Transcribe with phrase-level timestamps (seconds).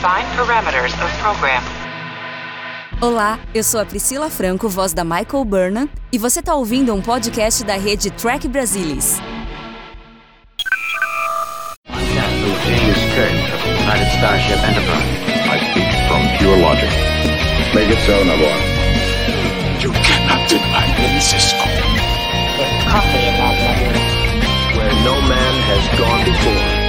[0.00, 1.62] Define parameters of program.
[3.02, 7.02] Olá, eu sou a Priscila Franco, voz da Michael Burnham, e você está ouvindo um
[7.02, 9.20] podcast da rede Track Brasilis.
[12.64, 15.04] James Kirk of the United Starship Enterprise.
[15.44, 16.88] I speak from pure logic.
[17.74, 18.62] Make it so, number one.
[19.82, 21.68] You cannot deny me, Cisco.
[22.56, 23.92] There's coffee in that letter.
[24.78, 26.79] Where no man has gone before.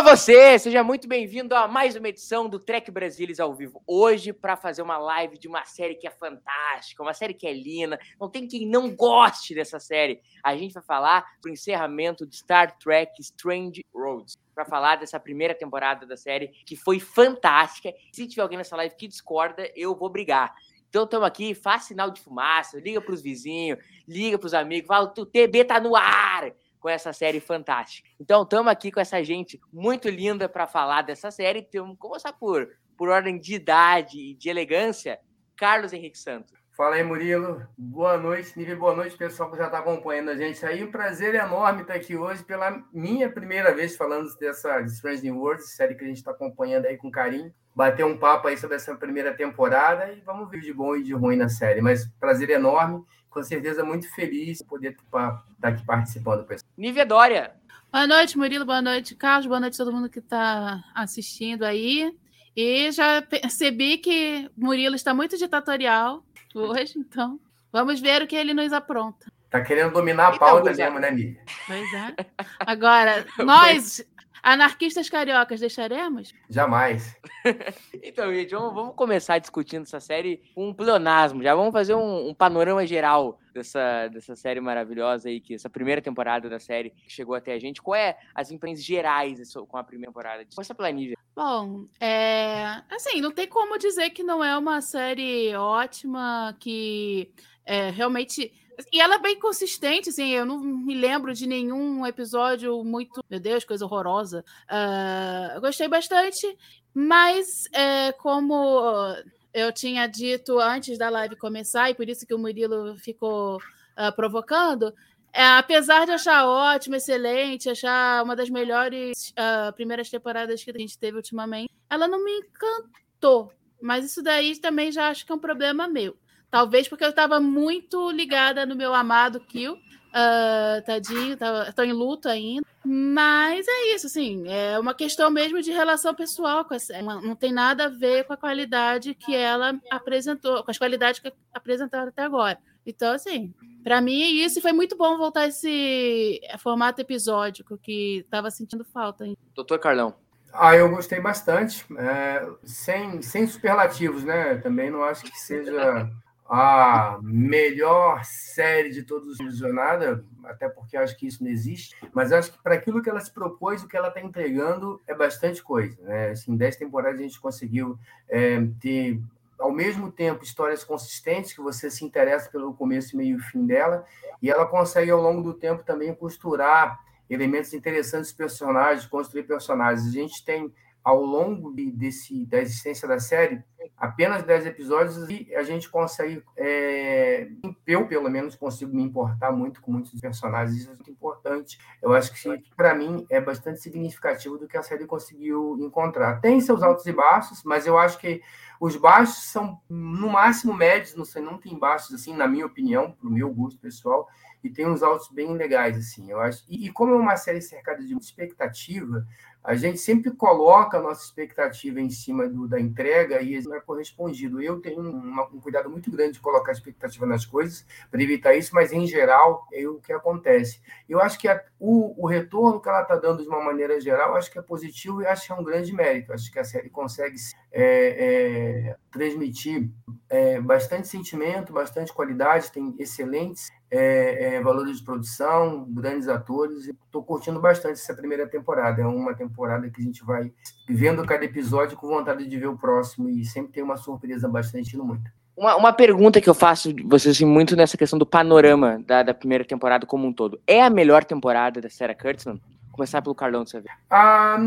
[0.00, 3.82] Olá você, seja muito bem-vindo a mais uma edição do Trek Brasilis ao vivo.
[3.86, 7.52] Hoje para fazer uma live de uma série que é fantástica, uma série que é
[7.52, 8.00] linda.
[8.18, 10.22] Não tem quem não goste dessa série.
[10.42, 14.38] A gente vai falar do encerramento de Star Trek Strange Roads.
[14.54, 17.92] Para falar dessa primeira temporada da série que foi fantástica.
[18.10, 20.54] Se tiver alguém nessa live que discorda, eu vou brigar.
[20.88, 23.78] Então estamos aqui, faz sinal de fumaça, liga para os vizinhos,
[24.08, 28.08] liga para os amigos, fala, o TB tá no ar com essa série fantástica.
[28.18, 31.60] Então, estamos aqui com essa gente muito linda para falar dessa série.
[31.60, 35.20] Então, começar por, por ordem de idade e de elegância,
[35.56, 36.58] Carlos Henrique Santos.
[36.80, 37.62] Fala aí, Murilo.
[37.76, 40.82] Boa noite, nível boa noite, pessoal que já está acompanhando a gente aí.
[40.82, 45.74] Um prazer enorme estar aqui hoje pela minha primeira vez falando dessa Strange New Worlds,
[45.74, 47.52] série que a gente está acompanhando aí com carinho.
[47.76, 51.12] Bater um papo aí sobre essa primeira temporada e vamos ver de bom e de
[51.12, 51.82] ruim na série.
[51.82, 56.46] Mas prazer enorme com certeza muito feliz de poder estar aqui participando.
[56.76, 57.54] Nívia Dória.
[57.92, 58.64] Boa noite, Murilo.
[58.64, 59.46] Boa noite, Carlos.
[59.46, 62.14] Boa noite a todo mundo que está assistindo aí.
[62.56, 67.38] E já percebi que Murilo está muito ditatorial hoje, então
[67.72, 69.32] vamos ver o que ele nos apronta.
[69.48, 71.42] Tá querendo dominar a pauta mesmo, né, Nívia?
[71.66, 72.14] Pois é.
[72.60, 74.04] Agora, nós,
[74.42, 76.32] Anarquistas cariocas, deixaremos?
[76.48, 77.16] Jamais.
[78.02, 81.42] então, gente, vamos, vamos, começar discutindo essa série com um pleonasmo.
[81.42, 86.00] Já vamos fazer um, um, panorama geral dessa, dessa série maravilhosa aí, que essa primeira
[86.00, 87.82] temporada da série que chegou até a gente.
[87.82, 90.46] Qual é as impressões gerais com a primeira temporada?
[90.54, 91.16] Começa pela Nívia.
[91.34, 92.82] Bom, é...
[92.90, 97.32] assim, não tem como dizer que não é uma série ótima, que
[97.64, 98.52] é, realmente
[98.92, 103.22] e ela é bem consistente, assim, eu não me lembro de nenhum episódio muito.
[103.28, 104.44] Meu Deus, coisa horrorosa.
[104.70, 106.46] Uh, eu gostei bastante,
[106.94, 109.14] mas é, como
[109.52, 114.14] eu tinha dito antes da live começar, e por isso que o Murilo ficou uh,
[114.14, 114.94] provocando,
[115.32, 120.78] é, apesar de achar ótimo, excelente, achar uma das melhores uh, primeiras temporadas que a
[120.78, 123.52] gente teve ultimamente, ela não me encantou.
[123.80, 126.16] Mas isso daí também já acho que é um problema meu.
[126.50, 129.74] Talvez porque eu estava muito ligada no meu amado Kill.
[129.74, 131.36] Uh, tadinho,
[131.68, 132.66] estou em luto ainda.
[132.84, 136.64] Mas é isso, assim, é uma questão mesmo de relação pessoal.
[136.64, 140.78] Com essa, não tem nada a ver com a qualidade que ela apresentou, com as
[140.78, 142.58] qualidades que apresentaram até agora.
[142.84, 144.58] Então, assim, para mim é isso.
[144.58, 149.26] E foi muito bom voltar esse formato episódico que estava sentindo falta.
[149.26, 149.36] Hein?
[149.54, 150.14] Doutor Carlão.
[150.52, 151.84] Ah, eu gostei bastante.
[151.96, 154.56] É, sem, sem superlativos, né?
[154.56, 156.10] Também não acho que seja
[156.52, 162.32] a melhor série de todos os jornada, até porque acho que isso não existe, mas
[162.32, 165.62] acho que para aquilo que ela se propôs, o que ela está entregando é bastante
[165.62, 165.96] coisa.
[166.02, 166.30] Né?
[166.30, 167.96] Assim, em 10 temporadas a gente conseguiu
[168.28, 169.20] é, ter,
[169.60, 174.04] ao mesmo tempo, histórias consistentes, que você se interessa pelo começo, meio e fim dela,
[174.42, 180.08] e ela consegue, ao longo do tempo, também costurar elementos interessantes personagens, construir personagens.
[180.08, 183.62] A gente tem ao longo de, desse, da existência da série,
[183.96, 187.48] apenas 10 episódios e a gente consegue, é,
[187.86, 191.78] eu pelo menos consigo me importar muito com muitos personagens, isso é muito importante.
[192.02, 196.40] Eu acho que para mim é bastante significativo do que a série conseguiu encontrar.
[196.40, 198.42] Tem seus altos e baixos, mas eu acho que
[198.80, 203.12] os baixos são no máximo médios, não sei, não tem baixos assim, na minha opinião,
[203.12, 204.26] pro meu gosto pessoal,
[204.64, 206.64] e tem uns altos bem legais assim, eu acho.
[206.68, 209.26] E, e como é uma série cercada de expectativa,
[209.62, 213.80] a gente sempre coloca a nossa expectativa em cima do, da entrega e não é
[213.80, 214.60] correspondido.
[214.60, 218.74] Eu tenho uma, um cuidado muito grande de colocar expectativa nas coisas para evitar isso,
[218.74, 220.80] mas em geral é o que acontece.
[221.08, 224.34] Eu acho que a, o, o retorno que ela está dando de uma maneira geral,
[224.34, 226.32] acho que é positivo e acho que é um grande mérito.
[226.32, 227.36] Acho que a série consegue
[227.72, 229.90] é, é, transmitir
[230.28, 236.86] é, bastante sentimento, bastante qualidade, tem excelentes é, é, valores de produção, grandes atores.
[236.86, 239.02] Estou curtindo bastante essa primeira temporada.
[239.02, 240.52] É uma temporada que a gente vai
[240.88, 244.96] vendo cada episódio com vontade de ver o próximo e sempre tem uma surpresa bastante
[244.96, 245.30] no muito.
[245.56, 249.22] Uma, uma pergunta que eu faço de vocês assim, muito nessa questão do panorama da,
[249.22, 250.60] da primeira temporada como um todo.
[250.66, 252.60] É a melhor temporada da Sarah Kurtzman?
[252.92, 253.94] Começar pelo Carlão de Xavier.
[254.10, 254.58] Ah,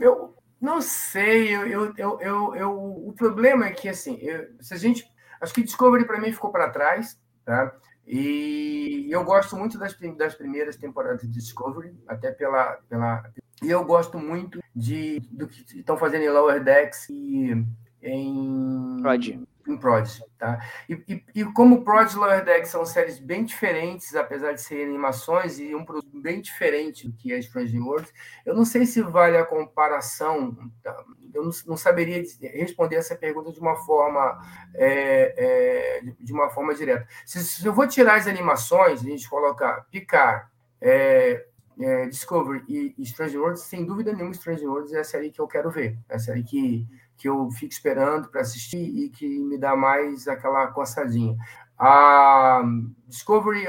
[0.00, 4.76] eu, Não sei, eu, eu, eu, eu, o problema é que, assim, eu, se a
[4.76, 5.04] gente.
[5.40, 7.72] Acho que Discovery para mim ficou para trás, tá?
[8.04, 13.30] E eu gosto muito das, das primeiras temporadas de Discovery, até pela, pela.
[13.62, 17.64] E eu gosto muito de, do que estão fazendo em Lower Decks e
[18.02, 18.96] em.
[19.00, 19.46] Prod.
[19.68, 20.58] Em Prod, tá?
[20.88, 24.86] E, e, e como Prod e Lower Decks são séries bem diferentes, apesar de serem
[24.86, 28.12] animações, e um produto bem diferente do que é Strange Worlds,
[28.46, 30.56] eu não sei se vale a comparação.
[30.82, 31.04] Tá?
[31.34, 34.40] Eu não, não, saberia responder essa pergunta de uma forma
[34.74, 37.06] é, é, de uma forma direta.
[37.26, 40.50] Se, se, eu vou tirar as animações, a gente colocar Picar,
[40.80, 41.44] é,
[41.80, 45.40] é, Discovery e, e Strange Worlds, sem dúvida nenhuma, Strange Worlds é a série que
[45.40, 45.98] eu quero ver.
[46.08, 46.86] É a série que,
[47.18, 51.36] que eu fico esperando para assistir e que me dá mais aquela coçadinha.
[51.76, 52.62] A
[53.08, 53.66] Discovery,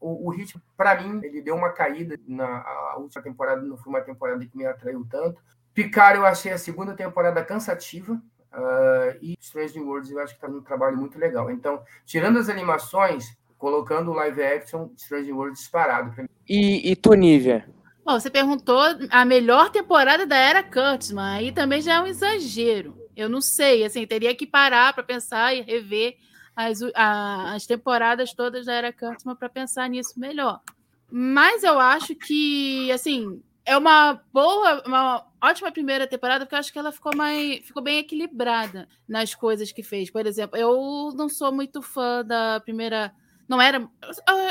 [0.00, 4.00] o, o ritmo, para mim, ele deu uma caída na última temporada, não foi uma
[4.00, 5.42] temporada que me atraiu tanto.
[5.74, 8.14] Picard eu achei a segunda temporada cansativa.
[8.52, 11.50] Uh, e Strange New Worlds eu acho que está num trabalho muito legal.
[11.50, 16.14] Então, tirando as animações, colocando o live action, Strange New Worlds disparado.
[16.48, 17.66] E, e tu, Nívia?
[18.04, 22.96] Bom, você perguntou a melhor temporada da era Kurtzman, aí também já é um exagero.
[23.16, 26.16] Eu não sei, assim, teria que parar para pensar e rever
[26.56, 30.60] as, a, as temporadas todas da era Kurtzman para pensar nisso melhor.
[31.08, 36.72] Mas eu acho que, assim, é uma boa, uma ótima primeira temporada, porque eu acho
[36.72, 40.10] que ela ficou mais, ficou bem equilibrada nas coisas que fez.
[40.10, 43.14] Por exemplo, eu não sou muito fã da primeira
[43.52, 43.86] não era.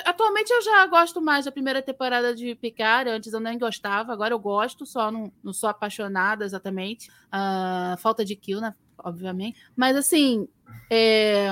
[0.06, 3.10] Atualmente eu já gosto mais da primeira temporada de Picard.
[3.10, 7.10] Antes eu nem gostava, agora eu gosto, só não, não sou apaixonada exatamente.
[7.34, 8.76] Uh, falta de kill, né?
[9.00, 9.60] Obviamente.
[9.76, 10.48] Mas assim.
[10.88, 11.50] É...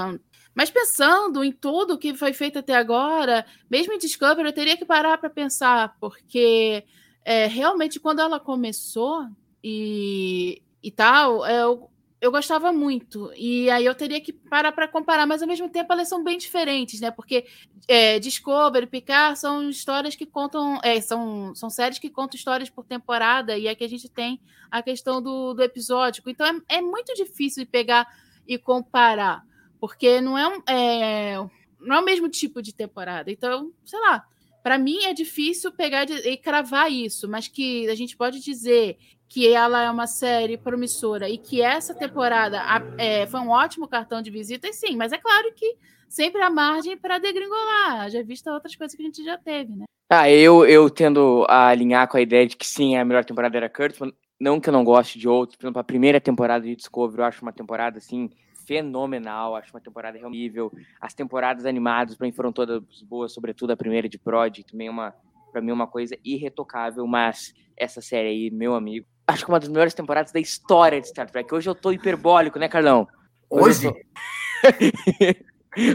[0.54, 4.86] Mas pensando em tudo que foi feito até agora, mesmo em Discovery, eu teria que
[4.86, 6.84] parar para pensar, porque
[7.24, 9.26] é, realmente quando ela começou
[9.64, 11.90] e, e tal, eu,
[12.22, 13.32] eu gostava muito.
[13.36, 16.38] E aí eu teria que parar para comparar, mas ao mesmo tempo elas são bem
[16.38, 17.12] diferentes, né?
[17.12, 17.46] Porque
[17.88, 20.80] é, Discovery, Picard são histórias que contam.
[20.84, 24.84] É, são, são séries que contam histórias por temporada, e aqui a gente tem a
[24.84, 26.30] questão do, do episódico.
[26.30, 28.06] Então é, é muito difícil de pegar
[28.46, 29.46] e comparar,
[29.80, 31.36] porque não é, um, é,
[31.80, 33.32] não é o mesmo tipo de temporada.
[33.32, 34.26] Então, sei lá.
[34.62, 38.98] Para mim é difícil pegar e cravar isso, mas que a gente pode dizer
[39.30, 42.60] que ela é uma série promissora e que essa temporada
[42.98, 45.78] é, foi um ótimo cartão de visita, e sim, mas é claro que
[46.10, 49.86] sempre há margem para degringolar, já vista outras coisas que a gente já teve, né?
[50.12, 53.56] Ah, eu, eu tendo a alinhar com a ideia de que sim, a melhor temporada
[53.56, 56.76] era Kurtzman, não que eu não goste de outros, por exemplo, a primeira temporada de
[56.76, 58.32] Discovery eu acho uma temporada, assim,
[58.66, 60.56] fenomenal, acho uma temporada realmente
[61.00, 65.14] as temporadas animadas para mim foram todas boas, sobretudo a primeira de Prod, também uma,
[65.52, 69.70] para mim, uma coisa irretocável, mas essa série aí, meu amigo, acho que uma das
[69.70, 71.54] melhores temporadas da história de Star Trek.
[71.54, 73.08] Hoje eu tô hiperbólico, né, Carlão?
[73.50, 73.88] Hoje?
[73.88, 73.96] Hoje?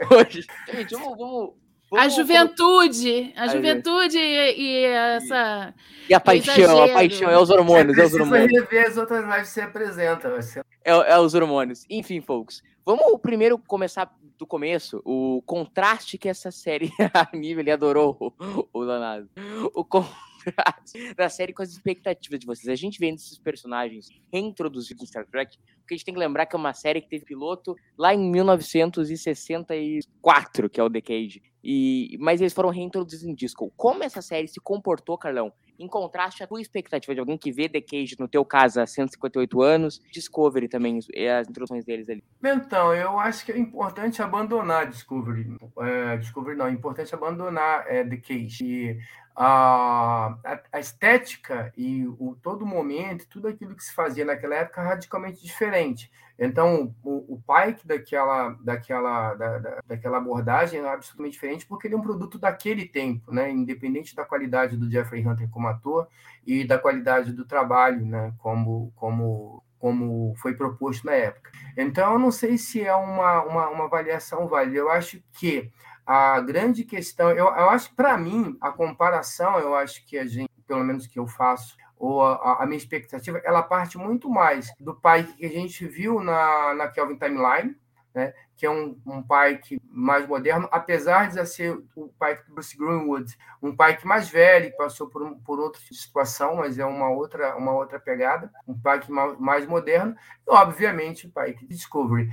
[0.08, 0.14] Tô...
[0.14, 0.46] Hoje.
[0.72, 1.54] Gente, vamos, vamos,
[1.96, 5.75] a juventude, a, a juventude e, e, essa.
[6.08, 7.98] E a paixão, a paixão, é os hormônios.
[7.98, 8.52] É, os hormônios.
[8.52, 10.30] rever as outras lives que você apresenta.
[10.30, 10.60] Você...
[10.84, 11.84] É, é os hormônios.
[11.90, 12.62] Enfim, folks.
[12.87, 15.02] Vamos primeiro começar do começo.
[15.04, 19.28] O contraste que essa série, a nível, ele adorou o, o Danado.
[19.75, 20.33] O contraste
[21.17, 22.69] da série com as expectativas de vocês.
[22.69, 26.46] A gente vendo esses personagens reintroduzidos em Star Trek, porque a gente tem que lembrar
[26.46, 31.42] que é uma série que teve piloto lá em 1964, que é o Decade.
[31.62, 33.73] E, mas eles foram reintroduzidos em disco.
[33.76, 37.68] Como essa série se comportou, Carlão, em contraste à tua expectativa de alguém que vê
[37.68, 42.23] The Cage, no teu caso, há 158 anos, Discovery também, as introduções deles ali.
[42.45, 45.57] Então, eu acho que é importante abandonar Discovery.
[45.80, 48.64] É, Discovery não, é importante abandonar é, The Cage.
[48.64, 48.99] E
[49.37, 50.38] a,
[50.73, 56.11] a, estética e o todo momento, tudo aquilo que se fazia naquela época radicalmente diferente.
[56.38, 61.95] Então, o, o Pike daquela, daquela, da, da, daquela abordagem é absolutamente diferente porque ele
[61.95, 63.50] é um produto daquele tempo, né?
[63.50, 66.09] independente da qualidade do Jeffrey Hunter como ator
[66.47, 68.33] e da qualidade do trabalho, né?
[68.38, 71.50] como, como, como foi proposto na época.
[71.76, 74.76] Então, eu não sei se é uma, uma, uma avaliação válida.
[74.76, 75.73] Eu acho que
[76.06, 80.50] a grande questão, eu, eu acho para mim, a comparação, eu acho que a gente,
[80.66, 84.94] pelo menos que eu faço, ou a, a, minha expectativa, ela parte muito mais do
[84.94, 87.76] pai que a gente viu na, na Kelvin Timeline,
[88.14, 88.32] né?
[88.56, 92.76] que é um, um pai que mais moderno, apesar de ser o pai do Bruce
[92.76, 97.56] Greenwood, um pai que mais velho, passou por, por outra situação, mas é uma outra,
[97.56, 100.14] uma outra pegada, um pai que mais, mais moderno,
[100.46, 102.30] e obviamente o pai que Discovery.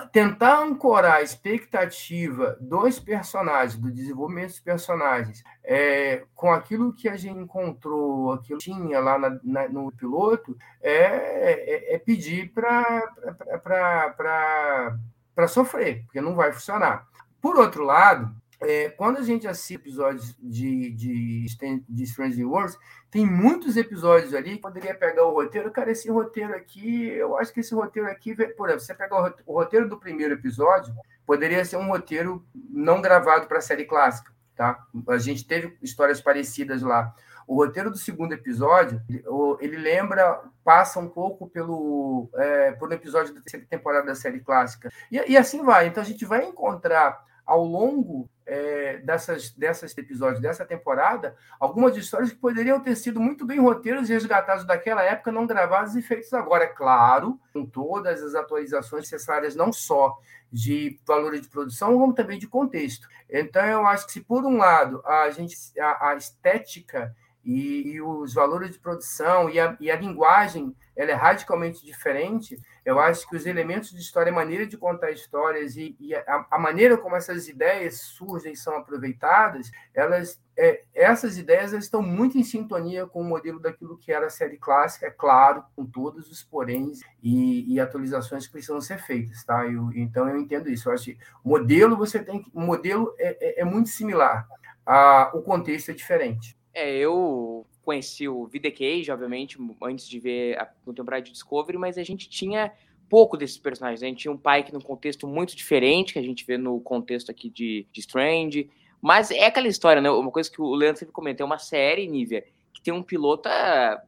[0.00, 7.16] Tentar ancorar a expectativa dos personagens, do desenvolvimento dos personagens, é, com aquilo que a
[7.16, 13.02] gente encontrou, aquilo que tinha lá na, na, no piloto, é, é, é pedir para
[15.48, 17.06] sofrer, porque não vai funcionar.
[17.40, 21.46] Por outro lado, é, quando a gente assiste episódios de, de,
[21.88, 22.78] de Strange Worlds,
[23.10, 25.70] tem muitos episódios ali que poderia pegar o roteiro.
[25.70, 29.54] Cara, esse roteiro aqui, eu acho que esse roteiro aqui, por exemplo, você pegar o
[29.54, 30.94] roteiro do primeiro episódio,
[31.26, 34.86] poderia ser um roteiro não gravado para a série clássica, tá?
[35.08, 37.14] A gente teve histórias parecidas lá.
[37.46, 39.02] O roteiro do segundo episódio,
[39.60, 44.40] ele lembra, passa um pouco pelo, é, por um episódio da terceira temporada da série
[44.40, 44.90] clássica.
[45.10, 45.88] E, e assim vai.
[45.88, 52.30] Então a gente vai encontrar ao longo é, dessas, dessas episódios dessa temporada algumas histórias
[52.30, 56.32] que poderiam ter sido muito bem roteiros e resgatados daquela época, não gravados e feitos
[56.32, 56.64] agora.
[56.64, 60.18] É claro, com todas as atualizações necessárias, não só
[60.52, 63.08] de valores de produção, como também de contexto.
[63.28, 68.00] Então, eu acho que se por um lado a gente a, a estética e, e,
[68.00, 73.26] os valores de produção e a, e a linguagem ela é radicalmente diferente, eu acho
[73.28, 76.98] que os elementos de história, a maneira de contar histórias e, e a, a, maneira
[76.98, 83.06] como essas ideias surgem e são aproveitadas, elas, é, essas ideias estão muito em sintonia
[83.06, 87.00] com o modelo daquilo que era a série clássica, é claro, com todos os poréns
[87.22, 89.64] e, e atualizações que precisam ser feitas, tá?
[89.66, 90.88] Eu, então eu entendo isso.
[90.88, 94.46] Eu acho que modelo você tem, modelo é, é, é muito similar,
[94.84, 96.56] a, o contexto é diferente.
[96.74, 101.98] É, eu conheci o Vida Cage, obviamente, antes de ver a temporada de Discovery, mas
[101.98, 102.72] a gente tinha
[103.08, 104.02] pouco desses personagens.
[104.02, 107.30] A gente tinha um Pike num contexto muito diferente, que a gente vê no contexto
[107.30, 108.70] aqui de, de Strange.
[109.02, 110.10] Mas é aquela história, né?
[110.10, 113.50] Uma coisa que o Leandro sempre comenta, é uma série, Nívia, que tem um piloto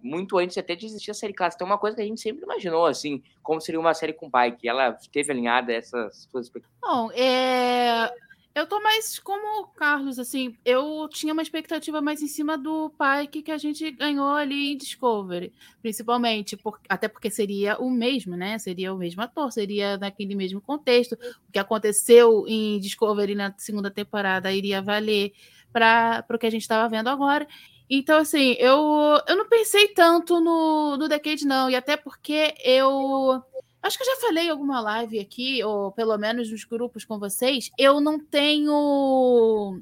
[0.00, 1.58] muito antes até de existir a série clássica.
[1.58, 4.66] Tem uma coisa que a gente sempre imaginou, assim, como seria uma série com Pike.
[4.66, 6.50] Ela teve alinhada essas coisas.
[6.80, 8.10] Bom, é...
[8.54, 12.88] Eu tô mais como o Carlos, assim, eu tinha uma expectativa mais em cima do
[12.90, 18.36] Pike que a gente ganhou ali em Discovery, principalmente, por, até porque seria o mesmo,
[18.36, 18.56] né?
[18.58, 21.14] Seria o mesmo ator, seria naquele mesmo contexto.
[21.48, 25.32] O que aconteceu em Discovery na segunda temporada iria valer
[25.72, 27.48] para o que a gente estava vendo agora.
[27.90, 33.42] Então, assim, eu, eu não pensei tanto no, no Decade, não, e até porque eu
[33.84, 37.18] Acho que eu já falei em alguma live aqui, ou pelo menos nos grupos com
[37.18, 37.70] vocês.
[37.78, 39.78] Eu não tenho.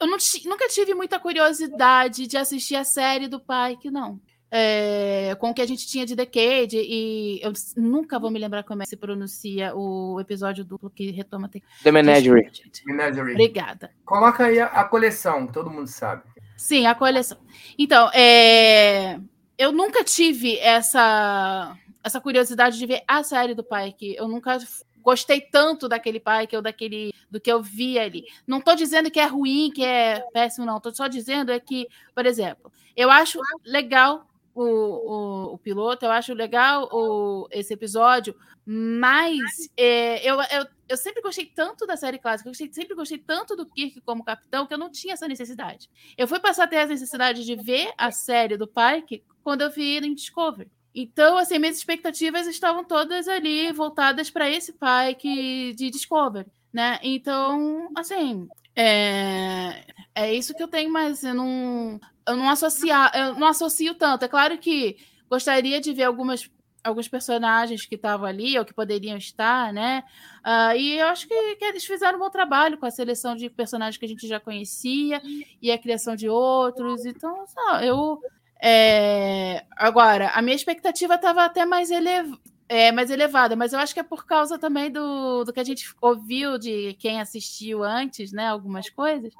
[0.00, 4.20] Eu não nunca tive muita curiosidade de assistir a série do Pike, não.
[4.50, 8.64] É, com o que a gente tinha de Decade, e eu nunca vou me lembrar
[8.64, 11.48] como é que se pronuncia o episódio duplo que retoma.
[11.48, 12.50] The Menagerie.
[12.84, 13.34] Menagerie.
[13.34, 13.92] Obrigada.
[14.04, 16.24] Coloca aí a, a, coleção, todo mundo sabe.
[16.56, 17.38] Sim, a coleção.
[17.78, 19.20] Então, é,
[19.56, 24.14] eu nunca tive essa essa curiosidade de ver a série do Pike.
[24.16, 24.58] Eu nunca
[25.02, 28.24] gostei tanto daquele Pike ou daquele do que eu vi ali.
[28.46, 30.76] Não estou dizendo que é ruim, que é péssimo, não.
[30.76, 36.10] Estou só dizendo é que, por exemplo, eu acho legal o, o, o piloto, eu
[36.10, 39.40] acho legal o, esse episódio, mas
[39.76, 43.66] é, eu, eu, eu sempre gostei tanto da série clássica, eu sempre gostei tanto do
[43.66, 45.90] Kirk como capitão, que eu não tinha essa necessidade.
[46.16, 49.70] Eu fui passar a ter a necessidade de ver a série do Pike quando eu
[49.70, 50.70] vi em Discovery.
[50.94, 56.98] Então, assim, minhas expectativas estavam todas ali voltadas para esse pai de Discovery, né?
[57.02, 58.46] Então, assim,
[58.76, 59.84] é,
[60.14, 64.24] é isso que eu tenho, mas eu não, eu não associar, eu não associo tanto.
[64.24, 64.96] É claro que
[65.30, 66.50] gostaria de ver algumas
[66.84, 70.02] alguns personagens que estavam ali ou que poderiam estar, né?
[70.44, 73.48] Uh, e eu acho que, que, eles fizeram um bom trabalho com a seleção de
[73.48, 75.22] personagens que a gente já conhecia
[75.60, 77.06] e a criação de outros.
[77.06, 77.44] Então,
[77.82, 78.20] eu
[78.64, 82.32] é, agora, a minha expectativa estava até mais, elev
[82.68, 85.64] é, mais elevada, mas eu acho que é por causa também do, do que a
[85.64, 88.46] gente ouviu de quem assistiu antes, né?
[88.46, 89.34] Algumas coisas.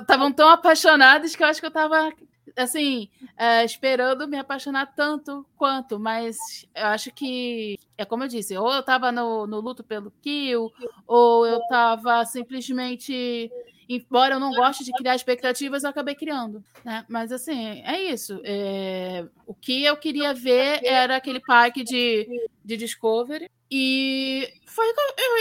[0.00, 2.12] Estavam tão apaixonados que eu acho que eu estava
[2.56, 6.36] assim, é, esperando me apaixonar tanto quanto, mas
[6.74, 10.72] eu acho que é como eu disse, ou eu estava no, no luto pelo Kill,
[11.06, 13.50] ou eu estava simplesmente
[13.88, 17.04] embora eu não goste de criar expectativas, eu acabei criando, né?
[17.08, 18.40] Mas assim, é isso.
[18.44, 19.26] É...
[19.46, 22.28] O que eu queria ver era aquele parque de,
[22.64, 23.48] de Discovery.
[23.70, 24.86] E foi,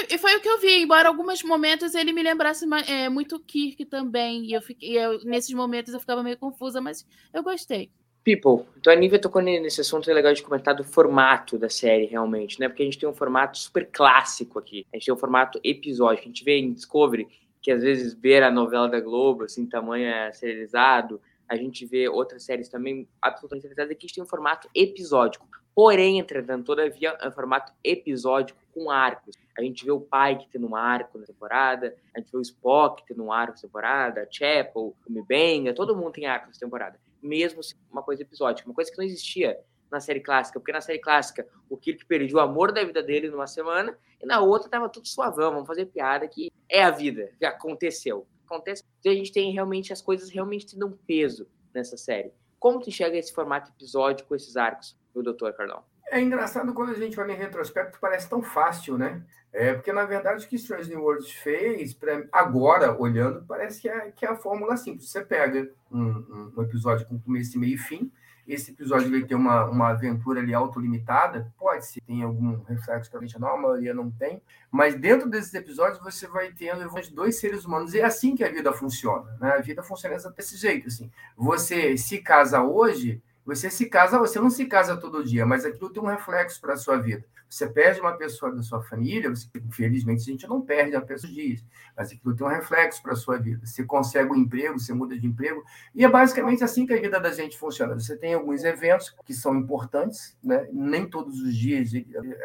[0.09, 3.85] eu, foi o que eu vi, embora alguns momentos ele me lembrasse é, muito Kirk
[3.85, 4.45] também.
[4.45, 7.89] E eu fiquei, eu, nesses momentos eu ficava meio confusa, mas eu gostei.
[8.23, 12.07] People, então a Nívia tocou nesse assunto é legal de comentar do formato da série,
[12.07, 12.67] realmente, né?
[12.67, 14.85] Porque a gente tem um formato super clássico aqui.
[14.91, 16.23] A gente tem um formato episódio.
[16.23, 17.25] A gente vê em Discovery
[17.61, 21.21] que às vezes beira a novela da Globo, assim, tamanho é serializado.
[21.47, 25.47] A gente vê outras séries também absolutamente serializadas que tem um formato episódico.
[25.73, 29.35] Porém, entretanto, todavia, é um formato episódico com arcos.
[29.57, 33.03] A gente vê o Pike tendo um arco na temporada, a gente vê o Spock
[33.05, 36.99] tendo um arco na temporada, a Chapel, o Mibenga, todo mundo tem arco nessa temporada.
[37.21, 37.61] Mesmo
[37.91, 39.59] uma coisa episódica, uma coisa que não existia
[39.91, 43.29] na série clássica, porque na série clássica o Kirk perdeu o amor da vida dele
[43.29, 47.31] numa semana e na outra tava tudo suavão, vamos fazer piada que é a vida,
[47.37, 48.27] que aconteceu.
[48.45, 52.31] Acontece que a gente tem realmente as coisas realmente tendo um peso nessa série.
[52.59, 55.83] Como tu enxerga esse formato episódico, esses arcos, o doutor Carlão?
[56.09, 59.21] É engraçado quando a gente olha em retrospecto, parece tão fácil, né?
[59.51, 63.89] É, porque, na verdade, o que Strange New Worlds fez, pra, agora, olhando, parece que
[63.89, 65.09] é, que é a fórmula simples.
[65.09, 68.11] Você pega um, um, um episódio com começo, meio e fim,
[68.47, 73.17] esse episódio vai ter uma, uma aventura ali autolimitada, pode ser, tem algum reflexo que
[73.17, 77.39] a gente não, a maioria não tem, mas dentro desses episódios você vai tendo dois
[77.39, 79.51] seres humanos, e é assim que a vida funciona, né?
[79.51, 81.11] A vida funciona desse jeito, assim.
[81.35, 85.89] Você se casa hoje, você se casa, você não se casa todo dia, mas aquilo
[85.89, 87.25] tem um reflexo para a sua vida.
[87.49, 91.31] Você perde uma pessoa da sua família, você, infelizmente a gente não perde a pessoa
[91.31, 91.63] dias,
[91.95, 93.65] mas aquilo tem um reflexo para a sua vida.
[93.65, 95.63] Você consegue um emprego, você muda de emprego,
[95.95, 97.93] e é basicamente assim que a vida da gente funciona.
[97.93, 100.67] Você tem alguns eventos que são importantes, né?
[100.71, 101.91] nem todos os dias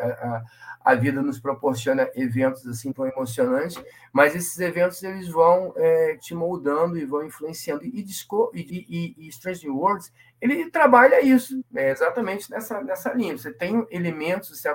[0.01, 0.45] a, a,
[0.85, 3.83] a vida nos proporciona eventos assim tão emocionantes,
[4.13, 7.85] mas esses eventos eles vão é, te moldando e vão influenciando.
[7.85, 13.39] E, Disco, e, e, e Strange Worlds ele trabalha isso, é exatamente nessa, nessa linha.
[13.39, 14.69] Você tem elementos, você,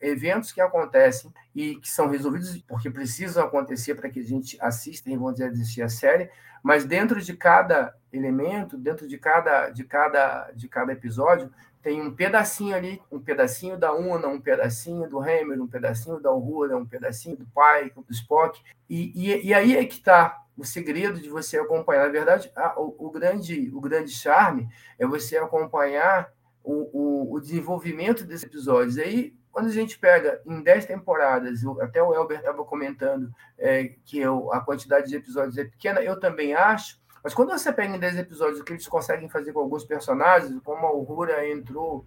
[0.00, 5.08] eventos que acontecem e que são resolvidos porque precisam acontecer para que a gente assista
[5.08, 6.28] e vamos dizer assistir a série,
[6.64, 11.48] mas dentro de cada elemento, dentro de cada, de cada, de cada episódio,
[11.80, 16.32] tem um pedacinho ali, um pedacinho da Una, um pedacinho do Hammer, um pedacinho da
[16.32, 20.64] Uhura, um pedacinho do Pai, do Spock, e, e, e aí é que está o
[20.64, 22.06] segredo de você acompanhar.
[22.06, 24.68] Na verdade, a, o, o, grande, o grande charme
[24.98, 26.32] é você acompanhar
[26.62, 28.98] o, o, o desenvolvimento desses episódios.
[28.98, 34.18] Aí, quando a gente pega em 10 temporadas, até o Elber estava comentando é, que
[34.18, 37.98] eu, a quantidade de episódios é pequena, eu também acho, mas quando você pega em
[37.98, 42.04] 10 episódios o que eles conseguem fazer com alguns personagens, como a Uhura entrou,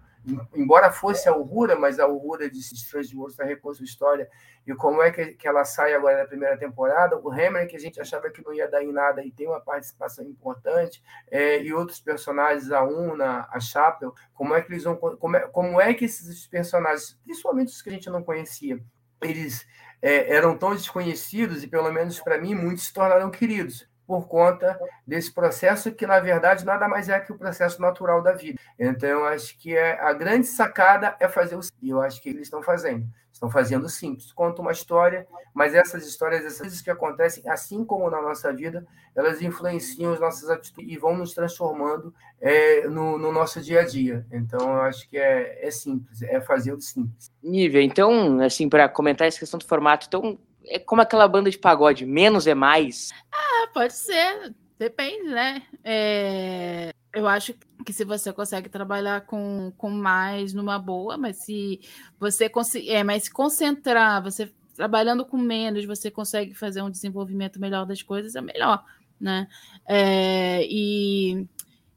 [0.54, 4.28] embora fosse a Uhura, mas a Uhura de Strange Worlds está recontando história,
[4.66, 7.80] e como é que, que ela sai agora na primeira temporada, o Hammer, que a
[7.80, 11.72] gente achava que não ia dar em nada, e tem uma participação importante, é, e
[11.72, 14.96] outros personagens, a Una, a Chapel, como é que eles vão.
[14.96, 18.78] Como é, como é que esses personagens, principalmente os que a gente não conhecia,
[19.22, 19.66] eles
[20.02, 24.80] é, eram tão desconhecidos, e pelo menos para mim, muitos se tornaram queridos por conta
[25.06, 28.58] desse processo que, na verdade, nada mais é que o processo natural da vida.
[28.78, 32.30] Então, eu acho que é, a grande sacada é fazer o e eu acho que
[32.30, 33.06] eles estão fazendo.
[33.30, 34.32] Estão fazendo simples.
[34.32, 38.86] Conta uma história, mas essas histórias, essas coisas que acontecem, assim como na nossa vida,
[39.14, 43.84] elas influenciam as nossas atitudes e vão nos transformando é, no, no, nosso dia a
[43.84, 44.26] dia.
[44.32, 47.30] Então, eu acho que é, é simples, é fazer o simples.
[47.42, 51.58] Nível, então, assim, para comentar essa questão do formato, então, é como aquela banda de
[51.58, 53.10] pagode, menos é mais?
[53.32, 53.47] Ah,
[53.78, 54.54] pode ser.
[54.76, 55.62] Depende, né?
[55.84, 56.90] É...
[57.14, 57.54] Eu acho
[57.86, 61.80] que se você consegue trabalhar com, com mais numa boa, mas se
[62.18, 67.58] você conseguir, é, mas se concentrar, você trabalhando com menos, você consegue fazer um desenvolvimento
[67.58, 68.84] melhor das coisas, é melhor,
[69.18, 69.48] né?
[69.86, 71.46] É, e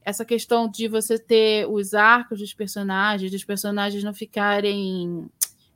[0.03, 5.29] essa questão de você ter os arcos dos personagens, dos personagens não ficarem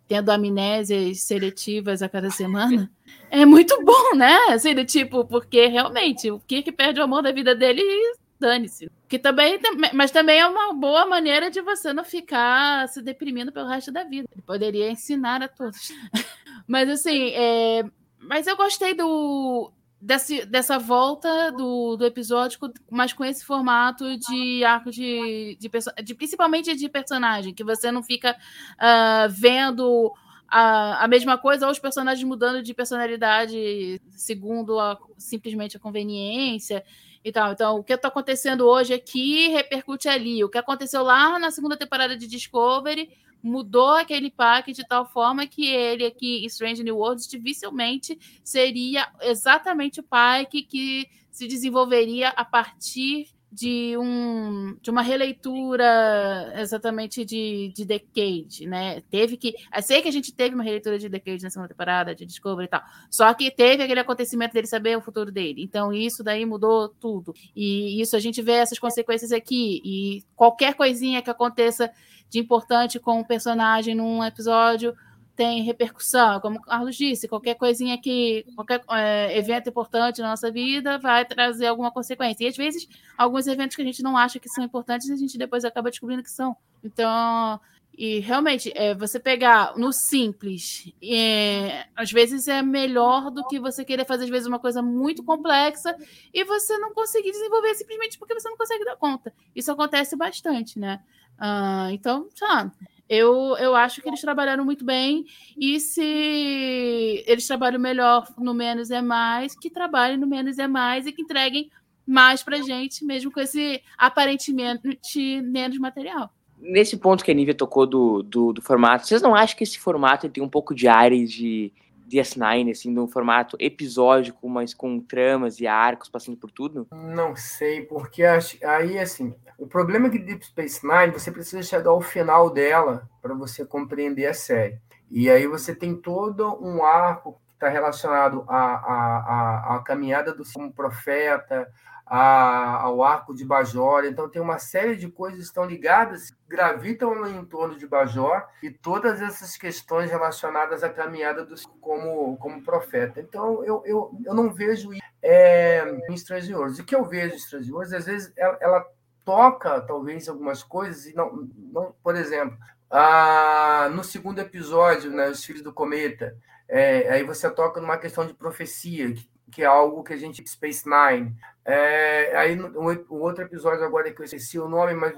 [0.07, 2.91] tendo amnésias seletivas a cada semana,
[3.29, 4.35] é muito bom, né?
[4.49, 8.89] Assim, do tipo, porque realmente o Kirk perde o amor da vida dele e dane-se.
[9.07, 9.59] Que também,
[9.93, 14.03] mas também é uma boa maneira de você não ficar se deprimindo pelo resto da
[14.03, 14.27] vida.
[14.31, 15.91] Ele poderia ensinar a todos.
[16.67, 17.83] mas assim, é,
[18.19, 19.71] mas eu gostei do
[20.05, 22.59] desse, dessa volta do, do episódio,
[22.91, 25.69] mas com esse formato de arco de, de,
[26.03, 28.37] de principalmente de personagem, que você não fica
[28.73, 30.13] uh, vendo
[30.47, 36.83] a, a mesma coisa ou os personagens mudando de personalidade segundo a, simplesmente a conveniência
[37.23, 37.53] e tal.
[37.53, 40.43] Então, o que está acontecendo hoje aqui repercute ali.
[40.43, 43.09] O que aconteceu lá na segunda temporada de Discovery
[43.45, 49.07] mudou aquele pack de tal forma que ele aqui em Strange New Worlds dificilmente seria
[49.21, 57.71] exatamente o pack que se desenvolveria a partir de, um, de uma releitura exatamente de,
[57.73, 59.01] de Decade, né?
[59.09, 59.55] Teve que.
[59.73, 62.65] Eu sei que a gente teve uma releitura de Decade na segunda temporada, de Discovery
[62.65, 62.81] e tal.
[63.09, 65.63] Só que teve aquele acontecimento dele saber o futuro dele.
[65.63, 67.33] Então, isso daí mudou tudo.
[67.55, 69.81] E isso a gente vê essas consequências aqui.
[69.85, 71.89] E qualquer coisinha que aconteça
[72.29, 74.95] de importante com o personagem num episódio
[75.35, 80.49] tem repercussão, como o Carlos disse, qualquer coisinha que, qualquer é, evento importante na nossa
[80.49, 82.45] vida vai trazer alguma consequência.
[82.45, 85.37] E às vezes, alguns eventos que a gente não acha que são importantes, a gente
[85.37, 86.55] depois acaba descobrindo que são.
[86.81, 87.59] Então,
[87.97, 93.85] E realmente, é, você pegar no simples, é, às vezes é melhor do que você
[93.85, 95.95] querer fazer, às vezes, uma coisa muito complexa
[96.33, 99.33] e você não conseguir desenvolver simplesmente porque você não consegue dar conta.
[99.55, 101.01] Isso acontece bastante, né?
[101.39, 102.71] Uh, então, sei lá,
[103.07, 105.25] eu, eu acho que eles trabalharam muito bem.
[105.57, 111.05] E se eles trabalham melhor no menos é mais, que trabalhem no menos é mais
[111.05, 111.69] e que entreguem
[112.05, 117.85] mais pra gente, mesmo com esse aparentemente menos material nesse ponto que a Nívia tocou
[117.85, 121.31] do, do, do, formato, vocês não acham que esse formato tem um pouco de áreas
[121.31, 121.71] de
[122.07, 126.87] DS9, assim, de um formato episódico, mas com tramas e arcos passando por tudo?
[126.91, 131.89] Não sei, porque aí, assim, o problema é que Deep Space Nine, você precisa chegar
[131.89, 134.79] ao final dela para você compreender a série.
[135.09, 140.33] E aí você tem todo um arco que está relacionado à, à, à, à caminhada
[140.33, 141.71] do como profeta,
[142.05, 144.05] a, ao arco de Bajor.
[144.05, 148.69] Então, tem uma série de coisas que estão ligadas, gravitam no entorno de Bajor e
[148.69, 153.19] todas essas questões relacionadas à caminhada do como, como profeta.
[153.19, 154.89] Então, eu, eu, eu não vejo
[155.21, 156.53] é, em Strange.
[156.53, 158.85] O que eu vejo em Strange às vezes, ela, ela
[159.23, 162.55] toca, talvez, algumas coisas, e não, não por exemplo,
[162.91, 166.37] ah, no segundo episódio, né, Os Filhos do Cometa,
[166.67, 170.45] é, aí você toca numa questão de profecia, que que é algo que a gente
[170.45, 171.33] Space Nine.
[171.63, 175.15] É, aí o, outro episódio agora que eu esqueci o nome, mas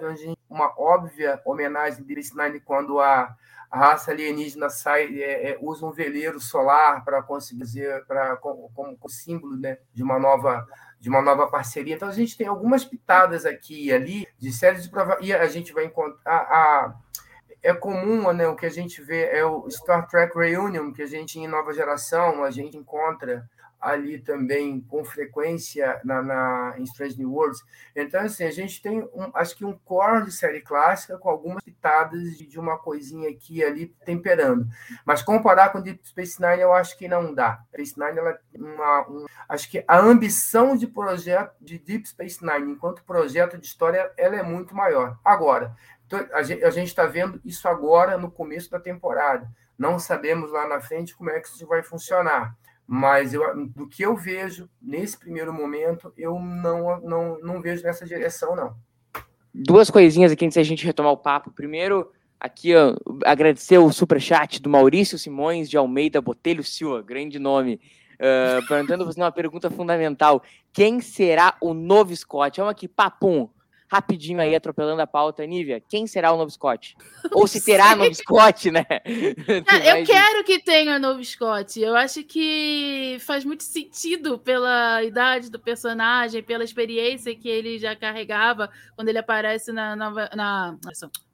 [0.47, 3.35] uma óbvia homenagem de Space Nine quando a,
[3.71, 9.09] a raça alienígena sai é, é, usa um veleiro solar para conseguir para como, como
[9.09, 10.67] símbolo né, de uma nova
[10.99, 11.95] de uma nova parceria.
[11.95, 15.47] Então a gente tem algumas pitadas aqui e ali de séries de prova e a
[15.47, 16.95] gente vai encontrar a, a
[17.63, 21.07] é comum, né, o que a gente vê é o Star Trek Reunion, que a
[21.07, 23.49] gente em nova geração, a gente encontra
[23.87, 27.63] ali também com frequência na, na, em Strange New Worlds.
[27.95, 31.63] Então, assim, a gente tem, um, acho que um core de série clássica com algumas
[31.63, 34.67] pitadas de, de uma coisinha aqui ali temperando.
[35.05, 37.63] Mas comparar com Deep Space Nine, eu acho que não dá.
[37.71, 42.73] Space Nine, ela uma, um, acho que a ambição de projeto de Deep Space Nine,
[42.73, 45.17] enquanto projeto de história, ela é muito maior.
[45.23, 45.73] Agora,
[46.33, 49.49] a gente está vendo isso agora no começo da temporada.
[49.77, 52.55] Não sabemos lá na frente como é que isso vai funcionar
[52.87, 58.05] mas eu, do que eu vejo nesse primeiro momento, eu não, não, não vejo nessa
[58.05, 58.75] direção, não.
[59.53, 61.51] Duas coisinhas aqui antes da gente retomar o papo.
[61.51, 62.95] Primeiro, aqui, ó,
[63.25, 67.81] agradecer o superchat do Maurício Simões de Almeida Botelho Silva, grande nome.
[68.15, 72.57] Uh, perguntando você uma pergunta fundamental: quem será o novo Scott?
[72.59, 73.49] Vamos aqui, papum
[73.89, 76.95] rapidinho aí, atropelando a pauta, Nívia, quem será o novo Scott?
[77.31, 78.85] Ou se terá novo Scott, né?
[79.05, 81.79] eu quero que tenha novo Scott.
[81.79, 87.95] Eu acho que faz muito sentido pela idade do personagem, pela experiência que ele já
[87.95, 90.77] carregava quando ele aparece na, na, na,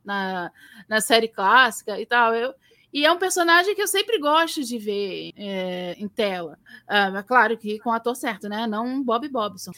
[0.05, 0.51] na,
[0.87, 2.33] na série clássica e tal.
[2.35, 2.53] Eu,
[2.93, 6.59] e é um personagem que eu sempre gosto de ver é, em tela.
[6.87, 8.67] Uh, é claro que com o ator certo, né?
[8.67, 9.71] Não Bob Bobson.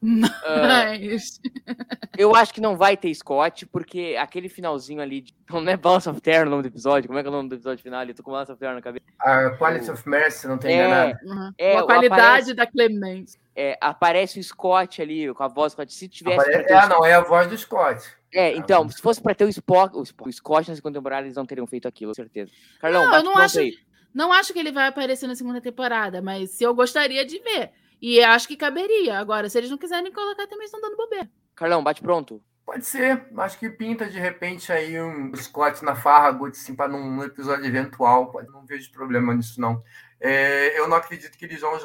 [0.00, 1.40] Mas.
[1.70, 5.22] Uh, eu acho que não vai ter Scott, porque aquele finalzinho ali.
[5.22, 5.34] De...
[5.50, 7.08] Não é Balance of Terror o nome do episódio?
[7.08, 8.04] Como é que é o nome do episódio final?
[8.04, 9.04] Eu tô com Balance of Terror na cabeça.
[9.20, 9.92] A Quality o...
[9.92, 11.18] of Mercy, não tem é, enganado.
[11.24, 11.52] Uhum.
[11.56, 12.54] É, a qualidade aparece...
[12.54, 13.38] da Clemence.
[13.54, 15.92] É, aparece o Scott ali, com a voz do Scott.
[15.92, 16.40] Se tivesse.
[16.40, 16.72] Apare...
[16.72, 18.02] É, não, é a voz do Scott.
[18.32, 21.26] É, então, se fosse para ter o Spock, o, Spock, o Scott na segunda temporada,
[21.26, 22.50] eles não teriam feito aquilo, com certeza.
[22.80, 23.74] Carlão, não, eu não acho, aí.
[24.14, 27.70] não acho que ele vai aparecer na segunda temporada, mas se eu gostaria de ver.
[28.00, 29.18] E acho que caberia.
[29.18, 31.30] Agora, se eles não quiserem colocar, também estão dando bobeira.
[31.54, 32.42] Carlão, bate pronto.
[32.64, 33.26] Pode ser.
[33.36, 38.32] Acho que pinta de repente aí um Scott na farra, assim, para num episódio eventual.
[38.52, 39.82] Não vejo problema nisso, não.
[40.20, 41.78] É, eu não acredito que eles vão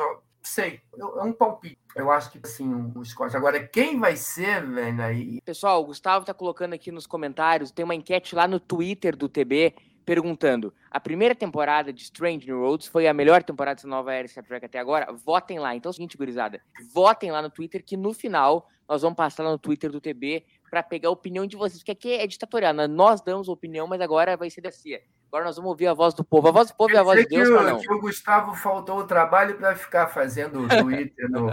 [0.46, 1.78] sei, é um palpite.
[1.96, 3.36] Eu acho que assim, o Scott.
[3.36, 5.42] Agora, quem vai ser, velho, aí.
[5.42, 9.28] Pessoal, o Gustavo tá colocando aqui nos comentários, tem uma enquete lá no Twitter do
[9.28, 9.76] TB
[10.06, 14.28] perguntando: a primeira temporada de Strange New Worlds foi a melhor temporada dessa nova era
[14.28, 15.12] Star Trek até agora?
[15.12, 15.76] Votem lá.
[15.76, 16.62] Então é o seguinte, gurizada,
[16.94, 20.46] votem lá no Twitter que no final nós vamos passar lá no Twitter do TB
[20.70, 22.88] para pegar a opinião de vocês, porque aqui é ditatorial, né?
[22.88, 25.02] nós damos opinião, mas agora vai ser da CIA.
[25.28, 26.48] Agora nós vamos ouvir a voz do povo.
[26.48, 27.80] A voz do povo é a voz de Deus, que o, não?
[27.80, 31.50] que o Gustavo faltou o trabalho para ficar fazendo Twitter, no,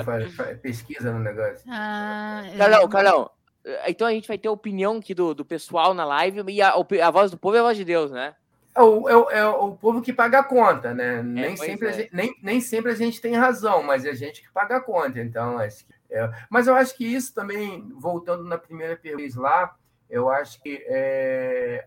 [0.61, 1.65] pesquisa no negócio.
[1.69, 3.31] Ah, Carlão, Carlão,
[3.87, 6.75] então a gente vai ter a opinião aqui do, do pessoal na live e a,
[6.75, 8.35] a voz do povo é a voz de Deus, né?
[8.75, 11.19] É o, é, o, é o povo que paga a conta, né?
[11.19, 11.93] É, nem, sempre é.
[11.93, 14.81] gente, nem, nem sempre a gente tem razão, mas é a gente que paga a
[14.81, 15.21] conta.
[15.21, 19.77] Então, acho que, é, mas eu acho que isso também, voltando na primeira pergunta lá,
[20.09, 21.85] eu acho que é,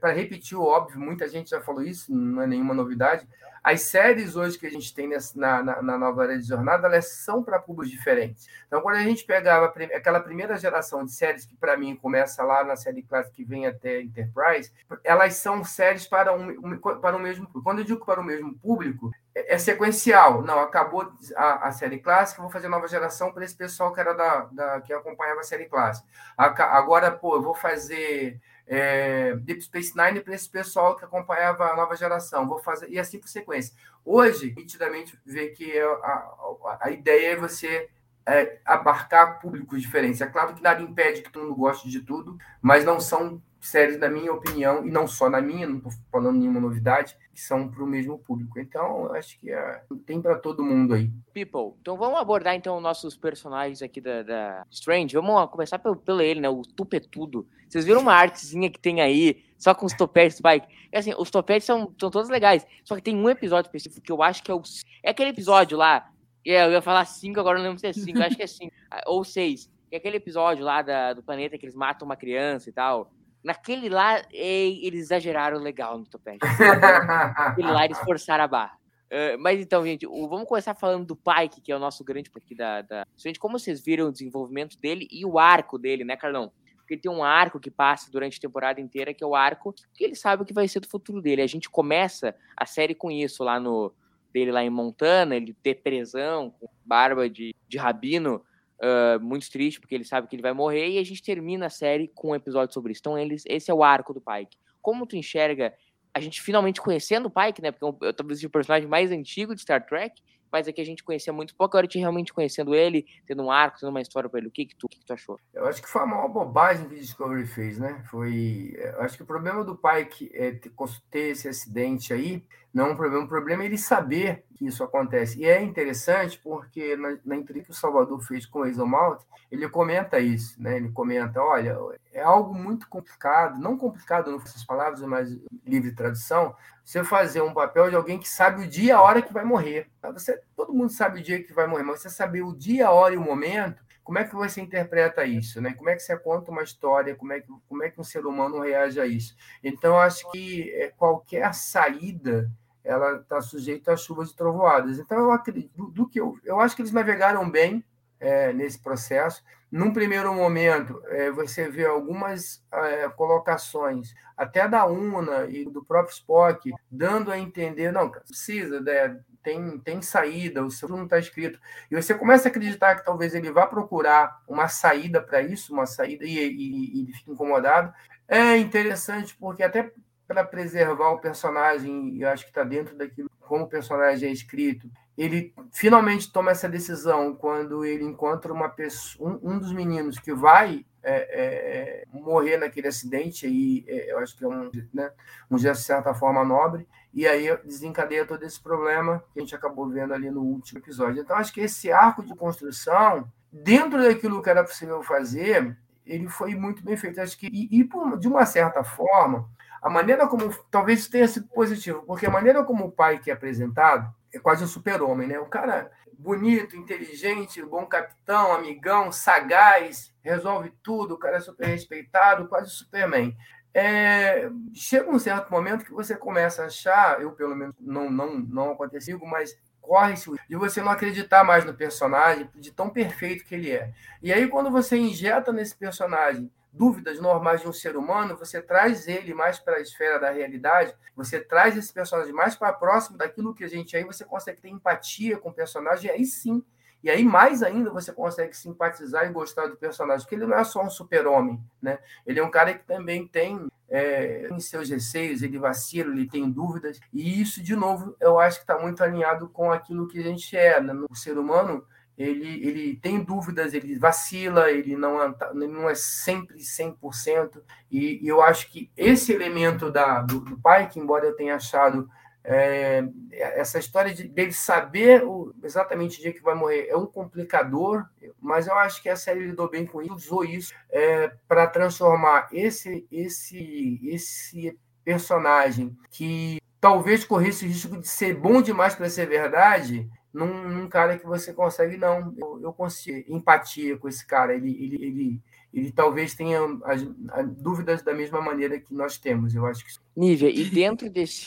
[0.00, 3.26] para repetir o óbvio, muita gente já falou isso, não é nenhuma novidade.
[3.62, 6.86] As séries hoje que a gente tem nessa, na, na, na, nova era de jornada,
[6.86, 8.46] elas são para públicos diferentes.
[8.66, 12.62] Então, quando a gente pegava aquela primeira geração de séries, que para mim começa lá
[12.62, 14.70] na série clássica que vem até Enterprise,
[15.02, 17.64] elas são séries para um, para o mesmo público.
[17.64, 20.42] Quando eu digo para o mesmo público, é, é sequencial.
[20.42, 24.12] Não, acabou a, a, série clássica, vou fazer nova geração para esse pessoal que era
[24.12, 26.06] da, da, que acompanhava a série clássica.
[26.36, 31.76] Agora, pô, eu vou fazer é, Deep Space Nine para esse pessoal que acompanhava a
[31.76, 32.48] nova geração.
[32.48, 33.74] Vou fazer e assim por sequência.
[34.04, 37.88] Hoje, nitidamente, vê que a, a, a ideia é você
[38.26, 40.20] é, abarcar públicos diferentes.
[40.20, 43.98] É claro que nada impede que todo mundo goste de tudo, mas não são séries,
[43.98, 47.68] na minha opinião, e não só na minha, não estou falando nenhuma novidade, que são
[47.68, 48.58] para o mesmo público.
[48.58, 51.10] Então, acho que é, tem para todo mundo aí.
[51.34, 55.14] People, então vamos abordar então nossos personagens aqui da, da Strange.
[55.14, 56.48] Vamos começar pelo, pelo ele, né?
[56.48, 57.46] O Tupetudo.
[57.68, 60.68] Vocês viram uma artezinha que tem aí, só com os topetes Spike?
[60.92, 64.12] É assim, os topetes são, são todos legais, só que tem um episódio específico que
[64.12, 64.62] eu acho que é o.
[65.02, 66.08] É aquele episódio lá.
[66.46, 68.72] É, eu ia falar cinco, agora não lembro se é cinco, acho que é cinco.
[69.06, 69.70] Ou seis.
[69.90, 73.10] É aquele episódio lá da, do planeta que eles matam uma criança e tal.
[73.44, 76.38] Naquele lá, eles exageraram legal no topete.
[76.40, 78.78] Naquele lá, eles forçaram a barra.
[79.12, 82.30] Uh, mas então, gente, o, vamos começar falando do Pike, que é o nosso grande
[82.34, 83.06] aqui da, da.
[83.16, 86.50] Gente, como vocês viram o desenvolvimento dele e o arco dele, né, Carlão?
[86.78, 90.04] Porque tem um arco que passa durante a temporada inteira, que é o arco que
[90.04, 91.42] ele sabe o que vai ser do futuro dele.
[91.42, 93.94] A gente começa a série com isso lá no
[94.32, 98.42] dele lá em Montana, ele ter presão, com barba de, de rabino,
[98.84, 101.70] uh, muito triste, porque ele sabe que ele vai morrer, e a gente termina a
[101.70, 103.00] série com um episódio sobre isso.
[103.00, 104.56] Então, eles, esse é o arco do Pike.
[104.82, 105.74] Como tu enxerga
[106.14, 107.72] a gente finalmente conhecendo o Pike, né?
[107.72, 111.02] Porque eu, talvez seja o personagem mais antigo de Star Trek, mas aqui a gente
[111.02, 114.30] conhecia muito pouco, agora a gente realmente conhecendo ele, tendo um arco, tendo uma história
[114.30, 114.46] para ele.
[114.46, 115.36] O que, que, tu, que, que tu achou?
[115.52, 118.04] Eu acho que foi a maior bobagem que o Discovery fez, né?
[118.08, 118.72] Foi.
[118.76, 120.70] Eu acho que o problema do Pike é ter,
[121.10, 123.24] ter esse acidente aí não é um problema.
[123.24, 125.38] O problema é ele saber que isso acontece.
[125.38, 129.68] E é interessante porque na, na entrevista que o Salvador fez com o Exomalt, ele
[129.68, 130.76] comenta isso, né?
[130.76, 131.78] Ele comenta, olha,
[132.12, 135.30] é algo muito complicado, não complicado nessas palavras, mas
[135.64, 136.52] livre tradução,
[136.84, 139.44] você fazer um papel de alguém que sabe o dia e a hora que vai
[139.44, 139.88] morrer.
[140.12, 142.92] Você, todo mundo sabe o dia que vai morrer, mas você saber o dia, a
[142.92, 145.72] hora e o momento, como é que você interpreta isso, né?
[145.72, 148.26] Como é que você conta uma história, como é que, como é que um ser
[148.26, 149.34] humano reage a isso?
[149.62, 152.50] Então, acho que é, qualquer saída
[152.84, 154.98] ela está sujeita a chuvas e trovoadas.
[154.98, 157.82] Então, eu acredito, do que eu, eu acho que eles navegaram bem
[158.20, 159.42] é, nesse processo.
[159.72, 166.14] Num primeiro momento, é, você vê algumas é, colocações, até da UNA e do próprio
[166.14, 171.58] Spock, dando a entender, não, precisa, né, tem, tem saída, o seu não está escrito.
[171.90, 175.86] E você começa a acreditar que talvez ele vá procurar uma saída para isso, uma
[175.86, 177.92] saída, e, e, e fica incomodado.
[178.26, 179.92] É interessante, porque até
[180.26, 184.90] para preservar o personagem, eu acho que está dentro daquilo como o personagem é escrito.
[185.16, 190.34] Ele finalmente toma essa decisão quando ele encontra uma pessoa, um, um dos meninos que
[190.34, 195.10] vai é, é, morrer naquele acidente, aí é, eu acho que é um, né,
[195.50, 199.54] um gesto de certa forma nobre, e aí desencadeia todo esse problema que a gente
[199.54, 201.22] acabou vendo ali no último episódio.
[201.22, 206.54] Então, acho que esse arco de construção, dentro daquilo que era possível fazer, ele foi
[206.54, 207.20] muito bem feito.
[207.20, 209.48] Acho que, e, e por, de uma certa forma,
[209.84, 210.50] a maneira como.
[210.70, 214.64] Talvez tenha sido positivo, porque a maneira como o pai que é apresentado é quase
[214.64, 215.38] um super-homem, né?
[215.38, 222.48] O cara bonito, inteligente, bom capitão, amigão, sagaz, resolve tudo, o cara é super respeitado,
[222.48, 223.36] quase Superman.
[223.74, 228.38] É, chega um certo momento que você começa a achar, eu pelo menos não, não,
[228.38, 233.54] não aconteceu, mas corre-se de você não acreditar mais no personagem, de tão perfeito que
[233.54, 233.92] ele é.
[234.22, 239.06] E aí, quando você injeta nesse personagem dúvidas normais de um ser humano, você traz
[239.06, 243.54] ele mais para a esfera da realidade, você traz esse personagem mais para próximo daquilo
[243.54, 246.62] que a gente aí você consegue ter empatia com o personagem, aí sim.
[247.02, 250.64] E aí, mais ainda, você consegue simpatizar e gostar do personagem, porque ele não é
[250.64, 251.98] só um super-homem, né?
[252.26, 256.50] Ele é um cara que também tem, é, tem seus receios, ele vacila, ele tem
[256.50, 260.22] dúvidas, e isso, de novo, eu acho que está muito alinhado com aquilo que a
[260.22, 260.94] gente é, né?
[261.10, 266.58] O ser humano, ele, ele tem dúvidas, ele vacila, ele não, é, não é sempre
[266.58, 271.36] 100%, e, e eu acho que esse elemento da, do, do pai, que embora eu
[271.36, 272.08] tenha achado
[272.44, 277.06] é, essa história de, dele saber o, exatamente o dia que vai morrer é um
[277.06, 278.04] complicador,
[278.40, 282.48] mas eu acho que a série lidou bem com isso, usou isso é, para transformar
[282.52, 289.26] esse, esse, esse personagem que talvez corresse o risco de ser bom demais para ser
[289.26, 292.34] verdade num, num, cara que você consegue, não.
[292.36, 294.54] Eu, eu consigo empatia com esse cara.
[294.54, 295.42] Ele, ele, ele,
[295.72, 299.54] ele talvez tenha as, as dúvidas da mesma maneira que nós temos.
[299.54, 301.46] Eu acho que Nívia, e dentro desse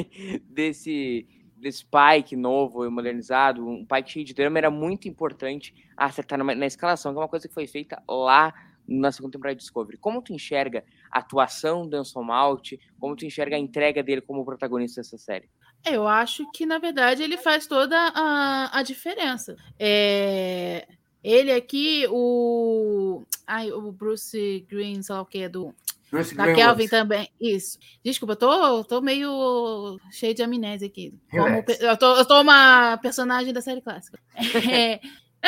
[0.48, 6.38] desse desse Pike novo e modernizado, um Pike cheio de drama, era muito importante acertar
[6.38, 8.52] na, na escalação, que é uma coisa que foi feita lá
[8.86, 9.96] na segunda temporada de Discovery.
[9.98, 12.72] Como tu enxerga a atuação do Anson Malt?
[12.98, 15.48] Como tu enxerga a entrega dele como protagonista dessa série?
[15.84, 19.56] Eu acho que, na verdade, ele faz toda a, a diferença.
[19.78, 20.86] É...
[21.22, 23.22] Ele aqui, o.
[23.46, 25.74] Ai, o Bruce Green, sei lá o que, é do.
[26.10, 26.54] Bruce Da.
[26.54, 27.28] Kelvin também.
[27.40, 27.78] Isso.
[28.04, 31.14] Desculpa, eu tô, tô meio cheio de amnésia aqui.
[31.30, 34.18] Como eu, tô, eu tô uma personagem da série clássica.
[34.70, 35.00] É,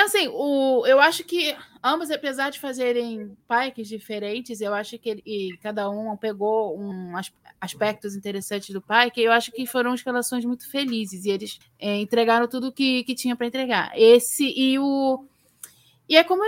[0.05, 5.23] assim, o, eu acho que ambos, apesar de fazerem pikes diferentes, eu acho que ele-
[5.25, 10.45] e cada um pegou um as- aspectos interessantes do pike, eu acho que foram escalações
[10.45, 13.93] muito felizes e eles é, entregaram tudo que, que tinha para entregar.
[13.97, 15.25] Esse e o.
[16.09, 16.43] E é como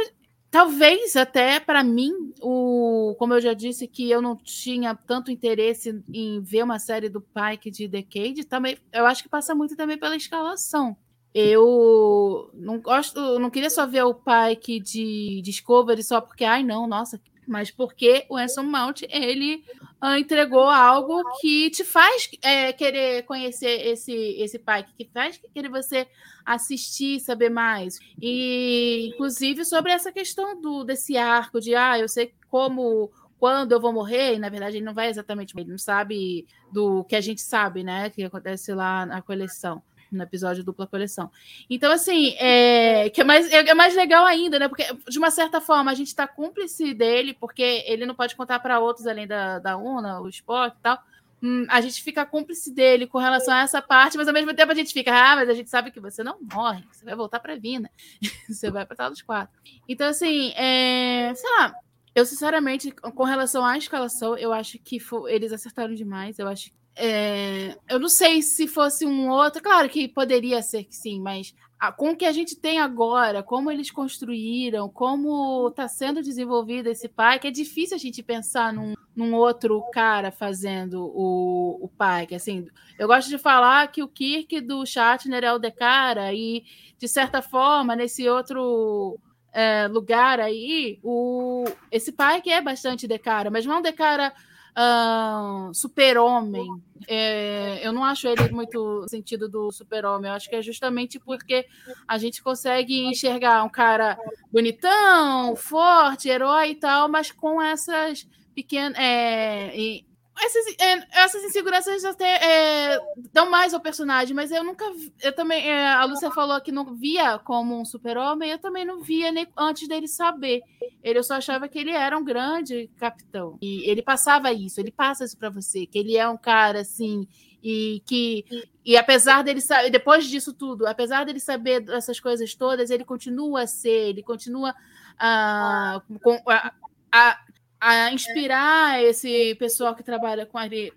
[0.50, 6.02] Talvez até para mim, o, como eu já disse, que eu não tinha tanto interesse
[6.12, 9.98] em ver uma série do Pike de Decade, também eu acho que passa muito também
[9.98, 10.96] pela escalação.
[11.38, 16.86] Eu não gosto, não queria só ver o Pike de Discovery só porque, ai não,
[16.86, 19.64] nossa, mas porque o Anson Mount ele
[20.00, 25.68] ah, entregou algo que te faz é, querer conhecer esse esse Pike, que faz querer
[25.68, 26.06] você
[26.44, 27.98] assistir, saber mais.
[28.20, 33.80] E inclusive sobre essa questão do desse arco de ah, eu sei como quando eu
[33.80, 37.20] vou morrer, e na verdade ele não vai exatamente, ele não sabe do que a
[37.20, 41.30] gente sabe, né, que acontece lá na coleção, no episódio dupla coleção.
[41.68, 44.68] Então assim, é que é mais é mais legal ainda, né?
[44.68, 48.58] Porque de uma certa forma a gente está cúmplice dele, porque ele não pode contar
[48.60, 50.98] para outros além da da Una, o Spock e tal.
[51.40, 54.72] Hum, a gente fica cúmplice dele com relação a essa parte, mas ao mesmo tempo
[54.72, 57.38] a gente fica, ah, mas a gente sabe que você não morre, você vai voltar
[57.38, 57.88] para Vina,
[58.48, 59.56] você vai para tal dos quatro.
[59.88, 61.76] Então, assim, é, sei lá,
[62.18, 66.38] eu sinceramente, com relação à escalação, eu acho que eles acertaram demais.
[66.38, 66.72] Eu acho.
[66.98, 71.54] É, eu não sei se fosse um outro, claro que poderia ser que sim, mas
[71.78, 76.88] a- com o que a gente tem agora, como eles construíram, como está sendo desenvolvido
[76.88, 81.88] esse pai, que é difícil a gente pensar num, num outro cara fazendo o, o
[81.88, 82.26] pai.
[82.26, 82.66] Que, assim,
[82.98, 86.64] eu gosto de falar que o Kirk do Shatner é o de cara, e
[86.98, 89.16] de certa forma, nesse outro
[89.52, 94.32] é, lugar aí, o, esse pai que é bastante de cara, mas não de cara
[94.74, 96.68] ah, super-homem.
[97.06, 100.30] É, eu não acho ele muito sentido do super-homem.
[100.30, 101.66] Eu acho que é justamente porque
[102.06, 104.18] a gente consegue enxergar um cara
[104.52, 108.98] bonitão, forte, herói e tal, mas com essas pequenas.
[108.98, 110.02] é,
[110.40, 113.00] essas, é, essas inseguranças até é,
[113.32, 114.84] dão mais ao personagem, mas eu nunca.
[115.22, 115.68] Eu também.
[115.68, 119.46] é, a Lúcia falou que não via como um super-homem, eu também não via nem
[119.56, 120.62] antes dele saber.
[121.02, 123.58] Ele, eu só achava que ele era um grande capitão.
[123.60, 127.26] E ele passava isso, ele passa isso pra você, que ele é um cara assim.
[127.62, 128.44] E que.
[128.84, 129.90] E apesar dele saber.
[129.90, 134.74] Depois disso tudo, apesar dele saber dessas coisas todas, ele continua a ser, ele continua
[135.18, 136.00] a.
[136.22, 136.72] com- a-
[137.10, 137.38] a
[137.80, 140.92] a inspirar esse pessoal que trabalha com, ele,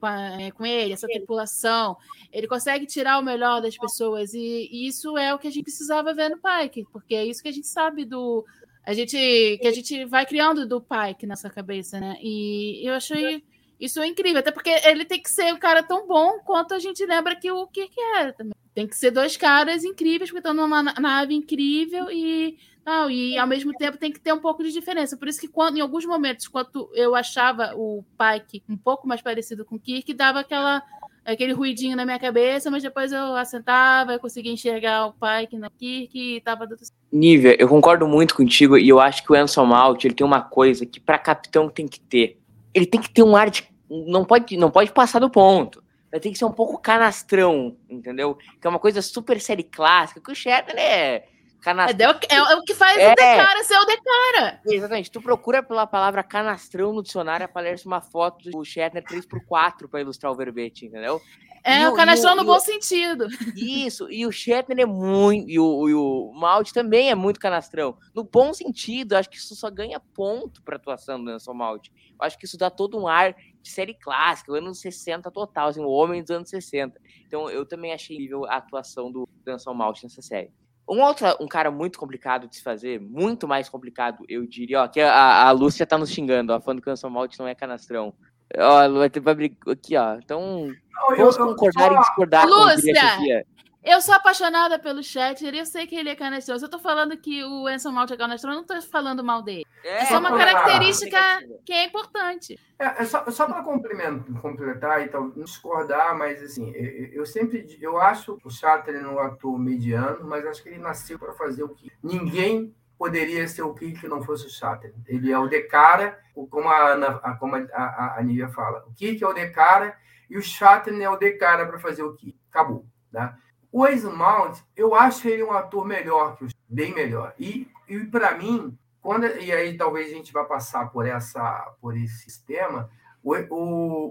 [0.56, 1.96] com, ele, essa tripulação.
[2.32, 5.65] Ele consegue tirar o melhor das pessoas, e, e isso é o que a gente
[5.65, 8.46] precisava ver no Pike, porque é isso que a gente sabe do.
[8.84, 9.15] A gente,
[9.62, 12.17] que a gente vai criando do Pike nessa cabeça, né?
[12.20, 13.44] E eu achei
[13.80, 17.06] isso incrível, até porque ele tem que ser um cara tão bom quanto a gente
[17.06, 18.54] lembra que o Kirk era também.
[18.74, 23.38] Tem que ser dois caras incríveis, porque estão numa na- nave incrível e não, e
[23.38, 25.15] ao mesmo tempo tem que ter um pouco de diferença.
[25.15, 29.22] Por isso que quando, em alguns momentos, quando eu achava o Pike um pouco mais
[29.22, 30.82] parecido com o Kirk, dava aquela,
[31.24, 35.70] aquele ruidinho na minha cabeça, mas depois eu assentava, eu conseguia enxergar o Pike no
[35.70, 36.82] Kirk e tava tudo.
[37.12, 40.41] Nívia, eu concordo muito contigo e eu acho que o Anson Malt ele tem uma
[40.41, 42.39] coisa que para capitão tem que ter.
[42.74, 43.70] Ele tem que ter um ar de.
[43.89, 45.84] Não pode, não pode passar do ponto.
[46.12, 48.36] Ele tem que ser um pouco canastrão, entendeu?
[48.36, 51.26] Que é uma coisa super série clássica, que o Shatner É,
[51.62, 52.19] canastrão.
[52.30, 53.12] é, é o que faz É.
[53.12, 54.62] o Decara ser o Decara.
[54.65, 55.12] Exatamente.
[55.12, 60.32] Tu procura pela palavra canastrão no dicionário, aparece uma foto do Shatner 3x4 para ilustrar
[60.32, 61.21] o verbete, entendeu?
[61.63, 63.28] É E o canastrão no bom sentido.
[63.56, 65.47] Isso, e o Shatner é muito.
[65.47, 67.97] E o, e o Malte também é muito canastrão.
[68.15, 71.91] No bom sentido, acho que isso só ganha ponto pra atuação do Nelson Malte.
[72.19, 75.82] Eu acho que isso dá todo um ar de série clássica, anos 60 total, assim,
[75.82, 77.00] o homem dos anos 60.
[77.28, 80.52] Então eu também achei incrível a atuação do Nelson Malte nessa série.
[80.91, 84.87] Um outro, um cara muito complicado de se fazer, muito mais complicado, eu diria, ó,
[84.89, 88.13] que a, a Lúcia tá nos xingando, ó, falando que o Malte não é canastrão.
[88.58, 90.15] Ó, vai ter brigar aqui, ó.
[90.15, 93.46] Então, Não, eu- vamos eu- concordar só- e discordar, Lúcia!
[93.84, 96.56] Eu sou apaixonada pelo chat, eu sei que ele é canastrão.
[96.56, 99.65] eu tô falando que o Enson Malt é canastrão, eu não tô falando mal dele.
[99.84, 101.17] É, é só uma característica
[101.65, 102.60] que é importante.
[102.77, 108.00] É, é só, só para completar e então, discordar, mas assim, eu, eu, sempre eu
[108.00, 111.92] acho o Chatterley um ator mediano, mas acho que ele nasceu para fazer o que
[112.04, 115.02] ninguém poderia ser o que que não fosse o Chatterley.
[115.08, 116.19] Ele é o de cara,
[116.52, 118.86] como a, a como a, a, a Nívia fala.
[118.88, 119.98] O que é o de cara
[120.29, 122.40] e o Chatterley é o de cara para fazer o que.
[122.52, 122.86] Acabou.
[123.12, 123.38] Tá?
[123.72, 127.34] O Mount, eu acho ele um ator melhor que o bem melhor.
[127.40, 131.96] E, e para mim, quando e aí talvez a gente vá passar por essa por
[131.96, 132.90] esse sistema,
[133.24, 133.34] o,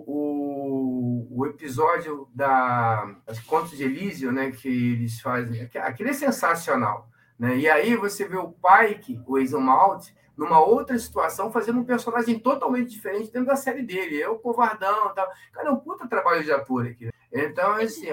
[0.08, 7.08] o, o, episódio da as Contos de Elísio, né, que eles fazem, aquele é sensacional,
[7.38, 7.56] né?
[7.56, 12.90] E aí você vê o Pike, o Mount, numa outra situação, fazendo um personagem totalmente
[12.90, 14.22] diferente dentro da série dele.
[14.22, 15.28] É o covardão, tal.
[15.52, 17.10] Cara, é um puta trabalho de ator aqui.
[17.30, 18.08] Então, assim,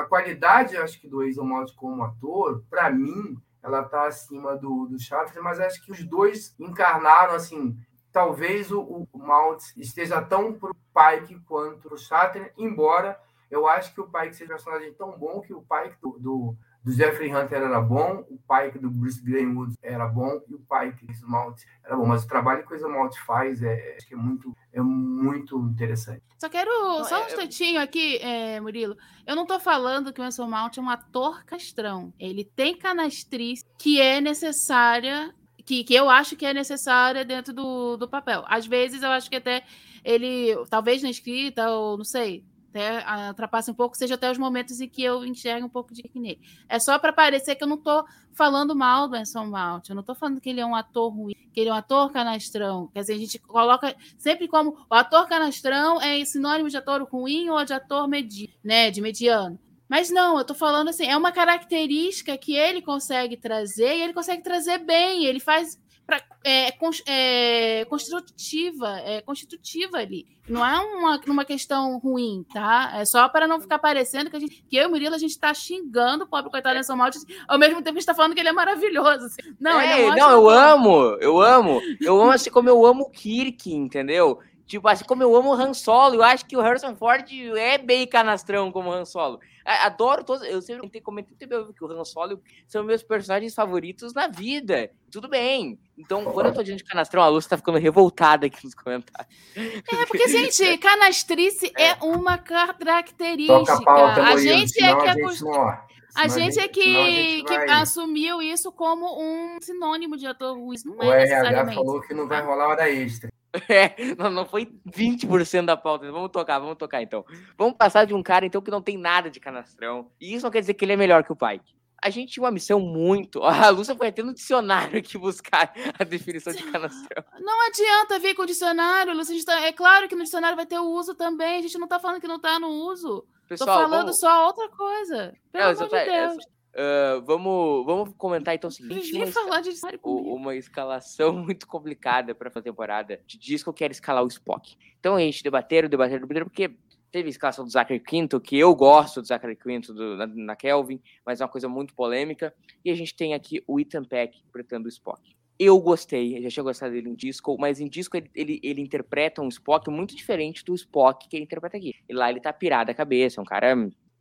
[0.00, 4.98] a, qualidade, acho que do Malt como ator, para mim, ela está acima do, do
[4.98, 7.76] Chaves, mas acho que os dois encarnaram, assim,
[8.12, 13.20] talvez o, o esteja tão pro Pike quanto o Shatner, embora
[13.50, 16.56] eu acho que o Pike seja um personagem tão bom que o Pike do, do
[16.86, 21.04] do Jeffrey Hunter era bom, o Pike do Bruce Greenwood era bom e o Pike
[21.04, 22.06] do Smalt era bom.
[22.06, 26.22] Mas o trabalho que o Smalt faz é, acho que é muito, é muito interessante.
[26.38, 26.70] Só quero
[27.02, 28.96] só um é, instantinho aqui, é, Murilo.
[29.26, 32.14] Eu não estou falando que o Anson Malt é um ator castrão.
[32.20, 35.34] Ele tem canastriz que é necessária
[35.64, 38.44] que, que eu acho que é necessária dentro do, do papel.
[38.46, 39.64] Às vezes eu acho que até
[40.04, 42.44] ele, talvez na escrita, ou não sei,
[42.76, 46.02] até ultrapasse um pouco, seja até os momentos em que eu enxergo um pouco de
[46.14, 46.40] nele.
[46.68, 50.00] É só para parecer que eu não estou falando mal do Anson Mount, eu não
[50.00, 52.88] estou falando que ele é um ator ruim, que ele é um ator canastrão.
[52.92, 57.48] Quer dizer, a gente coloca sempre como o ator canastrão é sinônimo de ator ruim
[57.48, 59.58] ou de ator medi né, de mediano.
[59.88, 64.12] Mas não, eu estou falando assim, é uma característica que ele consegue trazer e ele
[64.12, 65.24] consegue trazer bem.
[65.24, 66.68] Ele faz pra, é,
[67.06, 70.26] é, construtiva, é constitutiva ali.
[70.48, 72.92] Não é uma, uma questão ruim, tá?
[72.94, 75.18] É só para não ficar parecendo que, a gente, que eu e o Murilo a
[75.18, 78.14] gente está xingando o pobre coitado Nelson Malte, ao mesmo tempo que a gente está
[78.14, 79.26] falando que ele é maravilhoso.
[79.26, 79.54] Assim.
[79.58, 81.80] Não, é, é não, eu amo, eu amo.
[82.00, 84.38] Eu amo assim como eu amo o Kirk, entendeu?
[84.66, 87.24] Tipo, assim como eu amo o Han Solo, eu acho que o Harrison Ford
[87.56, 89.40] é bem canastrão como Han Solo.
[89.66, 90.46] Adoro todos.
[90.46, 94.90] Eu sempre comentei que o Han Solo são meus personagens favoritos na vida.
[95.10, 95.78] Tudo bem.
[95.98, 99.34] Então, quando eu tô diante de canastrão, a Lúcia tá ficando revoltada aqui nos comentários.
[99.56, 103.74] É, porque, gente, canastrice é, é uma característica.
[103.74, 105.96] A, pauta, a gente é que é.
[106.16, 110.76] A gente, é que, gente que assumiu isso como um sinônimo de ator ruim.
[110.86, 113.28] Não é o RH falou que não vai rolar hora extra.
[113.68, 116.10] É, não, não foi 20% da pauta.
[116.10, 117.24] Vamos tocar, vamos tocar então.
[117.56, 120.10] Vamos passar de um cara então que não tem nada de canastrão.
[120.20, 121.74] E isso não quer dizer que ele é melhor que o Pike.
[122.02, 123.42] A gente tinha uma missão muito.
[123.44, 127.24] A Lúcia foi até no dicionário aqui buscar a definição de canastrão.
[127.40, 129.34] Não adianta vir com o dicionário, Lúcia.
[129.44, 129.60] Tá...
[129.60, 131.58] É claro que no dicionário vai ter o uso também.
[131.58, 133.26] A gente não tá falando que não tá no uso.
[133.48, 134.18] Pessoal, Tô falando vamos...
[134.18, 135.34] só outra coisa.
[135.52, 136.55] Pelo não, amor de Deus.
[136.76, 139.70] Uh, vamos, vamos comentar então o seguinte: uma, falar de
[140.04, 144.76] uma escalação muito complicada para a temporada de disco que era escalar o Spock.
[145.00, 146.70] Então a gente debateram, debateram, debateram, porque
[147.10, 150.54] teve a escalação do Zachary Quinto, que eu gosto do Zachary Quinto do, na, na,
[150.54, 152.52] Kelvin, mas é uma coisa muito polêmica.
[152.84, 155.34] E a gente tem aqui o Ethan Peck interpretando o Spock.
[155.58, 158.82] Eu gostei, eu já tinha gostado dele em disco, mas em disco ele, ele, ele,
[158.82, 161.94] interpreta um Spock muito diferente do Spock que ele interpreta aqui.
[162.06, 163.74] E lá ele tá pirado a cabeça, é um cara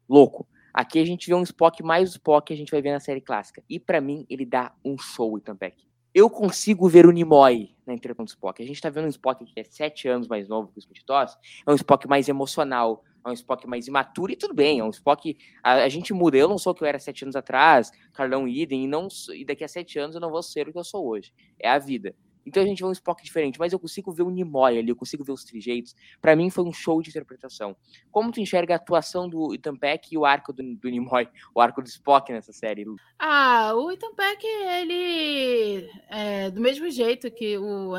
[0.07, 0.47] louco.
[0.78, 3.21] Aqui a gente vê um Spock mais Spock que a gente vai ver na série
[3.21, 3.63] clássica.
[3.69, 5.88] E para mim, ele dá um show, Ethan Peck.
[6.13, 8.61] Eu consigo ver o Nimoy na interpretação do Spock.
[8.61, 11.05] A gente tá vendo um Spock que é sete anos mais novo que o Scott
[11.05, 11.38] Toss.
[11.65, 14.80] É um Spock mais emocional, é um Spock mais imaturo e tudo bem.
[14.80, 15.38] É um Spock.
[15.63, 16.36] A, a, gente muda.
[16.36, 19.45] Eu não sou o que eu era sete anos atrás, Carlão Idem, e, não, e
[19.45, 21.32] daqui a sete anos eu não vou ser o que eu sou hoje.
[21.57, 22.13] É a vida.
[22.45, 24.95] Então a gente vê um Spock diferente, mas eu consigo ver o Nimoy ali, eu
[24.95, 25.95] consigo ver os trejeitos.
[26.21, 27.75] Para mim foi um show de interpretação.
[28.11, 31.61] Como tu enxerga a atuação do Ethan Peck e o arco do, do Nimoy, o
[31.61, 32.85] arco do Spock nessa série?
[33.17, 37.91] Ah, o Ethan Peck, ele é do mesmo jeito que o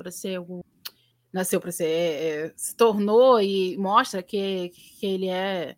[0.00, 0.60] para ser o
[1.32, 5.76] nasceu para ser, é, se tornou e mostra que, que ele é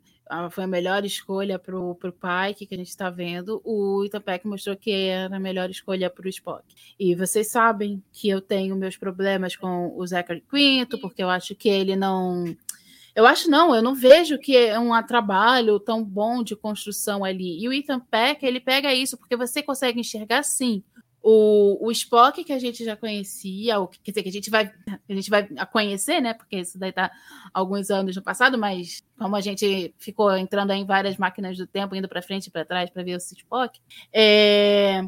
[0.50, 3.60] foi a melhor escolha para o Pike que a gente está vendo.
[3.64, 6.64] O Itapec mostrou que era a melhor escolha para o Spock.
[6.98, 11.54] E vocês sabem que eu tenho meus problemas com o Zachary Quinto, porque eu acho
[11.54, 12.44] que ele não.
[13.14, 17.62] Eu acho não, eu não vejo que é um trabalho tão bom de construção ali.
[17.62, 20.82] E o Ethan Peck, ele pega isso, porque você consegue enxergar sim
[21.22, 24.72] o, o Spock que a gente já conhecia, o, quer dizer, que a gente vai
[25.08, 26.34] a gente vai conhecer, né?
[26.34, 27.10] Porque isso daí tá
[27.54, 31.94] alguns anos no passado, mas como a gente ficou entrando em várias máquinas do tempo,
[31.94, 33.80] indo para frente e para trás para ver o Spock,
[34.12, 35.04] é...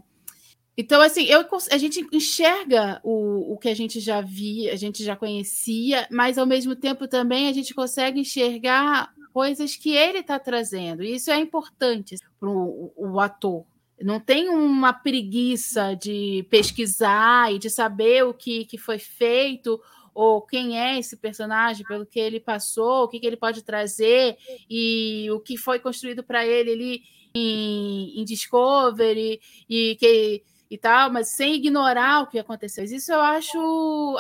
[0.77, 5.05] Então, assim, eu, a gente enxerga o, o que a gente já via, a gente
[5.05, 10.37] já conhecia, mas ao mesmo tempo também a gente consegue enxergar coisas que ele está
[10.37, 11.05] trazendo.
[11.05, 13.65] E isso é importante para o ator
[14.03, 19.81] não tem uma preguiça de pesquisar e de saber o que, que foi feito
[20.15, 24.37] ou quem é esse personagem, pelo que ele passou, o que, que ele pode trazer
[24.71, 27.03] e o que foi construído para ele ali
[27.35, 32.85] em, em, Discovery e que e tal, mas sem ignorar o que aconteceu.
[32.85, 34.17] Isso eu acho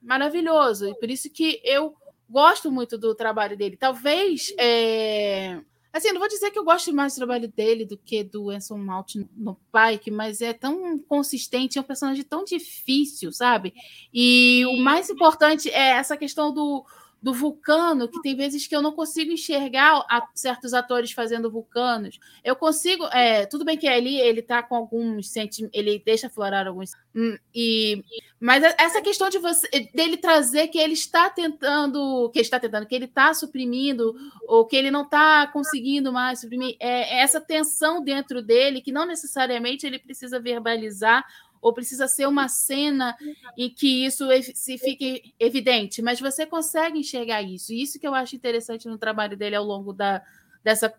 [0.00, 1.94] maravilhoso e por isso que eu
[2.28, 3.76] gosto muito do trabalho dele.
[3.76, 5.60] Talvez é,
[5.98, 8.78] Assim, não vou dizer que eu gosto mais do trabalho dele do que do Anson
[8.78, 13.74] Mount no Pike, mas é tão consistente, é um personagem tão difícil, sabe?
[14.14, 16.86] E o mais importante é essa questão do,
[17.20, 22.20] do vulcano, que tem vezes que eu não consigo enxergar certos atores fazendo vulcanos.
[22.44, 26.68] Eu consigo, é, tudo bem que ali ele tá com alguns sentimentos, ele deixa florar
[26.68, 26.92] alguns.
[27.14, 28.04] Hum, e,
[28.38, 32.94] mas essa questão de você dele trazer que ele está tentando, que está tentando, que
[32.94, 34.14] ele está suprimindo,
[34.46, 38.92] ou que ele não está conseguindo mais suprimir, é, é essa tensão dentro dele que
[38.92, 41.24] não necessariamente ele precisa verbalizar
[41.60, 43.16] ou precisa ser uma cena
[43.56, 47.72] em que isso se fique evidente, mas você consegue enxergar isso.
[47.72, 50.22] E isso que eu acho interessante no trabalho dele ao longo da,
[50.62, 50.92] dessa,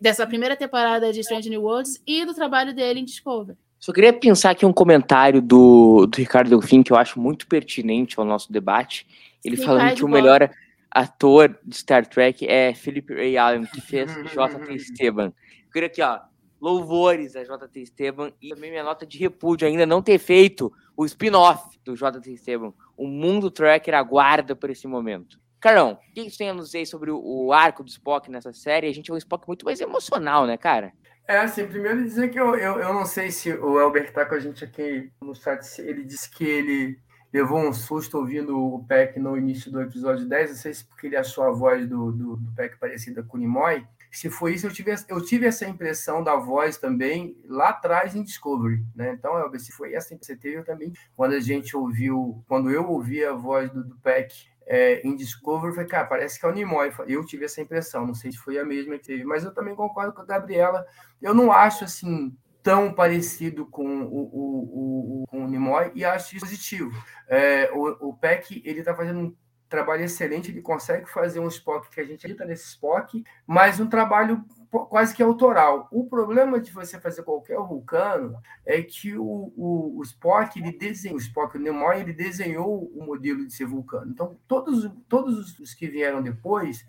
[0.00, 3.58] dessa primeira temporada de Strange New Worlds e do trabalho dele em Discovery.
[3.78, 8.20] Só queria pensar aqui um comentário do, do Ricardo Delfim que eu acho muito pertinente
[8.20, 9.06] ao nosso debate.
[9.42, 10.50] Ele Sim, falando que o melhor
[10.90, 14.74] ator de Star Trek é Philip Ray Allen, que fez J.T.
[14.74, 15.32] Esteban.
[15.66, 16.18] Eu queria aqui, ó,
[16.60, 21.04] louvores a JT Esteban e também minha nota de repúdio ainda não ter feito o
[21.04, 22.72] spin-off do JT Esteban.
[22.96, 25.40] O mundo tracker aguarda por esse momento.
[25.60, 28.86] Carlão, o que você tem a nos dizer sobre o arco do Spock nessa série?
[28.86, 30.92] A gente é um Spock muito mais emocional, né, cara?
[31.28, 34.34] É, assim, primeiro dizer que eu, eu, eu não sei se o Elber tá com
[34.34, 36.98] a gente aqui no chat, ele disse que ele
[37.32, 41.06] levou um susto ouvindo o Peck no início do episódio 10, não sei se porque
[41.06, 44.66] ele achou a voz do, do, do Peck parecida com o Nimoy, se foi isso,
[44.66, 49.12] eu tive, eu tive essa impressão da voz também lá atrás em Discovery, né?
[49.12, 52.88] Então, Elber, se foi essa que você teve também, quando a gente ouviu, quando eu
[52.88, 54.34] ouvi a voz do, do Peck
[54.66, 56.92] é, em Discovery, eu falei, cara, parece que é o Nimoy.
[57.06, 59.74] Eu tive essa impressão, não sei se foi a mesma que teve, mas eu também
[59.74, 60.86] concordo com a Gabriela.
[61.20, 66.36] Eu não acho assim tão parecido com o, o, o, com o Nimoy e acho
[66.36, 66.90] isso positivo.
[67.28, 69.36] É, o, o Peck ele está fazendo um
[69.70, 73.86] trabalho excelente, ele consegue fazer um Spock que a gente acredita nesse Spock, mas um
[73.86, 75.88] trabalho quase que autoral.
[75.90, 81.16] O problema de você fazer qualquer vulcano é que o, o, o Spock, ele desenhou,
[81.16, 84.10] o Spock, o ele desenhou o modelo de ser vulcano.
[84.10, 86.84] Então, todos, todos os que vieram depois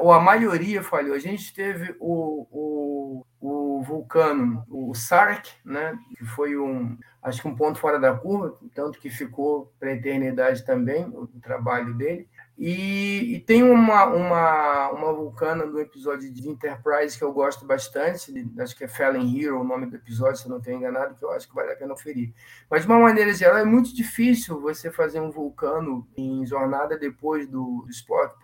[0.00, 1.14] ou a maioria falhou.
[1.14, 7.48] A gente teve o, o, o vulcano, o Sark, né, que foi um, acho que
[7.48, 12.28] um ponto fora da curva, tanto que ficou para a eternidade também, o, trabalho dele.
[12.58, 18.32] E, e, tem uma, uma, uma vulcana do episódio de Enterprise que eu gosto bastante,
[18.58, 21.24] acho que é Fallen Hero o nome do episódio, se eu não estou enganado, que
[21.24, 22.34] eu acho que vale a pena oferir.
[22.68, 27.46] Mas, de uma maneira geral, é muito difícil você fazer um vulcano em jornada depois
[27.46, 28.34] do, do Spock,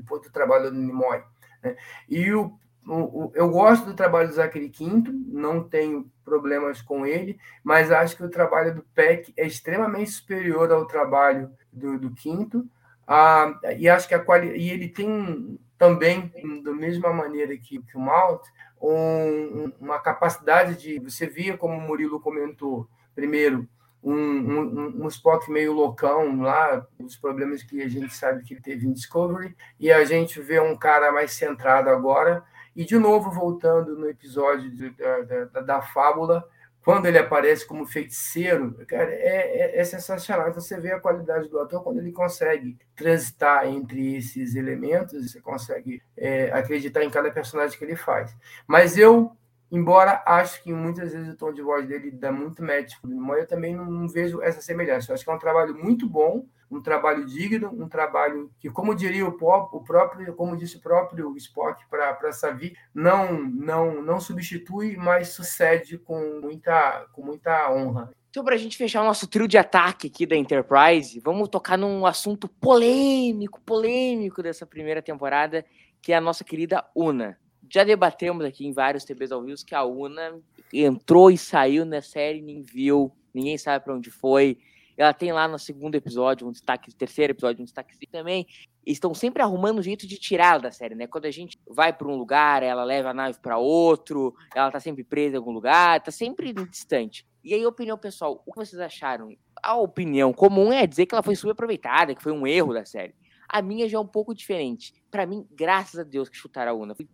[0.00, 1.22] depois do trabalho do Nimoy.
[1.62, 1.76] Né?
[2.08, 2.52] E o,
[2.86, 8.16] o, eu gosto do trabalho do Zachary Quinto, não tenho problemas com ele, mas acho
[8.16, 12.66] que o trabalho do Peck é extremamente superior ao trabalho do, do Quinto.
[13.06, 16.30] Ah, e acho que a quali e ele tem também,
[16.62, 18.44] da mesma maneira que, que o Malt,
[18.80, 20.98] um, uma capacidade de.
[20.98, 23.68] Você via, como o Murilo comentou, primeiro,
[24.02, 28.86] um, um, um, Spock meio loucão lá, os problemas que a gente sabe que teve
[28.86, 32.44] em Discovery, e a gente vê um cara mais centrado agora.
[32.74, 36.48] E, de novo, voltando no episódio de, da, da, da, fábula,
[36.84, 40.52] quando ele aparece como feiticeiro, cara, é, é, é, sensacional.
[40.54, 46.00] Você vê a qualidade do ator quando ele consegue transitar entre esses elementos, você consegue
[46.16, 48.34] é, acreditar em cada personagem que ele faz.
[48.66, 49.36] Mas eu
[49.70, 53.34] Embora acho que muitas vezes o tom de voz dele dá muito match com o
[53.34, 55.10] eu também não, não, vejo essa semelhança.
[55.10, 58.94] Eu acho que é um trabalho muito bom, um trabalho digno, um trabalho que, como
[58.94, 64.20] diria o, pop, o próprio, como disse o próprio Spock para Savi, não, não, não
[64.20, 68.10] substitui, mas sucede com muita, com muita honra.
[68.30, 71.76] Então, para a gente fechar o nosso trio de ataque aqui da Enterprise, vamos tocar
[71.76, 75.64] num assunto polêmico, polêmico dessa primeira temporada,
[76.00, 77.38] que é a nossa querida Una.
[77.70, 80.40] Já debatemos aqui em vários TVs ao vivo que a Una
[80.72, 84.58] entrou e saiu na série, ninguém viu, ninguém sabe para onde foi.
[84.96, 88.46] Ela tem lá no segundo episódio um destaque, terceiro episódio um destaque também.
[88.84, 91.06] Estão sempre arrumando um jeito de tirá-la da série, né?
[91.06, 94.80] Quando a gente vai para um lugar, ela leva a nave para outro, ela tá
[94.80, 97.24] sempre presa em algum lugar, tá sempre distante.
[97.44, 99.30] E aí, opinião pessoal, o que vocês acharam?
[99.62, 103.14] A opinião comum é dizer que ela foi subaproveitada, que foi um erro da série.
[103.48, 104.92] A minha já é um pouco diferente.
[105.10, 106.94] Para mim, graças a Deus que chutaram a Una.
[106.94, 107.08] Fui,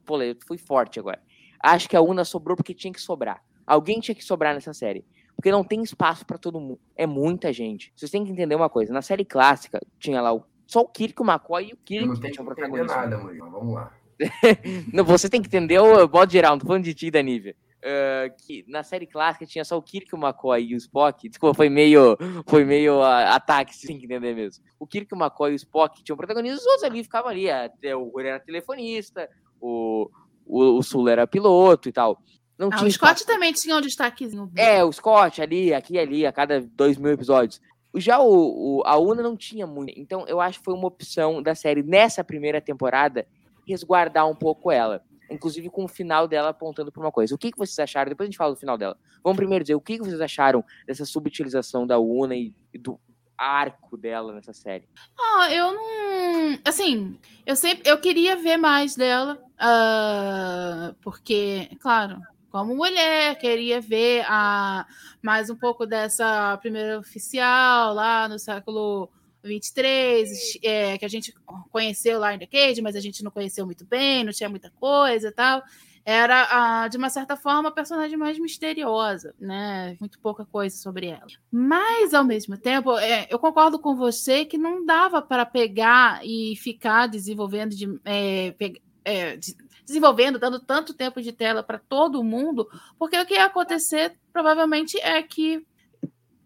[0.47, 1.23] fui forte agora.
[1.63, 3.43] Acho que a Una sobrou porque tinha que sobrar.
[3.67, 5.05] Alguém tinha que sobrar nessa série.
[5.37, 6.81] Porque não tem espaço para todo mundo.
[6.97, 7.93] É muita gente.
[7.97, 8.93] Vocês têm que entender uma coisa.
[8.93, 12.05] Na série clássica, tinha lá o, só o Kirk, o McCoy e o Kirk.
[12.05, 13.51] Eu não tem que entender nada, Murilo.
[13.51, 13.93] Vamos lá.
[14.93, 16.53] não, você tem que entender o modo geral.
[16.53, 17.57] Não tô falando de ti da Nívia.
[17.85, 21.29] Uh, que na série clássica tinha só o Kirk, o McCoy e o Spock.
[21.29, 22.17] Desculpa, foi meio,
[22.47, 24.65] foi meio uh, ataque, se tem que entender mesmo.
[24.81, 27.51] O Kirk, o McCoy e o Spock tinham protagonistas, os outros ali ficavam ali.
[27.51, 29.29] Até o Uri era telefonista,
[29.61, 30.11] o,
[30.47, 32.19] o, o Sul era piloto e tal.
[32.59, 33.27] Não ah, tinha o Scott espaço.
[33.27, 34.51] também tinha um destaquezinho.
[34.57, 37.61] É, o Scott ali, aqui e ali, a cada dois mil episódios.
[37.97, 39.93] Já o, o, a Una não tinha muito.
[40.01, 43.27] Então eu acho que foi uma opção da série nessa primeira temporada
[43.69, 47.35] resguardar um pouco ela inclusive com o final dela apontando para uma coisa.
[47.35, 48.09] O que, que vocês acharam?
[48.09, 48.97] Depois a gente fala do final dela.
[49.23, 52.99] Vamos primeiro dizer o que, que vocês acharam dessa subutilização da Una e do
[53.37, 54.89] arco dela nessa série.
[55.19, 56.59] Ah, eu não.
[56.65, 57.89] Assim, eu sempre.
[57.89, 59.39] Eu queria ver mais dela.
[59.55, 62.21] Uh, porque, claro,
[62.51, 64.87] como mulher, queria ver a,
[65.23, 69.11] mais um pouco dessa primeira oficial lá no século
[69.49, 71.35] 23, é, que a gente
[71.71, 74.71] conheceu lá em The Cage, mas a gente não conheceu muito bem, não tinha muita
[74.71, 75.63] coisa e tal.
[76.07, 79.97] Era, de uma certa forma, a personagem mais misteriosa, né?
[79.99, 81.27] Muito pouca coisa sobre ela.
[81.51, 86.57] Mas, ao mesmo tempo, é, eu concordo com você que não dava para pegar e
[86.57, 88.55] ficar desenvolvendo de, é,
[89.03, 89.39] é,
[89.85, 92.69] desenvolvendo, dando tanto tempo de tela para todo mundo,
[92.99, 95.65] porque o que ia acontecer provavelmente é que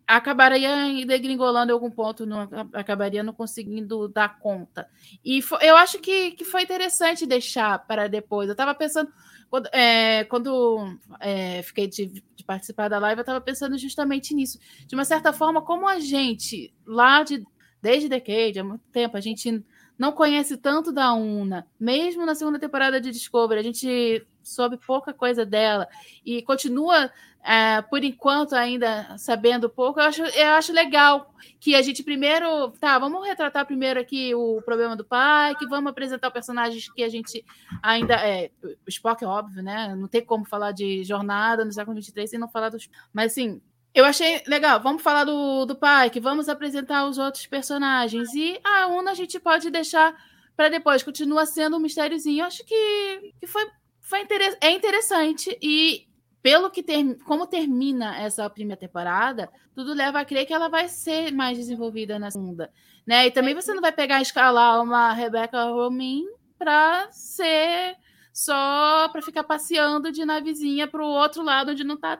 [0.08, 4.88] acabaria degringolando em algum ponto, não, acabaria não conseguindo dar conta.
[5.22, 8.48] E foi, eu acho que, que foi interessante deixar para depois.
[8.48, 9.12] Eu estava pensando,
[9.50, 14.58] quando, é, quando é, fiquei de, de, participar da live, eu estava pensando justamente nisso.
[14.86, 17.44] De uma certa forma, como a gente, lá de,
[17.82, 19.62] desde Decade, há muito tempo, a gente
[19.98, 25.12] não conhece tanto da Una, mesmo na segunda temporada de Discovery, a gente soube pouca
[25.12, 25.88] coisa dela
[26.24, 27.10] e continua
[27.42, 32.70] é, por enquanto, ainda sabendo pouco, eu acho, eu acho legal que a gente primeiro.
[32.72, 37.08] Tá, vamos retratar primeiro aqui o problema do pai, que vamos apresentar personagens que a
[37.08, 37.44] gente
[37.82, 38.14] ainda.
[38.14, 39.94] É, o Spock é óbvio, né?
[39.94, 42.88] Não tem como falar de jornada no século XXIII sem não falar dos.
[43.12, 43.60] Mas assim.
[43.94, 44.80] Eu achei legal.
[44.80, 48.32] Vamos falar do, do pai, que vamos apresentar os outros personagens.
[48.34, 50.14] E a Una a gente pode deixar
[50.54, 51.02] para depois.
[51.02, 52.42] Continua sendo um mistériozinho.
[52.42, 53.66] Eu acho que, que foi,
[54.08, 54.56] foi inter...
[54.62, 55.56] é interessante.
[55.60, 56.08] E
[56.42, 60.88] pelo que ter, como termina essa primeira temporada, tudo leva a crer que ela vai
[60.88, 62.72] ser mais desenvolvida na segunda,
[63.06, 63.26] né?
[63.26, 66.24] E também você não vai pegar escalar uma Rebecca Romain
[66.58, 67.96] para ser
[68.32, 72.18] só para ficar passeando de navezinha para o outro lado onde não tá,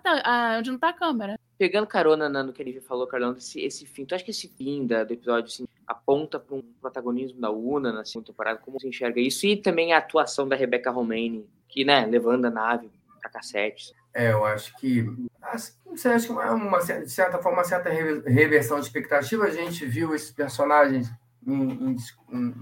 [0.58, 1.38] onde não tá a câmera.
[1.56, 4.86] Pegando carona no que Lívia falou, Carlão, esse, esse fim, tu acha que esse fim
[4.86, 8.58] da, do episódio assim, aponta para um protagonismo da Una na segunda temporada?
[8.58, 9.46] Como você enxerga isso?
[9.46, 12.90] E também a atuação da Rebecca Romaine, que, né, levando a nave
[13.20, 13.94] para cassete.
[14.14, 15.06] É, eu acho que.
[15.40, 19.44] Assim, sei, acho que uma, uma, de certa forma, uma certa reversão de expectativa.
[19.44, 21.10] A gente viu esses personagens
[21.46, 21.96] em, em,
[22.32, 22.54] em,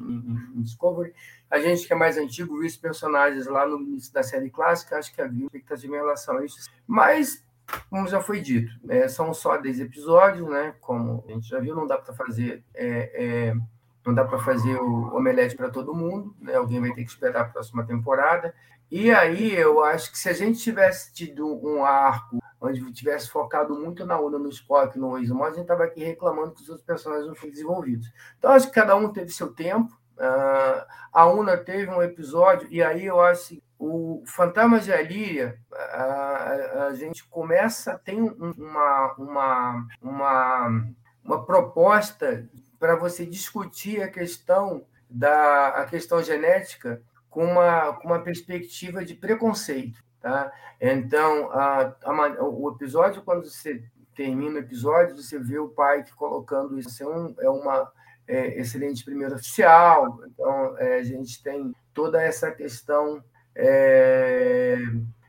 [0.56, 1.14] em, Discovery.
[1.50, 4.98] A gente que é mais antigo viu esses personagens lá no início da série clássica.
[4.98, 6.68] Acho que havia expectativa em relação a isso.
[6.86, 7.44] Mas,
[7.88, 10.74] como já foi dito, é, são só 10 episódios, né?
[10.80, 12.62] Como a gente já viu, não dá para fazer.
[12.74, 13.56] É, é,
[14.04, 16.54] não dá para fazer o omelete para todo mundo, né?
[16.54, 18.54] alguém vai ter que esperar a próxima temporada.
[18.90, 23.74] E aí eu acho que se a gente tivesse tido um arco onde tivesse focado
[23.74, 26.86] muito na Una, no Spock, no Oismond, a gente estava aqui reclamando que os outros
[26.86, 28.10] personagens não foram desenvolvidos.
[28.38, 29.92] Então acho que cada um teve seu tempo.
[30.16, 35.58] Uh, a Una teve um episódio, e aí eu acho que o Fantasma de Alíria,
[35.70, 40.86] a, a, gente começa, tem uma, uma, uma,
[41.22, 47.02] uma proposta para você discutir a questão da a questão genética
[47.36, 50.02] com uma, com uma perspectiva de preconceito.
[50.22, 50.50] Tá?
[50.80, 53.84] Então, a, a, o episódio, quando você
[54.14, 57.02] termina o episódio, você vê o pai colocando isso.
[57.02, 57.92] É, um, é uma
[58.26, 60.18] é, excelente primeiro oficial.
[60.24, 63.22] Então, é, a gente tem toda essa questão
[63.54, 64.78] é,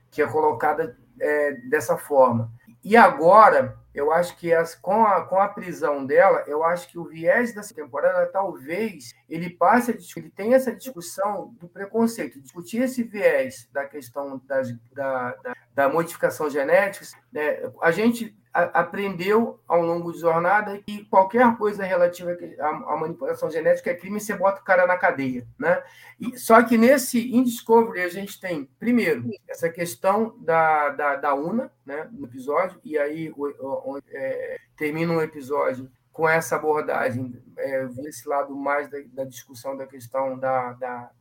[0.09, 2.49] que é colocada é, dessa forma.
[2.85, 6.99] E agora, eu acho que as, com, a, com a prisão dela, eu acho que
[6.99, 12.83] o viés dessa temporada, talvez, ele passe, a, ele tem essa discussão do preconceito, discutir
[12.83, 17.07] esse viés da questão das, da, da, da modificação genética.
[17.31, 17.71] Né?
[17.81, 18.37] A gente
[18.73, 24.35] aprendeu ao longo de jornada que qualquer coisa relativa à manipulação genética é crime, você
[24.35, 25.83] bota o cara na cadeia, né?
[26.19, 31.35] E, só que nesse in Discovery a gente tem, primeiro, essa questão da, da, da
[31.35, 37.31] UNA, né, no episódio, e aí o, o, é, termina um episódio com essa abordagem,
[37.59, 41.11] é, esse lado mais da, da, discussão da questão da, da,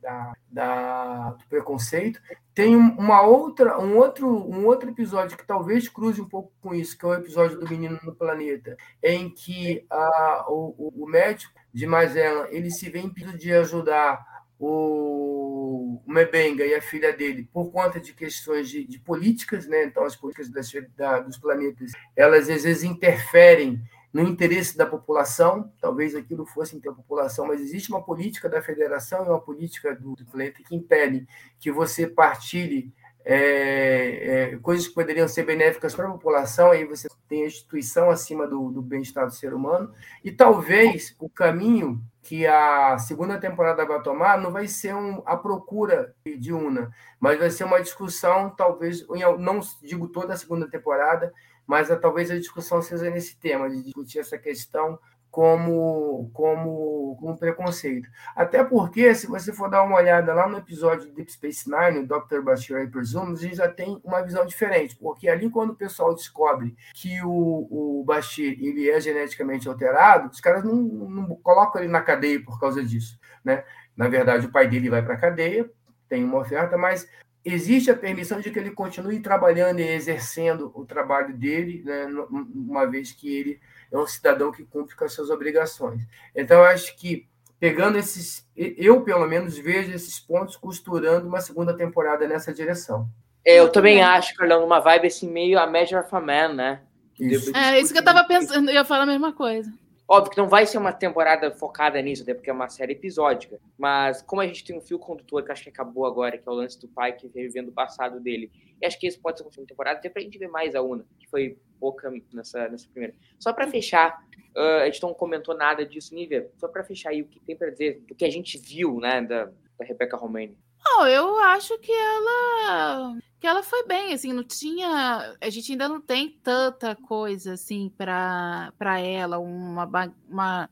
[0.50, 2.18] da, do preconceito.
[2.54, 6.96] Tem uma outra, um, outro, um outro episódio que talvez cruze um pouco com isso,
[6.96, 11.86] que é o episódio do Menino no Planeta, em que a, o, o médico de
[11.86, 14.24] Magellan ele se vê impedido de ajudar
[14.58, 19.84] o Mebenga e a filha dele por conta de questões de, de políticas, né?
[19.84, 23.82] Então as políticas das, da, dos planetas elas às vezes interferem
[24.12, 28.62] no interesse da população, talvez aquilo fosse entre a população, mas existe uma política da
[28.62, 31.26] federação e uma política do, do planeta que impede
[31.58, 32.92] que você partilhe
[33.28, 38.08] é, é, coisas que poderiam ser benéficas para a população, aí você tem a instituição
[38.08, 39.92] acima do, do bem-estar do ser humano,
[40.22, 45.36] e talvez o caminho que a segunda temporada vai tomar não vai ser um, a
[45.36, 49.04] procura de Una, mas vai ser uma discussão, talvez,
[49.40, 51.32] não digo toda a segunda temporada,
[51.66, 54.98] mas a, talvez a discussão seja nesse tema, de discutir essa questão
[55.36, 58.08] como, como, como preconceito.
[58.34, 61.98] Até porque, se você for dar uma olhada lá no episódio de Deep Space Nine,
[61.98, 62.40] o Dr.
[62.42, 66.14] Bashir I Presume, a gente já tem uma visão diferente, porque ali quando o pessoal
[66.14, 71.92] descobre que o, o Bashir ele é geneticamente alterado, os caras não, não colocam ele
[71.92, 73.20] na cadeia por causa disso.
[73.44, 73.62] Né?
[73.94, 75.70] Na verdade, o pai dele vai para a cadeia,
[76.08, 77.06] tem uma oferta, mas
[77.46, 82.84] existe a permissão de que ele continue trabalhando e exercendo o trabalho dele, né, uma
[82.86, 86.02] vez que ele é um cidadão que cumpre com as suas obrigações.
[86.34, 87.28] Então, eu acho que,
[87.60, 88.44] pegando esses.
[88.56, 93.08] Eu, pelo menos, vejo esses pontos costurando uma segunda temporada nessa direção.
[93.44, 96.80] É, eu também acho, Carlão, uma vibe assim, meio a Measure of a Man, né?
[97.18, 97.56] Isso.
[97.56, 99.72] É, isso que eu tava pensando, eu ia falar a mesma coisa.
[100.08, 103.58] Óbvio que não vai ser uma temporada focada nisso, até porque é uma série episódica.
[103.76, 106.52] Mas como a gente tem um fio condutor que acho que acabou agora, que é
[106.52, 108.50] o lance do pai que veio vendo o passado dele,
[108.80, 110.82] e acho que esse pode ser uma segunda temporada, até pra gente ver mais a
[110.82, 113.14] Una, que foi pouca nessa, nessa primeira.
[113.38, 114.22] Só para fechar,
[114.56, 117.56] uh, a gente não comentou nada disso, Nívia, só para fechar aí o que tem
[117.56, 119.46] para dizer, do que a gente viu, né, da,
[119.76, 120.56] da Rebecca Romijn.
[120.88, 125.88] Não, eu acho que ela que ela foi bem, assim, não tinha, a gente ainda
[125.88, 129.84] não tem tanta coisa assim para para ela, uma,
[130.28, 130.70] uma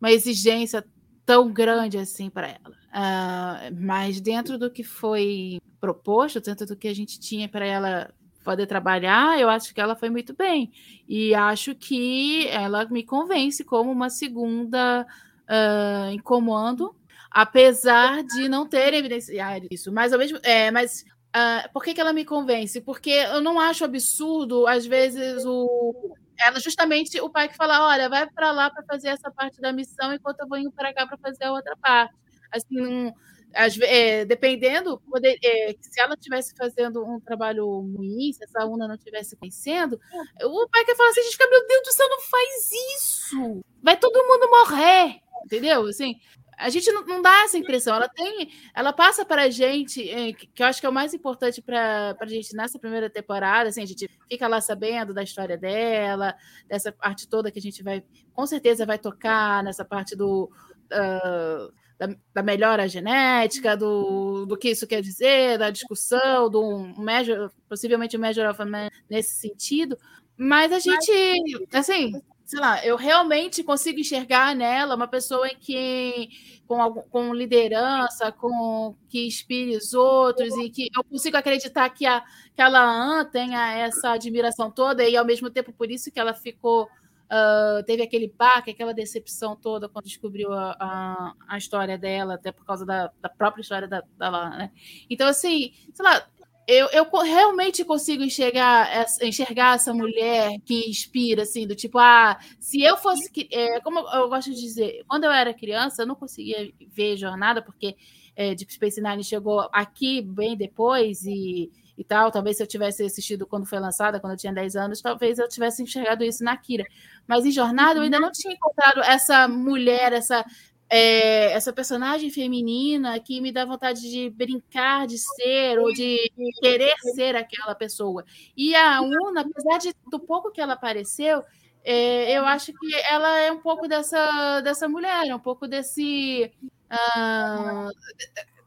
[0.00, 0.84] uma exigência
[1.26, 2.74] tão grande assim para ela.
[2.90, 8.12] Uh, mas dentro do que foi proposto, dentro do que a gente tinha para ela
[8.42, 10.72] poder trabalhar, eu acho que ela foi muito bem.
[11.08, 15.06] E acho que ela me convence como uma segunda
[15.48, 16.94] uh, em comando
[17.30, 19.92] apesar de não ter evidenciado isso.
[19.92, 21.04] Mas ao mesmo, é, mas
[21.34, 22.80] uh, por que, que ela me convence?
[22.80, 28.08] Porque eu não acho absurdo, às vezes, o ela justamente o pai que fala, olha,
[28.08, 31.06] vai para lá para fazer essa parte da missão, enquanto eu vou indo para cá
[31.06, 32.14] para fazer a outra parte.
[32.50, 33.12] Assim, um,
[33.54, 38.88] as, é, dependendo, poder, é, se ela estivesse fazendo um trabalho ruim, se essa UNA
[38.88, 40.00] não estivesse conhecendo,
[40.42, 43.60] o pai que fala assim, gente meu Deus do céu, não faz isso!
[43.82, 45.20] Vai todo mundo morrer!
[45.44, 45.86] Entendeu?
[45.86, 46.16] Assim,
[46.60, 47.94] a gente não, não, dá essa impressão.
[47.96, 51.14] Ela tem, ela passa para a gente, eh, que eu acho que é o mais
[51.14, 53.70] importante para a gente nessa primeira temporada.
[53.70, 56.34] Assim, a gente fica lá sabendo da história dela,
[56.68, 60.50] dessa parte toda que a gente vai, com certeza, vai tocar nessa parte do
[60.92, 67.50] uh, da, da, melhora genética, do, do que isso quer dizer, da discussão, do measure,
[67.68, 69.98] possivelmente um measure of a man nesse sentido.
[70.36, 72.12] Mas a gente, assim,
[72.50, 76.30] sei lá, eu realmente consigo enxergar nela uma pessoa que
[76.66, 82.24] com, com liderança, com que inspire os outros e que eu consigo acreditar que a
[82.52, 86.34] que a Laan tenha essa admiração toda e ao mesmo tempo por isso que ela
[86.34, 92.34] ficou uh, teve aquele baque, aquela decepção toda quando descobriu a, a, a, história dela,
[92.34, 94.72] até por causa da, da própria história da, da Laan, né?
[95.08, 96.26] Então assim, sei lá,
[96.70, 102.38] eu, eu realmente consigo enxergar essa, enxergar essa mulher que inspira, assim, do tipo, ah,
[102.60, 103.28] se eu fosse.
[103.50, 107.60] É, como eu gosto de dizer, quando eu era criança, eu não conseguia ver jornada,
[107.60, 107.96] porque
[108.36, 112.30] é, Deep Space Nine chegou aqui bem depois e, e tal.
[112.30, 115.48] Talvez se eu tivesse assistido quando foi lançada, quando eu tinha 10 anos, talvez eu
[115.48, 116.84] tivesse enxergado isso na Kira.
[117.26, 120.44] Mas em jornada eu ainda não tinha encontrado essa mulher, essa
[120.90, 126.18] é, essa personagem feminina que me dá vontade de brincar de ser ou de
[126.60, 128.24] querer ser aquela pessoa.
[128.56, 131.44] E a Una, apesar de, do pouco que ela apareceu,
[131.84, 136.50] é, eu acho que ela é um pouco dessa, dessa mulher, um pouco desse.
[136.90, 137.88] Uh,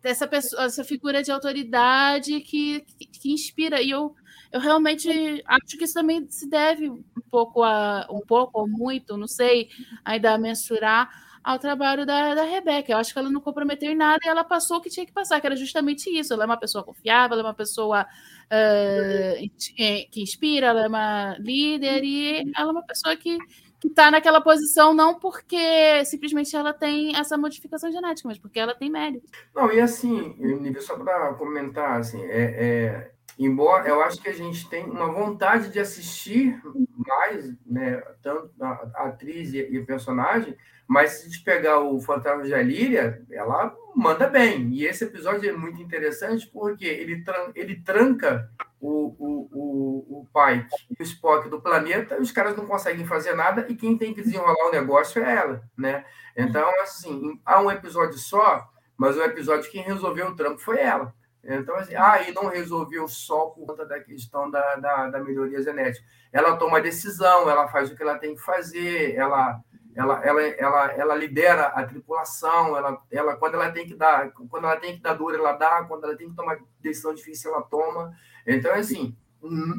[0.01, 3.82] dessa pessoa, essa figura de autoridade que, que, que, inspira.
[3.82, 4.15] E eu,
[4.51, 9.17] eu realmente acho que isso também se deve um pouco a um pouco ou muito,
[9.17, 9.69] não sei
[10.05, 11.09] ainda mensurar
[11.44, 12.91] ao trabalho da, da Rebeca.
[12.91, 15.12] Eu acho que ela não comprometeu em nada e ela passou o que tinha que
[15.12, 16.34] passar, que era justamente isso.
[16.34, 21.38] Ela é uma pessoa confiável, ela é uma pessoa uh, que inspira, ela é uma
[21.39, 23.38] líder e ela é uma pessoa que
[23.84, 28.74] que está naquela posição não porque simplesmente ela tem essa modificação genética, mas porque ela
[28.74, 29.30] tem mérito.
[29.54, 30.34] Não, e assim,
[30.80, 35.69] só para comentar, assim, é, é, embora eu acho que a gente tem uma vontade
[35.69, 36.61] de assistir
[36.97, 40.55] mais, né, tanto a, atriz e, e o personagem,
[40.88, 44.69] mas se a gente pegar o Fantasma de Alíria, ela manda bem.
[44.73, 50.27] E esse episódio é muito interessante porque ele, tran ele tranca o, o, o, o
[50.34, 54.13] Pike e o Spock do planeta, os caras não conseguem fazer nada e quem tem
[54.13, 56.05] que desenrolar o negócio é ela, né?
[56.36, 58.67] Então, assim, há um episódio só,
[58.97, 61.13] mas o episódio quem resolveu o trampo foi ela.
[61.44, 65.62] Então, assim, ah, e não resolveu só por conta da questão da, da, da melhoria
[65.62, 66.06] genética.
[66.32, 69.62] Ela toma decisão, ela faz o que ela tem que fazer, ela
[69.96, 74.66] ela, ela, ela, ela lidera a tripulação, ela, ela, quando ela tem que dar, quando
[74.66, 77.62] ela tem que dar dor, ela dá, quando ela tem que tomar decisão difícil, ela
[77.62, 78.12] toma.
[78.46, 79.16] Então, assim,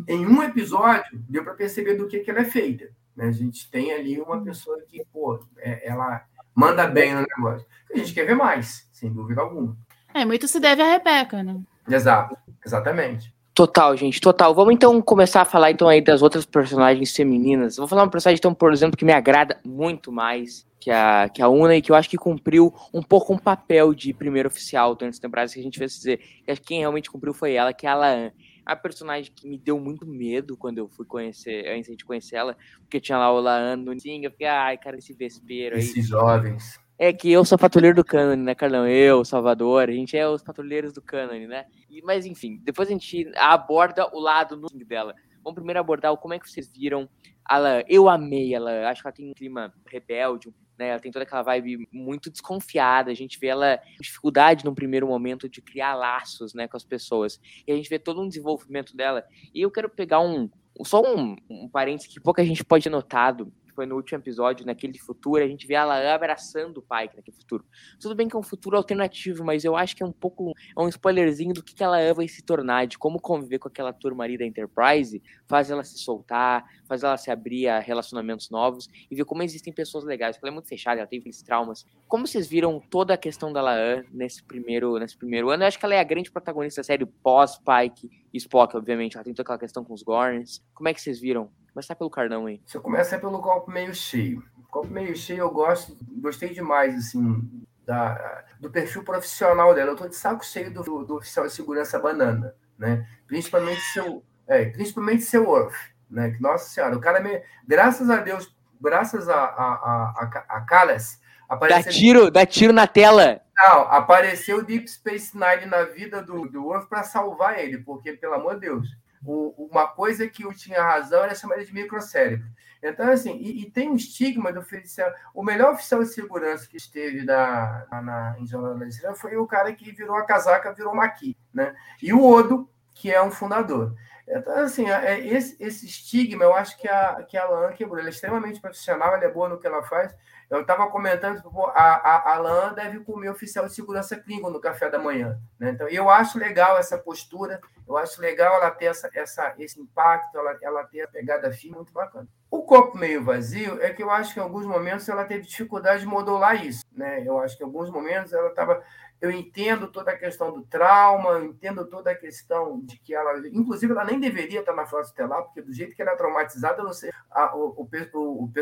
[0.06, 2.88] em um episódio, deu para perceber do que, que ela é feita.
[3.16, 3.26] Né?
[3.26, 7.66] A gente tem ali uma pessoa que, pô, é, ela manda bem no negócio.
[7.92, 9.76] A gente quer ver mais, sem dúvida alguma.
[10.14, 11.60] É, muito se deve a Rebeca, né?
[11.88, 13.34] Exato, exatamente.
[13.52, 14.54] Total, gente, total.
[14.54, 17.76] Vamos então começar a falar então aí das outras personagens femininas.
[17.76, 21.40] Vou falar uma personagem então, por exemplo, que me agrada muito mais que a, que
[21.40, 24.94] a Una e que eu acho que cumpriu um pouco um papel de primeiro oficial
[24.94, 26.18] durante as temporadas que a gente fez dizer.
[26.44, 28.32] Que acho que quem realmente cumpriu foi ela, que é a Laan.
[28.66, 32.56] A personagem que me deu muito medo quando eu fui conhecer, antes de conhecer ela,
[32.80, 35.82] porque tinha lá o Laan no Sim, eu fiquei, ai, cara, esse vespeiro aí.
[35.82, 36.78] Esses jovens.
[36.96, 38.86] É que eu sou patrulheiro do cânone, né, Carlão?
[38.86, 41.66] Eu, Salvador, a gente é os patrulheiros do cânone, né?
[41.90, 45.12] E, mas enfim, depois a gente aborda o lado no dela.
[45.42, 47.08] Vamos primeiro abordar como é que vocês viram
[47.50, 47.82] ela.
[47.88, 50.90] Eu amei ela, acho que ela tem um clima rebelde, né?
[50.90, 53.10] Ela tem toda aquela vibe muito desconfiada.
[53.10, 57.40] A gente vê ela dificuldade no primeiro momento de criar laços, né, com as pessoas.
[57.66, 59.24] E a gente vê todo um desenvolvimento dela.
[59.52, 60.48] E eu quero pegar um
[60.84, 64.98] só um, um parênteses que pouca gente pode ter notado foi no último episódio, naquele
[64.98, 67.64] futuro, a gente vê ela abraçando o pai naquele futuro.
[68.00, 70.80] Tudo bem que é um futuro alternativo, mas eu acho que é um pouco é
[70.80, 74.24] um spoilerzinho do que, que ela vai se tornar, de como conviver com aquela turma
[74.24, 79.14] ali da Enterprise, faz ela se soltar, faz ela se abrir a relacionamentos novos e
[79.14, 81.86] ver como existem pessoas legais, ela é muito fechada, ela tem aqueles traumas.
[82.06, 85.62] Como vocês viram toda a questão da Laan nesse primeiro, nesse primeiro ano?
[85.62, 89.16] Eu acho que ela é a grande protagonista da série pós-Pike e Spock, obviamente.
[89.16, 90.62] Ela tem toda aquela questão com os Gorns.
[90.74, 92.62] Como é que vocês viram Começar pelo Cardão aí.
[92.64, 94.44] Você começa pelo copo meio cheio.
[94.56, 97.50] O copo meio cheio eu gosto, gostei demais, assim,
[97.84, 99.90] da, do perfil profissional dela.
[99.90, 103.04] Eu tô de saco cheio do, do oficial de segurança banana, né?
[103.26, 105.74] Principalmente seu, é, principalmente seu Worth,
[106.08, 106.30] né?
[106.30, 111.20] Que, nossa senhora, o cara me, graças a Deus, graças a a, a, a, Callas,
[111.48, 111.84] apareceu...
[111.84, 113.40] Dá tiro, dá tiro na tela.
[113.56, 118.12] Não, apareceu o Deep Space Nine na vida do, do Worf para salvar ele, porque,
[118.12, 118.88] pelo amor de Deus,
[119.24, 122.46] o, uma coisa que eu tinha razão era chamar de microcérebro.
[122.82, 125.10] Então, assim, e, e tem um estigma do oficial.
[125.32, 129.46] O melhor oficial de segurança que esteve na, na, em Jornal da Estrela foi o
[129.46, 131.74] cara que virou a casaca, virou maqui, né?
[132.02, 133.94] E o Odo, que é um fundador.
[134.26, 137.98] Então, assim, é, é, esse, esse estigma, eu acho que a, que a Lan quebrou.
[137.98, 140.14] Ela é extremamente profissional, ela é boa no que ela faz.
[140.50, 144.60] Eu estava comentando que a, a, a Lan deve comer oficial de segurança Klingon no
[144.60, 145.38] café da manhã.
[145.58, 145.70] Né?
[145.70, 150.36] Então, eu acho legal essa postura, eu acho legal ela ter essa, essa, esse impacto,
[150.38, 152.28] ela, ela ter a pegada firme, muito bacana.
[152.50, 156.00] O copo meio vazio é que eu acho que em alguns momentos ela teve dificuldade
[156.00, 156.84] de modular isso.
[156.92, 157.22] Né?
[157.26, 158.82] Eu acho que em alguns momentos ela estava
[159.20, 163.38] eu entendo toda a questão do trauma, eu entendo toda a questão de que ela,
[163.48, 166.80] inclusive, ela nem deveria estar na frota estelar, porque do jeito que ela é traumatizada,
[166.80, 168.52] eu não sei, a, o, o, o, o,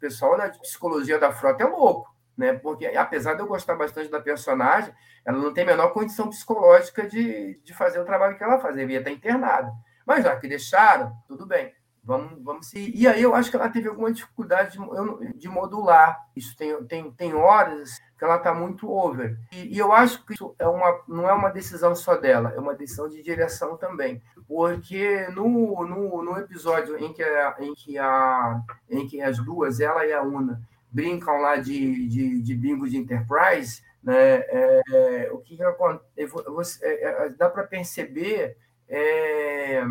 [0.00, 2.54] pessoal da psicologia da frota é louco, né?
[2.54, 4.94] Porque apesar de eu gostar bastante da personagem,
[5.24, 8.74] ela não tem a menor condição psicológica de, de fazer o trabalho que ela faz,
[8.74, 9.70] devia estar internada.
[10.06, 11.74] Mas já que deixaram, tudo bem.
[12.06, 12.92] Vamos, vamos se...
[12.94, 16.24] E aí eu acho que ela teve alguma dificuldade de, de modular.
[16.36, 19.36] Isso tem, tem, tem horas que ela está muito over.
[19.52, 22.60] E, e, eu acho que isso é uma, não é uma decisão só dela, é
[22.60, 24.22] uma decisão de direção também.
[24.46, 29.80] Porque no, no, no episódio em que, a, em, que a, em que as duas,
[29.80, 34.44] ela e a Una, brincam lá de, de, de bingo de Enterprise, né?
[34.48, 36.78] É, o que, que acontece?
[36.82, 38.56] É, dá para perceber
[38.88, 39.82] é,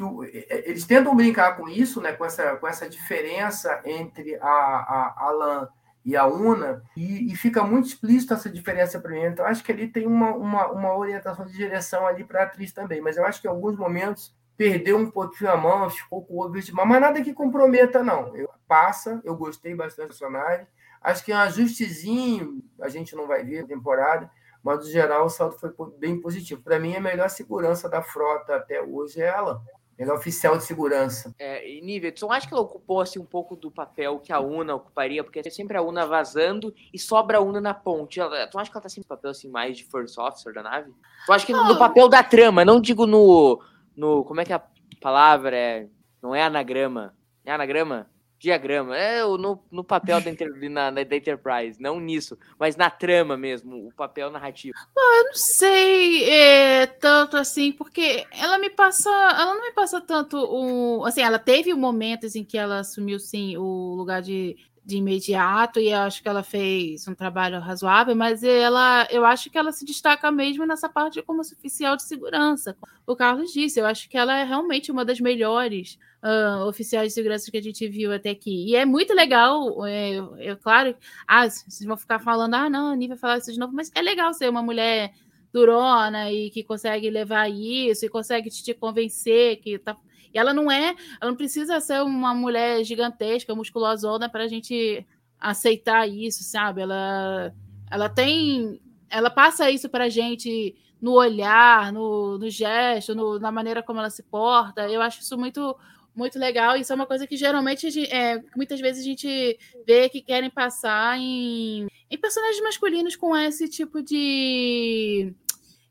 [0.00, 2.12] que o, eles tentam brincar com isso, né?
[2.14, 5.68] com, essa, com essa diferença entre a, a Alan
[6.02, 9.24] e a Una, e, e, fica muito explícito essa diferença para mim.
[9.24, 12.72] Então, acho que ali tem uma, uma, uma orientação de direção ali para a atriz
[12.72, 16.40] também, mas eu acho que em alguns momentos perdeu um pouquinho a mão, ficou com
[16.40, 18.34] o vertical, mas nada que comprometa, não.
[18.34, 20.66] Eu, passa, eu gostei bastante do personagem.
[21.02, 24.30] Acho que um ajustezinho a gente não vai ver na temporada,
[24.62, 26.62] mas no geral o saldo foi bem positivo.
[26.62, 29.62] Para mim, a melhor segurança da frota até hoje é ela.
[30.00, 31.34] Ele é oficial de segurança.
[31.38, 34.32] É, e Nível, tu não acha que ela ocupou assim, um pouco do papel que
[34.32, 35.22] a UNA ocuparia?
[35.22, 38.18] Porque é sempre a UNA vazando e sobra a UNA na ponte.
[38.18, 40.62] Ela, tu acha que ela tá sempre no papel assim, mais de First Officer da
[40.62, 40.90] nave?
[41.26, 43.62] Tu acha que no, no papel da trama, não digo no,
[43.94, 44.24] no.
[44.24, 44.62] Como é que é a
[45.02, 45.86] palavra é?
[46.22, 47.14] Não é anagrama.
[47.44, 48.08] É anagrama?
[48.40, 53.36] Diagrama, é no, no papel da, inter, na, da Enterprise, não nisso, mas na trama
[53.36, 54.74] mesmo, o papel narrativo.
[54.96, 60.00] Não, eu não sei é, tanto assim, porque ela me passa, ela não me passa
[60.00, 64.96] tanto um, assim, ela teve momentos em que ela assumiu sim o lugar de de
[64.96, 69.58] imediato e eu acho que ela fez um trabalho razoável, mas ela, eu acho que
[69.58, 72.76] ela se destaca mesmo nessa parte como oficial de segurança.
[73.06, 77.14] O Carlos disse, eu acho que ela é realmente uma das melhores uh, oficiais de
[77.14, 78.66] segurança que a gente viu até aqui.
[78.68, 83.08] E é muito legal, é, é claro, ah, vocês vão ficar falando, ah, não, a
[83.08, 85.12] vai falar isso de novo, mas é legal ser uma mulher
[85.52, 89.96] durona e que consegue levar isso e consegue te convencer que tá
[90.32, 95.06] e ela não é, ela não precisa ser uma mulher gigantesca, musculosona para a gente
[95.38, 96.82] aceitar isso, sabe?
[96.82, 97.54] Ela,
[97.90, 103.50] ela tem, ela passa isso para a gente no olhar, no, no gesto, no, na
[103.50, 104.88] maneira como ela se porta.
[104.88, 105.76] Eu acho isso muito
[106.14, 106.76] muito legal.
[106.76, 111.18] Isso é uma coisa que geralmente é, muitas vezes a gente vê que querem passar
[111.18, 115.32] em, em personagens masculinos com esse tipo de,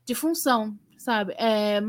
[0.04, 1.34] de função, sabe?
[1.36, 1.80] É,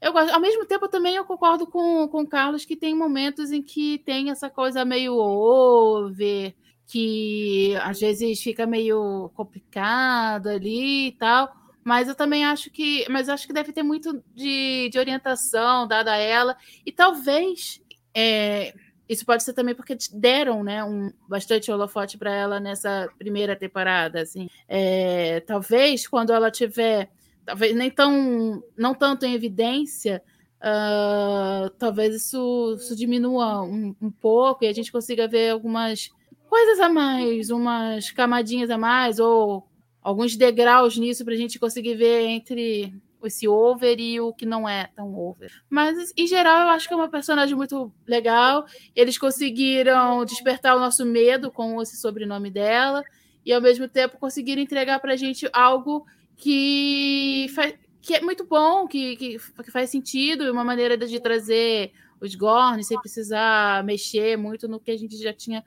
[0.00, 3.50] eu gosto, ao mesmo tempo também eu concordo com, com o Carlos que tem momentos
[3.50, 6.54] em que tem essa coisa meio over,
[6.86, 11.52] que às vezes fica meio complicado ali e tal.
[11.84, 13.06] Mas eu também acho que.
[13.08, 16.56] Mas acho que deve ter muito de, de orientação dada a ela.
[16.84, 17.80] E talvez.
[18.14, 18.74] É,
[19.08, 24.20] isso pode ser também porque deram né, um, bastante holofote para ela nessa primeira temporada.
[24.20, 24.50] Assim.
[24.68, 27.08] É, talvez quando ela tiver
[27.48, 30.22] talvez nem tão, não tanto em evidência,
[30.60, 36.10] uh, talvez isso, isso diminua um, um, pouco e a gente consiga ver algumas
[36.46, 39.66] coisas a mais, umas camadinhas a mais, ou
[40.02, 42.92] alguns degraus nisso para a gente conseguir ver entre
[43.24, 45.50] esse over e o que não é tão over.
[45.70, 48.66] Mas, em geral, eu acho que é uma personagem muito legal.
[48.94, 53.02] Eles conseguiram despertar o nosso medo com esse sobrenome dela
[53.42, 56.06] e, ao mesmo tempo, conseguiram entregar para a gente algo
[56.38, 61.92] que, faz, que é muito bom, que, que, que faz sentido, uma maneira de trazer
[62.20, 65.64] os Gorns sem precisar mexer muito no que a gente já tinha,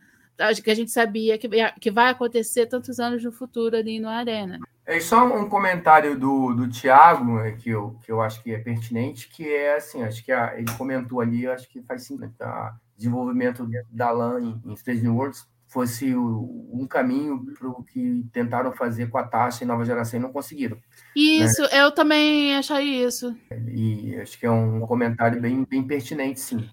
[0.63, 1.47] que a gente sabia que,
[1.80, 4.59] que vai acontecer tantos anos no futuro ali no Arena.
[4.86, 8.57] É só um comentário do, do Tiago, né, que eu, que eu acho que é
[8.57, 12.76] pertinente, que é assim, acho que a, ele comentou ali, acho que faz sentido, tá?
[12.97, 19.07] desenvolvimento da LAN em, em Strange Worlds fosse um caminho para o que tentaram fazer
[19.09, 20.78] com a taxa em nova geração e não conseguiram.
[21.15, 21.69] Isso, né?
[21.80, 23.34] eu também achei isso.
[23.69, 26.69] E acho que é um comentário bem, bem pertinente, sim.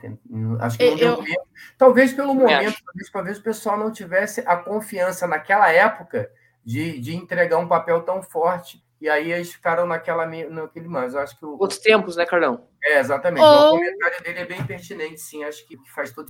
[0.58, 1.16] Acho que não eu...
[1.22, 1.48] tempo.
[1.78, 6.28] Talvez pelo momento, talvez, talvez o pessoal não tivesse a confiança naquela época
[6.64, 11.14] de, de entregar um papel tão forte e aí eles ficaram naquela, naquele mais.
[11.14, 11.56] Eu acho que o...
[11.58, 12.66] Outros tempos, né, Carlão?
[12.82, 13.42] É, exatamente.
[13.42, 13.74] Ou...
[13.74, 15.44] O comentário dele é bem pertinente, sim.
[15.44, 16.28] Acho que faz todo.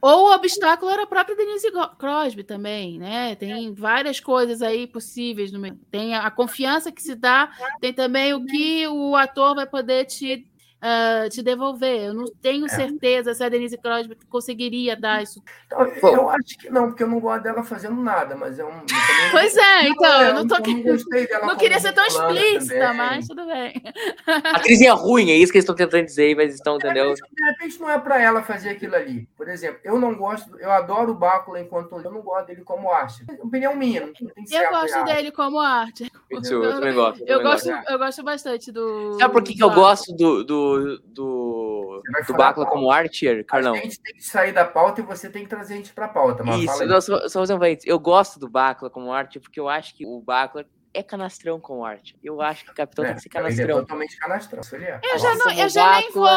[0.00, 3.36] Ou o obstáculo era a própria Denise Crosby também, né?
[3.36, 5.52] Tem várias coisas aí possíveis.
[5.52, 5.60] No...
[5.90, 7.50] Tem a confiança que se dá,
[7.80, 10.46] tem também o que o ator vai poder te
[10.82, 12.06] uh, te devolver.
[12.06, 12.68] Eu não tenho é.
[12.68, 15.42] certeza se a Denise Crosby conseguiria dar isso.
[15.66, 18.82] Então, eu acho que não, porque eu não gosto dela fazendo nada, mas é um.
[19.30, 20.82] Pois é, então, eu não tô aqui.
[20.82, 22.96] Não, não queria ser tão explícita, também.
[22.96, 23.82] mas tudo bem.
[24.26, 27.14] A atriz é ruim, é isso que eles estão tentando dizer, mas estão, entendeu?
[27.14, 29.28] De repente não é para ela fazer aquilo ali.
[29.36, 32.90] Por exemplo, eu não gosto, eu adoro o Bácula enquanto eu não gosto dele como
[32.90, 33.24] arte.
[33.40, 36.10] Opinião minha, não tem Eu gosto dele como arte.
[36.30, 37.24] Eu, eu, também gosto.
[37.26, 39.16] Eu, gosto, eu gosto bastante do.
[39.18, 43.74] Sabe por que, que eu gosto do, do do, do, Bácula como Archer, Carlão.
[43.74, 46.06] A gente tem que sair da pauta e você tem que trazer a gente para
[46.06, 46.42] a pauta.
[46.56, 49.94] Isso, não, só, só fazer um Eu gosto do Bácula como Archer porque eu acho
[49.94, 50.64] que o Bácula
[50.98, 52.12] é canastrão com o Art.
[52.22, 53.80] Eu acho que o Capitão É, tem que ser ele é canastrão.
[53.80, 54.60] totalmente canastrão.
[54.72, 55.00] Ele é.
[55.02, 56.28] Eu já, não, eu já nem vou.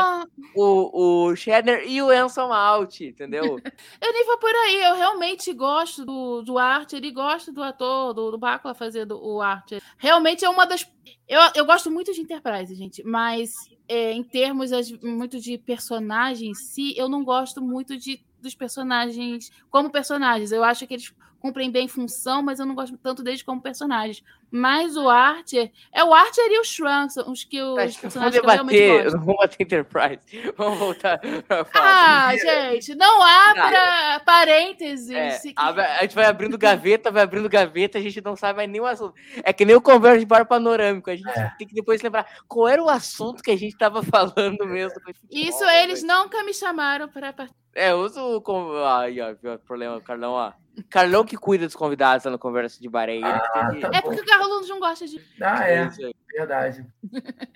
[0.55, 3.43] O, o Shedder e o Anson Out, entendeu?
[4.01, 4.83] Eu nem vou por aí.
[4.83, 9.41] Eu realmente gosto do, do Archer e gosto do ator, do, do Bácula fazendo o
[9.41, 9.81] Archer.
[9.97, 10.85] Realmente é uma das.
[11.27, 13.53] Eu, eu gosto muito de Enterprise, gente, mas
[13.91, 14.71] é, em termos
[15.03, 20.53] muito de personagem em si, eu não gosto muito de, dos personagens como personagens.
[20.53, 24.23] Eu acho que eles cumprem bem função, mas eu não gosto tanto deles como personagens.
[24.53, 28.49] Mas o Archer é o Archer e o Shrunk, os que os personagens que eu
[28.49, 29.17] realmente debater, gosto.
[29.17, 30.21] não vamos bater Enterprise.
[30.57, 32.27] Vamos voltar pra falar.
[32.29, 34.21] Ah, gente, não abra Tá.
[34.25, 35.09] parênteses.
[35.09, 38.69] É, Se- a gente vai abrindo gaveta, vai abrindo gaveta, a gente não sabe mais
[38.69, 39.13] nenhum assunto.
[39.43, 41.09] É que nem o conversa de bar panorâmico.
[41.09, 41.51] A gente É.
[41.57, 44.99] tem que depois lembrar qual era o assunto que a gente tava falando mesmo.
[45.31, 47.61] Isso eles nunca me chamaram para participar.
[47.73, 48.43] É, usa o.
[48.85, 50.51] Aí, ó, viu o problema, Carlão, ó.
[50.89, 52.87] Carlão que cuida dos convidados lá no Conversa de.
[52.87, 55.21] É que Ah, tem tá É porque o Carlos não gosta de.
[55.41, 55.85] Ah, é.
[55.87, 56.15] isso aí.
[56.33, 56.85] Verdade.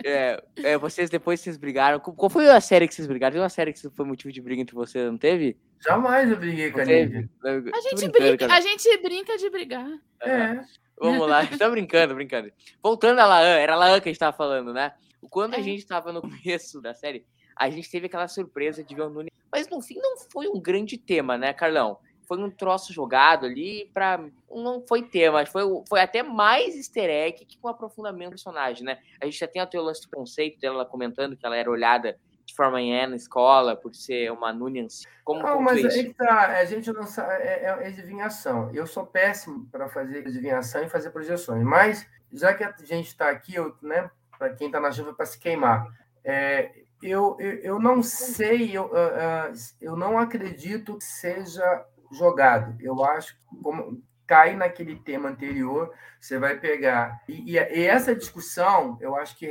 [0.03, 1.99] É, é, vocês depois vocês brigaram.
[1.99, 3.31] Qual qual foi a série que vocês brigaram?
[3.33, 5.57] Teve uma série que foi motivo de briga entre vocês, não teve?
[5.79, 6.85] Jamais eu briguei com a?
[6.85, 7.29] Nívia.
[7.43, 8.57] A gente, brinca, Carlão.
[8.57, 9.87] a gente brinca de brigar.
[10.21, 10.61] É.
[10.99, 12.51] Vamos lá, tá brincando, brincando.
[12.81, 14.93] Voltando a Laan, era a Laan que a gente tava falando, né?
[15.29, 15.63] Quando a É.
[15.63, 19.31] gente tava no começo da série, a gente teve aquela surpresa de ver o Nunes.
[19.51, 21.97] Mas no fim não foi um grande tema, né, Carlão?
[22.27, 24.19] Foi um troço jogado ali pra.
[24.49, 28.99] Não foi tema, foi, foi até mais easter egg que um aprofundamento do personagem, né?
[29.21, 31.69] A gente já tem até o lance do conceito dela ela comentando que ela era
[31.69, 35.03] olhada de forma em na escola por ser uma Nunes.
[35.23, 36.03] Como Não, mas vê aí isso?
[36.09, 38.69] que tá, a gente não sabe, é, é- é adivinhação.
[38.73, 43.29] Eu sou péssimo para fazer adivinhação e fazer projeções, mas já que a gente está
[43.29, 45.87] aqui, eu, né, para quem está na chuva para se queimar,
[46.23, 46.71] é,
[47.01, 52.75] eu, eu, eu não sei, eu, ah, ah, eu não acredito que seja jogado.
[52.81, 58.15] Eu acho que como cai naquele tema anterior, você vai pegar e, e- e essa
[58.15, 59.47] discussão, eu acho que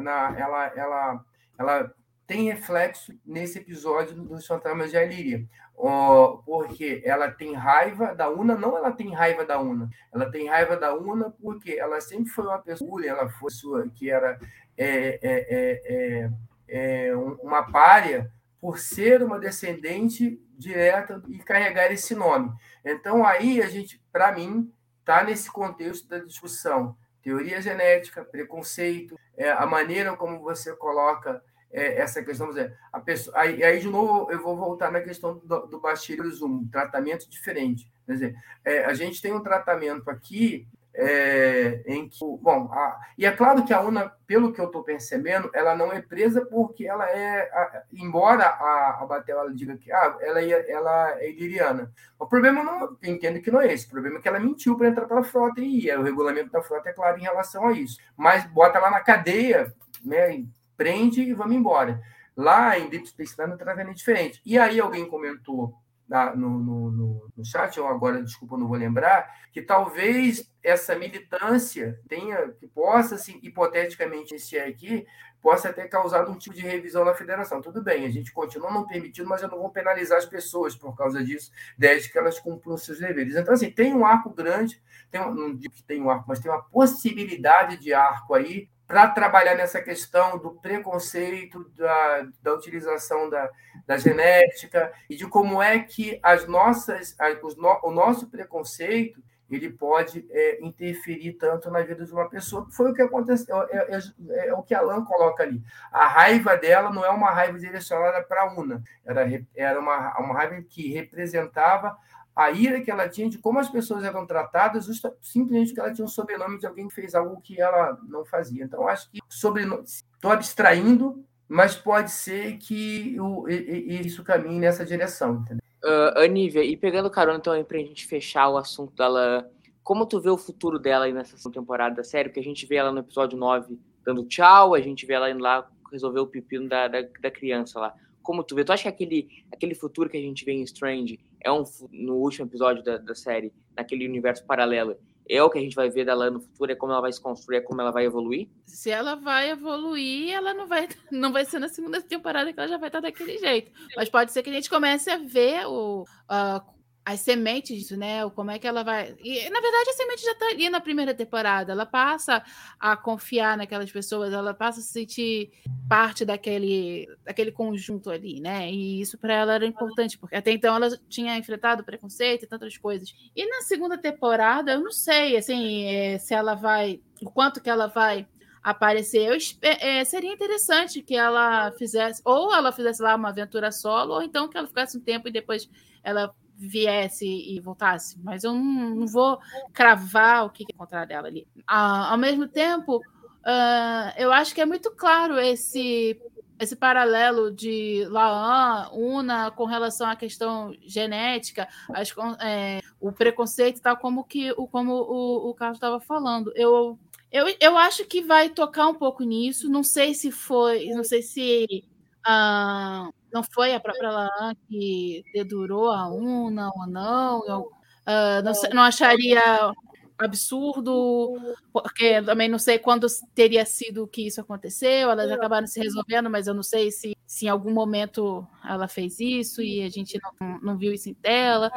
[0.00, 1.24] na, ela, ela,
[1.58, 1.94] ela
[2.26, 5.46] tem reflexo nesse episódio dos Fantasmas de Ilíria.
[5.74, 10.48] Ó, porque ela tem raiva da Una, não ela tem raiva da Una, ela tem
[10.48, 14.38] raiva da Una porque ela sempre foi uma pessoa, ela foi sua, que era
[14.76, 16.28] é, é, é,
[16.68, 18.30] é, é, um- uma párea
[18.60, 22.52] por ser uma descendente direta e carregar esse nome.
[22.84, 29.50] Então aí a gente, para mim, está nesse contexto da discussão teoria genética, preconceito, é,
[29.50, 32.50] a maneira como você coloca é, essa questão,
[32.92, 37.28] a pessoa, aí, aí, de novo eu vou voltar na questão do, do baixismo, tratamento
[37.28, 37.92] diferente.
[38.06, 40.66] Quer dizer, é, a gente tem um tratamento aqui
[41.00, 44.82] é, em que, bom, a, e é claro que a UNA, pelo que eu estou
[44.82, 49.76] percebendo, ela não é presa porque ela é, a, embora a, a Batel ela diga
[49.76, 51.92] que ah, ela, é, ela é iliriana.
[52.18, 54.88] O problema não, entendo que não é esse, o problema é que ela mentiu para
[54.88, 57.96] entrar pela frota e o regulamento da frota é claro em relação a isso.
[58.16, 59.72] Mas bota lá na cadeia,
[60.04, 60.44] né,
[60.76, 62.02] prende e vamos embora.
[62.36, 64.42] Lá em Deep Space Nine é diferente.
[64.44, 65.74] E aí alguém comentou
[66.08, 72.00] na, no, no, no, chat, ou agora, desculpa, não vou lembrar, que talvez essa militância
[72.08, 75.06] tenha, que possa, assim, hipoteticamente, iniciar aqui,
[75.40, 77.60] possa ter causado um tipo de revisão na federação.
[77.60, 80.96] Tudo bem, a gente continua não permitindo, mas eu não vou penalizar as pessoas por
[80.96, 83.36] causa disso, desde que elas cumpram seus deveres.
[83.36, 86.50] Então, assim, tem um arco grande, tem não digo que tem um arco, mas tem
[86.50, 93.50] uma possibilidade de arco aí para trabalhar nessa questão do preconceito, da, da utilização da,
[93.86, 97.14] da genética e de como é que as nossas,
[97.44, 102.66] os no, o nosso preconceito ele pode é, interferir tanto na vida de uma pessoa.
[102.70, 105.62] Foi o que aconteceu, é, é, é, o que a Alan coloca ali.
[105.90, 110.34] A raiva dela não é uma raiva direcionada para a UNA, era, era uma, uma
[110.34, 111.96] raiva que representava
[112.38, 115.92] a ira que ela tinha de como as pessoas eram tratadas, justa, simplesmente porque ela
[115.92, 118.62] tinha um sobrenome de alguém que fez algo que ela não fazia.
[118.62, 125.34] Então, acho que estou abstraindo, mas pode ser que o, isso caminhe nessa direção.
[125.34, 125.60] Entendeu?
[125.84, 129.50] Uh, Anívia, e pegando carona então aí pra gente fechar o assunto dela,
[129.82, 132.28] como tu vê o futuro dela aí nessa temporada da série?
[132.28, 135.42] Porque a gente vê ela no episódio 9 dando tchau, a gente vê ela indo
[135.42, 137.94] lá resolver o pepino da, da, da criança lá.
[138.22, 138.64] Como tu vê?
[138.64, 141.62] Tu acha que aquele, aquele futuro que a gente vê em Strange é um
[141.92, 144.96] no último episódio da, da série, naquele universo paralelo,
[145.28, 147.20] é o que a gente vai ver dela no futuro, é como ela vai se
[147.20, 148.48] construir, é como ela vai evoluir?
[148.64, 152.68] Se ela vai evoluir, ela não vai, não vai ser na segunda temporada que ela
[152.68, 153.70] já vai estar daquele jeito.
[153.94, 156.77] Mas pode ser que a gente comece a ver o, uh,
[157.08, 158.28] as sementes né?
[158.34, 159.16] Como é que ela vai.
[159.24, 161.72] E, na verdade, a semente já está ali na primeira temporada.
[161.72, 162.44] Ela passa
[162.78, 165.50] a confiar naquelas pessoas, ela passa a se sentir
[165.88, 168.70] parte daquele, daquele conjunto ali, né?
[168.70, 172.76] E isso para ela era importante, porque até então ela tinha enfrentado preconceito e tantas
[172.76, 173.14] coisas.
[173.34, 177.00] E na segunda temporada, eu não sei, assim, é, se ela vai.
[177.22, 178.28] O quanto que ela vai
[178.62, 179.30] aparecer.
[179.30, 184.22] Eu, é, seria interessante que ela fizesse, ou ela fizesse lá uma aventura solo, ou
[184.22, 185.70] então que ela ficasse um tempo e depois
[186.04, 189.38] ela viesse e voltasse, mas eu não, não vou
[189.72, 191.46] cravar o que é encontrar dela ali.
[191.66, 196.20] Ah, ao mesmo tempo, uh, eu acho que é muito claro esse
[196.60, 203.96] esse paralelo de Laan, Una, com relação à questão genética, as, é, o preconceito, tal
[203.96, 206.52] como que o como o, o Carlos estava falando.
[206.56, 206.98] Eu,
[207.30, 209.70] eu, eu acho que vai tocar um pouco nisso.
[209.70, 211.84] Não sei se foi, não sei se
[212.26, 217.46] uh, não foi a própria Laan que dedurou a Una ou não.
[217.46, 219.72] Eu, uh, não, não acharia
[220.18, 221.36] absurdo,
[221.72, 225.10] porque também não sei quando teria sido que isso aconteceu.
[225.10, 229.20] Elas acabaram se resolvendo, mas eu não sei se, se em algum momento ela fez
[229.20, 231.70] isso e a gente não, não viu isso em tela.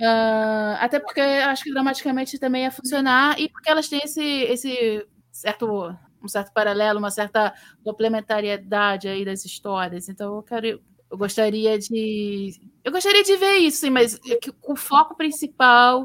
[0.00, 5.06] Uh, até porque acho que dramaticamente também ia funcionar e porque elas têm esse, esse
[5.32, 10.08] certo um certo paralelo, uma certa complementariedade aí das histórias.
[10.08, 14.76] Então eu quero, eu gostaria de, eu gostaria de ver isso, sim, mas que o
[14.76, 16.04] foco principal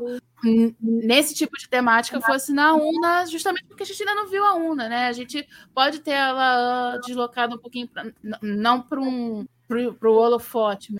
[0.81, 4.55] nesse tipo de temática fosse na UNA, justamente porque a gente ainda não viu a
[4.55, 5.07] UNA, né?
[5.07, 8.05] A gente pode ter ela deslocada um pouquinho, pra,
[8.41, 10.93] não para um para o holofote.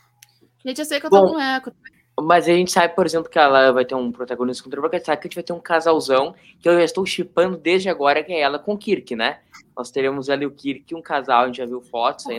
[0.66, 1.74] Gente, eu sei que eu Bom, com eco.
[2.22, 5.22] Mas a gente sabe, por exemplo, que ela vai ter um protagonista contra porque sabe
[5.22, 8.32] que a gente vai ter um casalzão que eu já estou chipando desde agora, que
[8.32, 9.40] é ela com o Kirk, né?
[9.76, 12.38] Nós teremos ali o Kirk, um casal, a gente já viu fotos aí.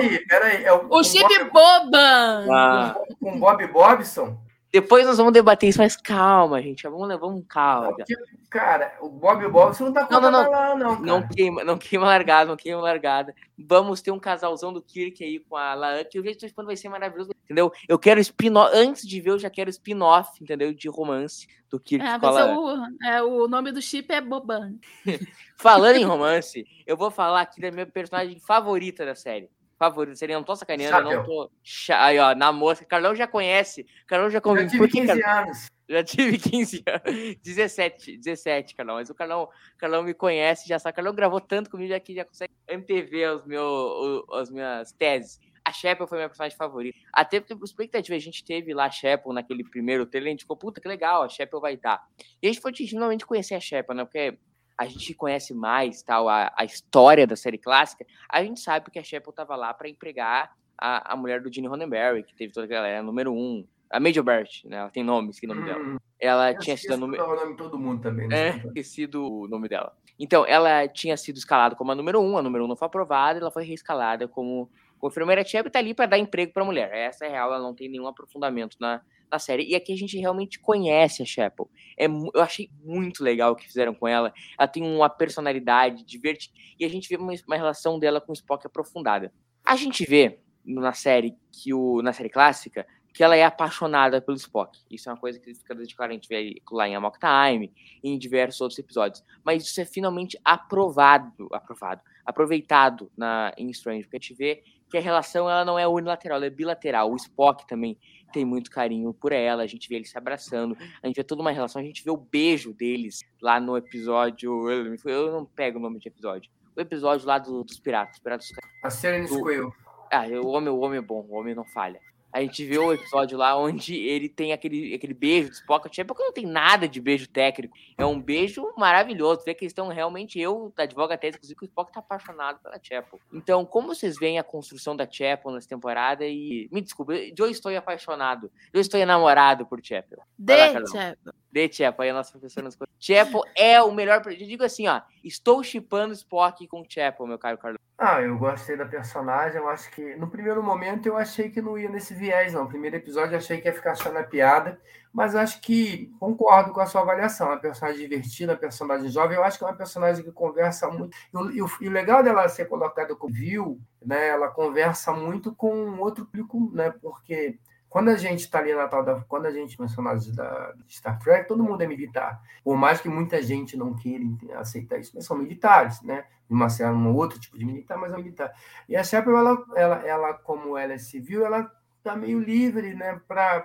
[0.00, 0.64] Peraí, peraí.
[0.64, 1.22] É o, o chip
[1.52, 1.84] Bob...
[1.84, 2.46] Boba!
[2.50, 2.96] Ah.
[3.20, 4.36] Com Bob Bobson?
[4.74, 6.82] Depois nós vamos debater isso, mas calma, gente.
[6.82, 7.94] Vamos, vamos calma.
[7.94, 8.12] Porque,
[8.50, 10.50] cara, o Bob Bob, você não tá contando não, não, não.
[10.50, 10.94] lá, não.
[10.96, 11.06] Cara.
[11.06, 13.32] Não queima, não queima largada, não queima largada.
[13.56, 16.76] Vamos ter um casalzão do Kirk aí com a Laan, que eu vejo que vai
[16.76, 17.70] ser maravilhoso, entendeu?
[17.88, 20.74] Eu quero spin-off, antes de ver, eu já quero spin-off, entendeu?
[20.74, 22.58] De romance do Kirk é, com a Laan.
[22.58, 24.74] O, é, o nome do chip é Boban.
[25.56, 29.48] Falando em romance, eu vou falar aqui da minha personagem favorita da série
[29.78, 30.16] favorito.
[30.16, 31.50] Seria, não tô sacaneando, não tô.
[31.90, 32.84] Aí, ó, na moça.
[32.84, 33.86] Carlão já conhece.
[34.06, 34.68] Carlão já convive.
[34.68, 35.68] Já tive 15 anos.
[35.88, 37.36] Já tive 15 anos.
[37.42, 38.96] 17, 17, Carlão.
[38.96, 39.48] Mas o Carlão,
[39.78, 40.96] Carlão me conhece, já sabe.
[40.96, 45.38] Carlão gravou tanto comigo que já consegue MTV os meus, as minhas teses.
[45.64, 46.98] A Sheppel foi minha personagem favorita.
[47.10, 50.42] Até porque, por expectativa, a gente teve lá a Sheppel naquele primeiro trailer, a gente
[50.42, 52.06] ficou, puta, que legal, a Sheppel vai estar.
[52.42, 54.04] E a gente foi finalmente conhecer a Sheppel, né?
[54.04, 54.38] Porque
[54.76, 58.98] a gente conhece mais tal a, a história da série clássica, a gente sabe que
[58.98, 62.66] a Sheppel estava lá para empregar a, a mulher do Gene Roddenberry, que teve toda
[62.66, 64.78] aquela galera, número um, a Major Bert, né?
[64.78, 65.84] Ela tem nome, esqueci o nome dela.
[65.84, 65.96] Hum.
[66.18, 67.22] Ela eu tinha sido a número.
[67.22, 68.32] O nome de todo mundo também.
[68.32, 69.96] É, esquecido o nome dela.
[70.18, 73.40] Então, ela tinha sido escalada como a número um, a número um não foi aprovada,
[73.40, 76.90] ela foi reescalada como, como enfermeira Chep tá ali para dar emprego para mulher.
[76.92, 79.00] Essa é real, ela não tem nenhum aprofundamento na,
[79.30, 79.64] na série.
[79.64, 81.68] E aqui a gente realmente conhece a Chapel.
[81.98, 84.32] É, eu achei muito legal o que fizeram com ela.
[84.58, 86.54] Ela tem uma personalidade divertida.
[86.78, 89.32] E a gente vê uma, uma relação dela com o Spock aprofundada.
[89.64, 94.36] A gente vê na série que o na série clássica que ela é apaixonada pelo
[94.36, 94.76] Spock.
[94.90, 97.72] Isso é uma coisa que fica desde claro, a gente vê lá em Amok Time
[98.02, 99.22] e em diversos outros episódios.
[99.44, 104.64] Mas isso é finalmente aprovado, aprovado, aproveitado na, em Strange, porque a gente vê
[104.94, 107.10] que a relação ela não é unilateral, ela é bilateral.
[107.10, 107.98] O Spock também
[108.32, 111.42] tem muito carinho por ela, a gente vê eles se abraçando, a gente vê toda
[111.42, 114.70] uma relação, a gente vê o beijo deles lá no episódio.
[115.04, 116.48] Eu não pego o nome de episódio.
[116.76, 118.20] O episódio lá do, dos piratas.
[118.20, 118.52] piratas
[118.84, 119.72] a Serenity Squill.
[120.12, 122.00] Ah, o homem, o homem é bom, o homem não falha.
[122.34, 125.88] A gente vê o episódio lá onde ele tem aquele, aquele beijo do Spock.
[125.88, 127.76] Tinha porque não tem nada de beijo técnico.
[127.96, 129.44] É um beijo maravilhoso.
[129.44, 130.40] Vê que eles estão realmente.
[130.40, 133.20] Eu, da advoga tese, inclusive, que o Spock tá apaixonado pela Chapel.
[133.32, 136.26] Então, como vocês veem a construção da Chapel nessa temporada?
[136.26, 136.68] E.
[136.72, 138.50] Me desculpa, eu estou apaixonado.
[138.72, 140.18] Eu estou enamorado por Chapel.
[140.36, 140.56] De
[140.88, 141.34] Chapel.
[141.54, 142.02] De Chapel.
[142.02, 144.20] Aí a nossa professora nos Chapel é o melhor.
[144.26, 145.00] Eu digo assim, ó.
[145.22, 147.78] Estou chipando Spock com Chapel, meu caro Carlos.
[147.96, 149.60] Ah, eu gostei da personagem.
[149.60, 152.64] Eu acho que no primeiro momento eu achei que não ia nesse viés, não.
[152.64, 154.80] No primeiro episódio eu achei que ia ficar só na piada,
[155.12, 157.46] mas acho que concordo com a sua avaliação.
[157.46, 159.36] É uma personagem divertida, uma personagem jovem.
[159.36, 161.16] Eu acho que é uma personagem que conversa muito.
[161.32, 164.26] E o, e o legal dela ser colocada como viu, né?
[164.26, 166.92] Ela conversa muito com outro público, né?
[167.00, 167.60] Porque
[167.94, 169.20] quando a gente está ali na tal da.
[169.20, 172.42] Quando a gente personagens da Star Trek, todo mundo é militar.
[172.64, 174.24] Por mais que muita gente não queira
[174.56, 176.24] aceitar isso, mas são militares, né?
[176.50, 178.52] Uma, um outro tipo de militar, mas é militar.
[178.88, 183.20] E a Shepard, ela, ela, ela, como ela é civil, ela está meio livre, né?
[183.28, 183.60] Para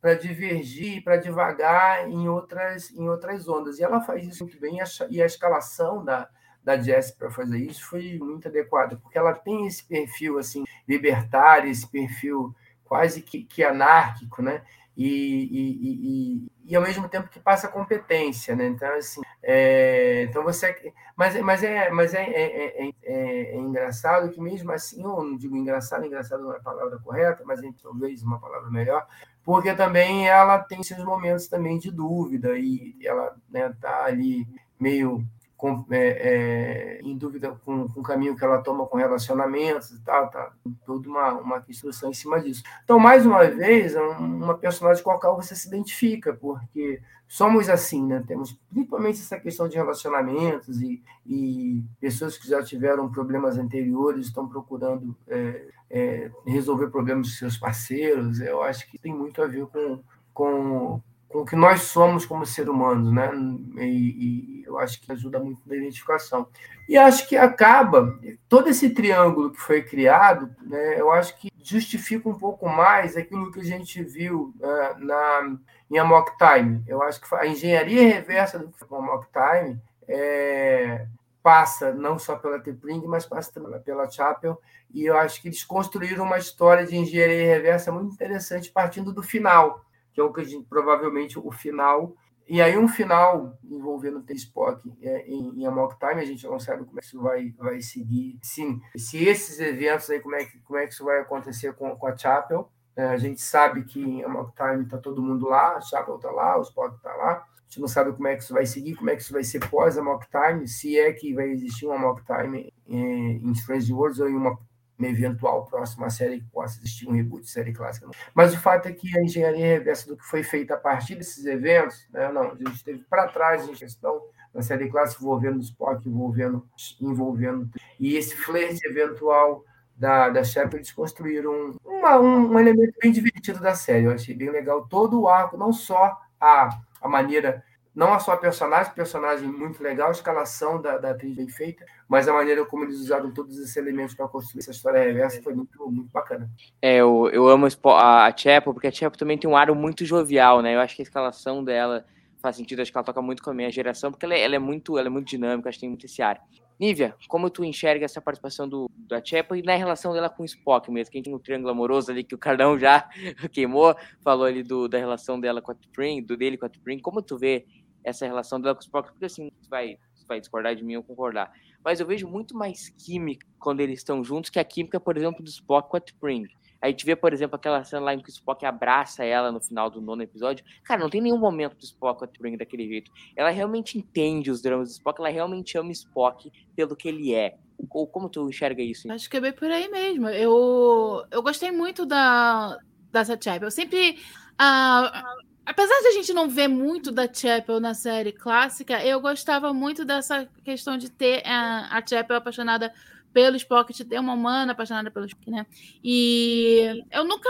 [0.00, 3.80] para divergir, para devagar em outras, em outras ondas.
[3.80, 4.78] E ela faz isso muito bem,
[5.10, 6.28] e a escalação da,
[6.62, 11.68] da Jess para fazer isso foi muito adequada, porque ela tem esse perfil assim libertário,
[11.68, 12.54] esse perfil
[12.92, 14.60] quase que, que anárquico, né?
[14.94, 18.66] E, e, e, e, ao mesmo tempo que passa competência, né?
[18.66, 20.92] Então, assim, é, então você.
[21.16, 25.56] Mas, mas, é, mas é, é, é, é, engraçado que, mesmo assim, eu não digo
[25.56, 29.06] engraçado, engraçado não é a palavra correta, mas talvez uma palavra melhor,
[29.42, 34.46] porque também ela tem seus momentos também de dúvida e ela né, tá ali
[34.78, 35.26] meio
[35.62, 40.00] com, é, é, em dúvida com, com, o caminho que ela toma com relacionamentos e
[40.00, 40.52] tal, tá
[40.84, 42.64] toda uma, uma instrução em cima disso.
[42.82, 47.68] Então, mais uma vez, é uma personagem com a qual você se identifica, porque somos
[47.68, 48.24] assim, né?
[48.26, 54.48] Temos principalmente essa questão de relacionamentos e, e pessoas que já tiveram problemas anteriores estão
[54.48, 58.40] procurando é, é, resolver problemas de seus parceiros.
[58.40, 60.00] Eu acho que tem muito a ver com,
[60.34, 61.00] com
[61.32, 63.30] com o que nós somos como ser humanos, né?
[63.78, 66.46] E, e, eu acho que ajuda muito na identificação.
[66.88, 68.18] E acho que acaba
[68.48, 71.00] todo esse triângulo que foi criado, né?
[71.00, 75.56] Eu acho que justifica um pouco mais aquilo que a gente viu uh, na
[75.90, 76.82] em Amok Time.
[76.86, 79.78] Eu acho que a engenharia reversa do Amok Time
[80.08, 81.06] é,
[81.42, 84.58] passa não só pela Tepring, mas passa também pela Chapel.
[84.92, 89.22] E eu acho que eles construíram uma história de engenharia reversa muito interessante partindo do
[89.22, 92.14] final que é o que a gente, provavelmente o final.
[92.48, 96.58] E aí um final envolvendo o T-Spock é, em, em Amok Time, a gente não
[96.58, 98.38] sabe como é que isso vai, vai seguir.
[98.42, 101.96] Sim, se esses eventos aí, como é que, como é que isso vai acontecer com,
[101.96, 102.70] com a Chapel.
[102.94, 106.30] É, a gente sabe que em Amok Time está todo mundo lá, a Chapel está
[106.30, 107.32] lá, o Spock está lá.
[107.32, 109.42] A gente não sabe como é que isso vai seguir, como é que isso vai
[109.42, 113.90] ser pós Amok Time, se é que vai existir um Amok Time em, em Strange
[113.94, 114.58] Worlds ou em uma
[115.02, 118.08] uma eventual próxima série que possa existir um reboot de série clássica.
[118.34, 121.44] Mas o fato é que a engenharia reversa do que foi feito a partir desses
[121.44, 124.22] eventos, né, não, a gente teve para trás em questão
[124.54, 126.66] na série clássica envolvendo o Spock, envolvendo,
[127.00, 129.64] envolvendo e esse flerte eventual
[129.96, 134.04] da, da Shepard, eles construíram uma, um, um elemento bem divertido da série.
[134.04, 136.70] Eu achei bem legal todo o arco, não só a,
[137.00, 137.62] a maneira
[137.94, 142.26] não só a personagem, personagem muito legal, a escalação da, da atriz bem feita, mas
[142.26, 145.78] a maneira como eles usaram todos esses elementos para construir essa história reversa foi muito,
[145.90, 146.50] muito bacana.
[146.80, 150.62] É, eu, eu amo a Chapel, porque a Chapel também tem um ar muito jovial,
[150.62, 150.74] né?
[150.74, 152.04] Eu acho que a escalação dela
[152.40, 154.56] faz sentido, acho que ela toca muito com a minha geração, porque ela é, ela
[154.56, 156.42] é muito, ela é muito dinâmica, acho que tem muito esse ar.
[156.80, 160.46] Nívia, como tu enxerga essa participação do, da Chapel e na relação dela com o
[160.46, 161.12] Spock mesmo?
[161.12, 163.08] Quem tem um triângulo amoroso ali que o Cardão já
[163.52, 166.98] queimou, falou ali do, da relação dela com a T'Pring, do dele com a T'Pring.
[166.98, 167.66] Como tu vê
[168.04, 171.52] essa relação dela com Spock, porque assim, vai, vai discordar de mim ou concordar.
[171.84, 175.42] Mas eu vejo muito mais química quando eles estão juntos que a química, por exemplo,
[175.42, 176.46] do Spock com a T'Pring.
[176.80, 179.60] A gente vê, por exemplo, aquela cena lá em que o Spock abraça ela no
[179.60, 180.64] final do nono episódio.
[180.82, 183.10] Cara, não tem nenhum momento do Spock com a T'Pring daquele jeito.
[183.36, 187.56] Ela realmente entende os dramas do Spock, ela realmente ama Spock pelo que ele é.
[187.90, 189.10] Ou como tu enxerga isso?
[189.10, 190.28] Acho que é bem por aí mesmo.
[190.28, 192.76] Eu, eu gostei muito da,
[193.12, 193.68] dessa Chapel.
[193.68, 194.18] Eu sempre.
[194.54, 199.72] Uh, Apesar de a gente não ver muito da Chapel na série clássica, eu gostava
[199.72, 202.92] muito dessa questão de ter a, a Chapel apaixonada
[203.32, 205.66] pelo Spock, de ter uma humana apaixonada pelo Spock, né?
[206.02, 207.48] E eu nunca.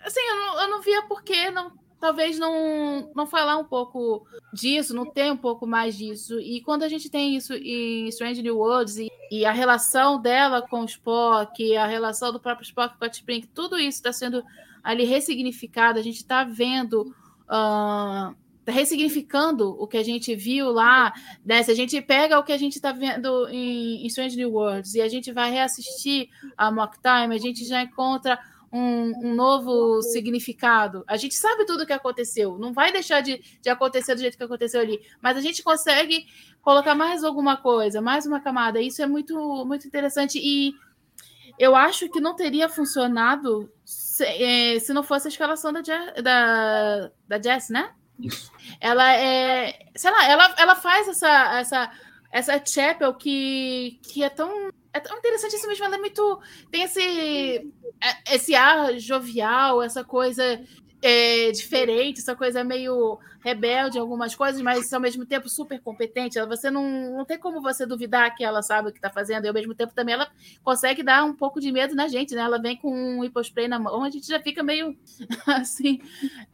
[0.00, 1.72] Assim, eu não, eu não via por que não.
[2.00, 6.40] Talvez não, não falar um pouco disso, não ter um pouco mais disso.
[6.40, 10.62] E quando a gente tem isso em Strange New Worlds e, e a relação dela
[10.62, 14.42] com o Spock, a relação do próprio Spock com a T'Pring, tudo isso está sendo
[14.82, 16.00] ali ressignificado.
[16.00, 17.14] A gente está vendo
[17.48, 18.34] uh,
[18.66, 21.12] ressignificando o que a gente viu lá,
[21.44, 21.62] né?
[21.62, 24.94] Se a gente pega o que a gente está vendo em, em Strange New Worlds
[24.94, 28.38] e a gente vai reassistir a Mock Time, a gente já encontra
[28.72, 31.04] um, um, novo significado.
[31.06, 34.38] A gente sabe tudo o que aconteceu, não vai deixar de, de acontecer do jeito
[34.38, 36.26] que aconteceu ali, mas a gente consegue
[36.62, 38.80] colocar mais alguma coisa, mais uma camada.
[38.80, 40.74] Isso é muito, muito interessante e
[41.58, 47.10] eu acho que não teria funcionado se, é, se não fosse a escalação da, da,
[47.28, 47.92] da Jess, né?
[48.18, 48.50] Isso.
[48.80, 49.86] Ela é.
[49.96, 51.92] Sei lá, ela, ela faz essa, essa,
[52.30, 54.70] essa chapel que, que é tão.
[54.94, 55.84] É tão interessante isso mesmo.
[55.84, 56.40] Ela é muito.
[56.70, 60.60] Tem esse, é, esse ar jovial, essa coisa
[61.02, 66.40] é, diferente, essa coisa meio rebelde em algumas coisas, mas ao mesmo tempo super competente.
[66.46, 69.48] Você não, não tem como você duvidar que ela sabe o que está fazendo, e
[69.48, 70.30] ao mesmo tempo também ela
[70.62, 72.42] consegue dar um pouco de medo na gente, né?
[72.42, 74.96] Ela vem com um hipospray na mão, a gente já fica meio
[75.46, 76.00] assim.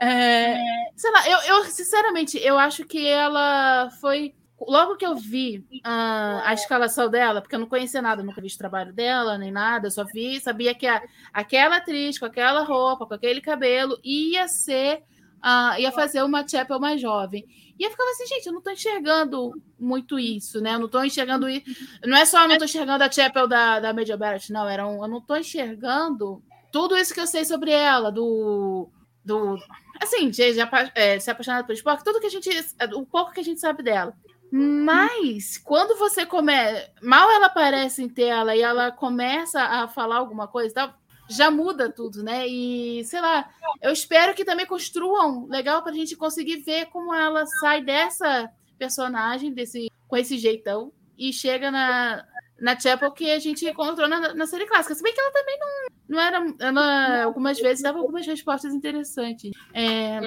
[0.01, 0.57] É,
[0.97, 6.43] sei lá, eu, eu sinceramente eu acho que ela foi logo que eu vi uh,
[6.45, 9.87] a escalação dela, porque eu não conhecia nada, nunca vi o trabalho dela, nem nada,
[9.87, 11.03] eu só vi, sabia que a,
[11.33, 15.03] aquela atriz, com aquela roupa, com aquele cabelo, ia ser
[15.39, 17.45] uh, ia fazer uma Chapel mais jovem.
[17.79, 20.75] E eu ficava assim, gente, eu não estou enxergando muito isso, né?
[20.75, 21.65] Eu não estou enxergando isso.
[22.05, 24.69] Não é só eu não estou enxergando a Chapel da, da Major Barrett, não.
[24.69, 28.91] Era um, eu não estou enxergando tudo isso que eu sei sobre ela, do.
[29.25, 29.57] do
[30.01, 30.61] assim, de, de,
[30.95, 32.51] é, se apaixonar por esporte, tudo que a gente.
[32.95, 34.13] O pouco que a gente sabe dela.
[34.51, 36.91] Mas quando você começa.
[37.03, 40.95] Mal ela aparece em tela e ela começa a falar alguma coisa,
[41.29, 42.47] já muda tudo, né?
[42.49, 43.51] E sei lá,
[43.83, 48.51] eu espero que também construam legal para a gente conseguir ver como ela sai dessa
[48.79, 52.25] personagem, desse, com esse jeitão, e chega na,
[52.59, 54.95] na Chapel que a gente encontrou na, na série clássica.
[54.95, 55.69] Se bem que ela também não,
[56.09, 56.55] não era.
[56.61, 59.53] Ela algumas vezes dava algumas respostas interessantes.
[59.75, 60.21] É,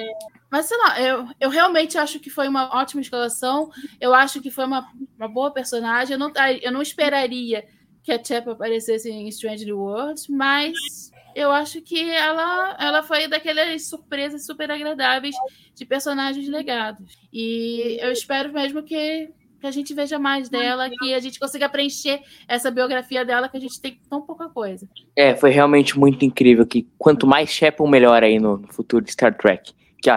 [0.52, 3.70] mas sei lá, eu, eu realmente acho que foi uma ótima escalação.
[3.98, 6.12] Eu acho que foi uma, uma boa personagem.
[6.12, 6.30] Eu não,
[6.60, 7.64] eu não esperaria
[8.02, 10.74] que a Chapel aparecesse em Strange Worlds, mas
[11.34, 15.34] eu acho que ela, ela foi daquelas surpresas super agradáveis
[15.74, 17.16] de personagens legados.
[17.32, 21.66] E eu espero mesmo que, que a gente veja mais dela, que a gente consiga
[21.66, 24.86] preencher essa biografia dela, que a gente tem tão pouca coisa.
[25.16, 29.34] É, foi realmente muito incrível que quanto mais Chapel, melhor aí no futuro de Star
[29.34, 29.72] Trek.
[30.02, 30.10] Que,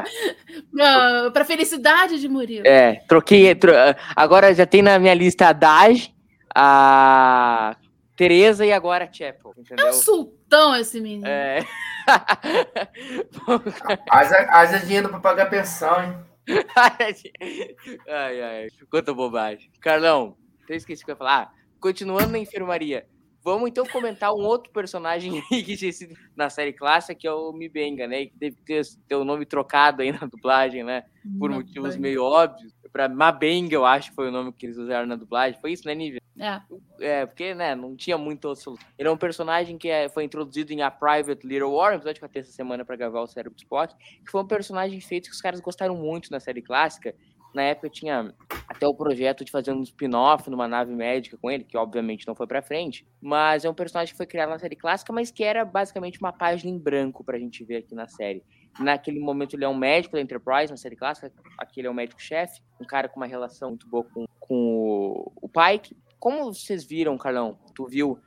[1.32, 2.66] pra felicidade de Murilo.
[2.66, 3.53] É, troquei.
[3.53, 3.72] Tro...
[4.16, 6.12] Agora já tem na minha lista a Daj,
[6.56, 7.78] a
[8.16, 9.53] Tereza e agora a Chapel.
[9.56, 9.86] Entendeu?
[9.86, 11.28] É um sultão esse menino.
[11.28, 11.64] É.
[14.10, 16.18] haja, haja dinheiro pra pagar pensão, hein?
[18.07, 19.70] ai, ai, quanta bobagem.
[19.80, 20.36] Carlão,
[20.68, 21.44] eu esqueci o que eu ia falar.
[21.44, 23.06] Ah, continuando na enfermaria.
[23.46, 27.54] Vamos então comentar um outro personagem que tinha sido na série clássica, que é o
[27.54, 28.26] Mibenga, né?
[28.26, 31.04] Que teve que ter, o nome trocado aí na dublagem, né?
[31.38, 32.74] Por motivos meio óbvios.
[32.92, 35.60] Para Mabenga, eu acho que foi o nome que eles usaram na dublagem.
[35.62, 36.20] Foi isso, né, Nívia?
[36.40, 36.62] É.
[37.00, 38.88] É, porque, né, não tinha muito outro solução.
[38.98, 42.28] Ele é um personagem que é, foi introduzido em A Private Little War, um episódio
[42.28, 45.36] que eu essa semana para gravar o Cérebro Spock, que foi um personagem feito que
[45.36, 47.14] os caras gostaram muito na série clássica,
[47.56, 48.34] na época tinha
[48.68, 52.36] até o projeto de fazer um spin-off numa nave médica com ele, que obviamente não
[52.36, 55.44] foi para frente, mas é um personagem que foi criado na série clássica, mas que
[55.44, 58.44] era basicamente uma página em branco pra gente ver aqui na série.
[58.77, 61.94] Naquele momento ele é um médico da Enterprise, na série clássica, aqui ele é um
[61.94, 65.95] médico-chefe, um cara com uma relação muito boa com, com o Pike.
[66.19, 67.57] Como vocês viram, Carlão?
[67.73, 68.19] Tu viu uh,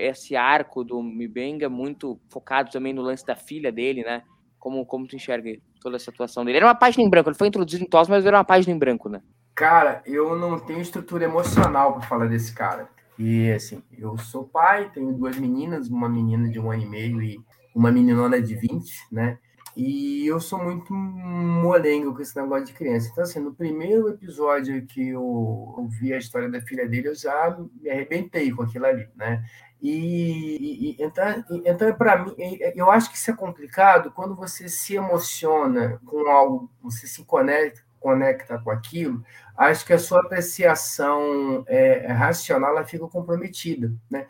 [0.00, 4.24] esse arco do Mibenga muito focado também no lance da filha dele, né?
[4.58, 6.56] Como, como tu enxerga toda essa atuação dele?
[6.56, 8.78] Era uma página em branco, ele foi introduzido em TOS, mas era uma página em
[8.78, 9.20] branco, né?
[9.54, 12.88] Cara, eu não tenho estrutura emocional para falar desse cara.
[13.18, 17.22] E assim, eu sou pai, tenho duas meninas, uma menina de um ano e meio
[17.22, 17.38] e
[17.74, 19.38] uma meninona de 20, né?
[19.76, 23.08] E eu sou muito molengo com esse negócio de criança.
[23.10, 27.56] Então, assim, no primeiro episódio que eu ouvi a história da filha dele, eu já
[27.80, 29.44] me arrebentei com aquilo ali, né?
[29.82, 32.34] E, e, então, então para mim,
[32.74, 37.82] eu acho que isso é complicado quando você se emociona com algo, você se conecta,
[38.00, 39.22] conecta com aquilo,
[39.56, 44.26] acho que a sua apreciação é, racional ela fica comprometida, né?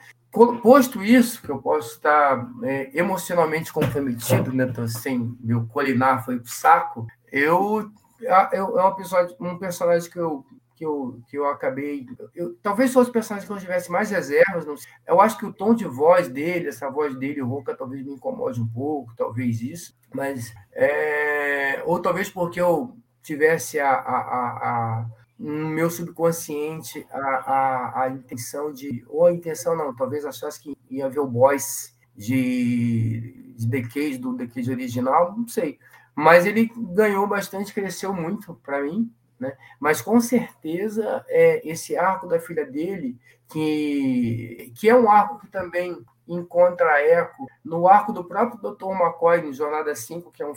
[0.60, 4.66] Posto isso, que eu posso estar é, emocionalmente comprometido, né?
[4.66, 7.06] Tô sem meu colinar foi pro saco.
[7.30, 7.88] Eu,
[8.20, 10.44] eu é um episódio, um personagem que eu
[10.76, 12.06] que eu, que eu acabei.
[12.34, 14.66] Eu, talvez fosse personagem que eu tivesse mais reservas.
[14.66, 14.90] Não sei.
[15.06, 18.60] Eu acho que o tom de voz dele, essa voz dele rouca, talvez me incomode
[18.60, 19.96] um pouco, talvez isso.
[20.12, 20.52] Mas.
[20.72, 25.06] É, ou talvez porque eu tivesse a, a, a, a
[25.38, 29.04] no meu subconsciente a, a, a intenção de.
[29.08, 34.18] Ou a intenção não, talvez achasse que ia ver o boss de, de The Cage,
[34.18, 35.78] do The Cage original, não sei.
[36.14, 39.12] Mas ele ganhou bastante, cresceu muito para mim.
[39.38, 39.56] Né?
[39.80, 45.48] Mas com certeza é, esse arco da filha dele, que, que é um arco que
[45.48, 48.92] também encontra eco no arco do próprio Dr.
[48.92, 50.54] McCoy em Jornada 5, que é, um,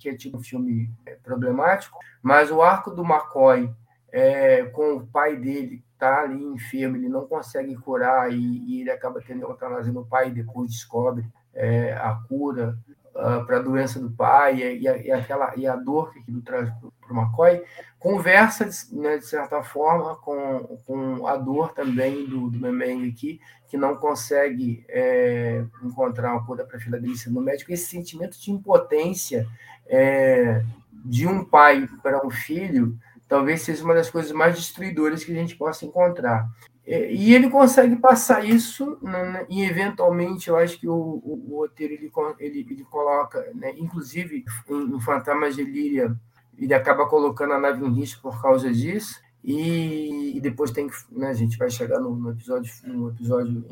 [0.00, 3.70] que é tipo um filme é, problemático, mas o arco do McCoy
[4.16, 8.90] é, com o pai dele tá ali enfermo, ele não consegue curar e, e ele
[8.92, 12.78] acaba tendo eutanásia no pai e depois descobre é, a cura
[13.10, 16.70] uh, para a doença do pai e, e, aquela, e a dor que aquilo traz
[17.00, 17.64] para o McCoy,
[17.98, 23.76] conversa, né, de certa forma, com, com a dor também do, do Memeng aqui, que
[23.76, 27.72] não consegue é, encontrar uma cura para a filha dele no médico.
[27.72, 29.44] Esse sentimento de impotência
[29.88, 30.62] é,
[31.04, 32.96] de um pai para um filho
[33.34, 36.48] talvez seja uma das coisas mais destruidoras que a gente possa encontrar.
[36.86, 41.94] E ele consegue passar isso, né, e eventualmente eu acho que o, o, o roteiro
[41.94, 46.14] ele, ele, ele coloca, né, inclusive em, Fantasmas de Líria,
[46.56, 50.94] ele acaba colocando a nave em risco por causa disso, e, e depois tem que,
[51.10, 53.64] né, a gente vai chegar no, no episódio, no episódio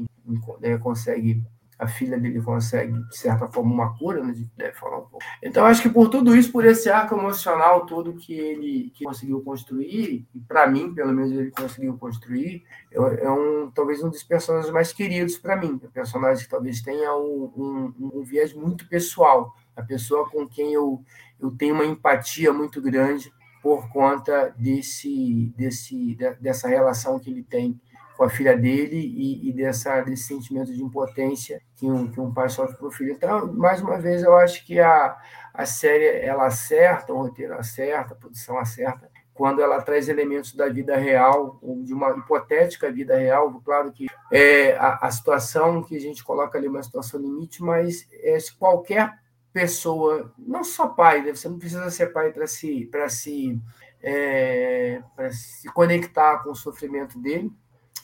[0.61, 1.41] né, consegue
[1.83, 4.31] a filha dele consegue, de certa forma, uma cura, né?
[4.31, 5.19] a gente deve falar um pouco.
[5.43, 9.41] Então, acho que por tudo isso, por esse arco emocional todo que ele que conseguiu
[9.41, 14.23] construir, e para mim, pelo menos, ele conseguiu construir, é, é um, talvez um dos
[14.23, 15.81] personagens mais queridos para mim.
[15.83, 20.73] Um personagem que talvez tenha um, um, um viés muito pessoal, a pessoa com quem
[20.73, 21.03] eu,
[21.41, 27.81] eu tenho uma empatia muito grande por conta desse, desse, dessa relação que ele tem
[28.23, 32.33] com a filha dele e, e dessa, desse sentimento de impotência que um, que um
[32.33, 33.11] pai sofre para o filho.
[33.11, 35.17] Então, mais uma vez, eu acho que a,
[35.53, 40.69] a série ela acerta, o roteiro acerta, a produção acerta, quando ela traz elementos da
[40.69, 43.61] vida real, de uma hipotética vida real.
[43.65, 47.61] Claro que é a, a situação que a gente coloca ali é uma situação limite,
[47.61, 49.19] mas é, qualquer
[49.53, 51.35] pessoa, não só pai, né?
[51.35, 53.61] você não precisa ser pai para se, para se,
[54.01, 57.51] é, se conectar com o sofrimento dele,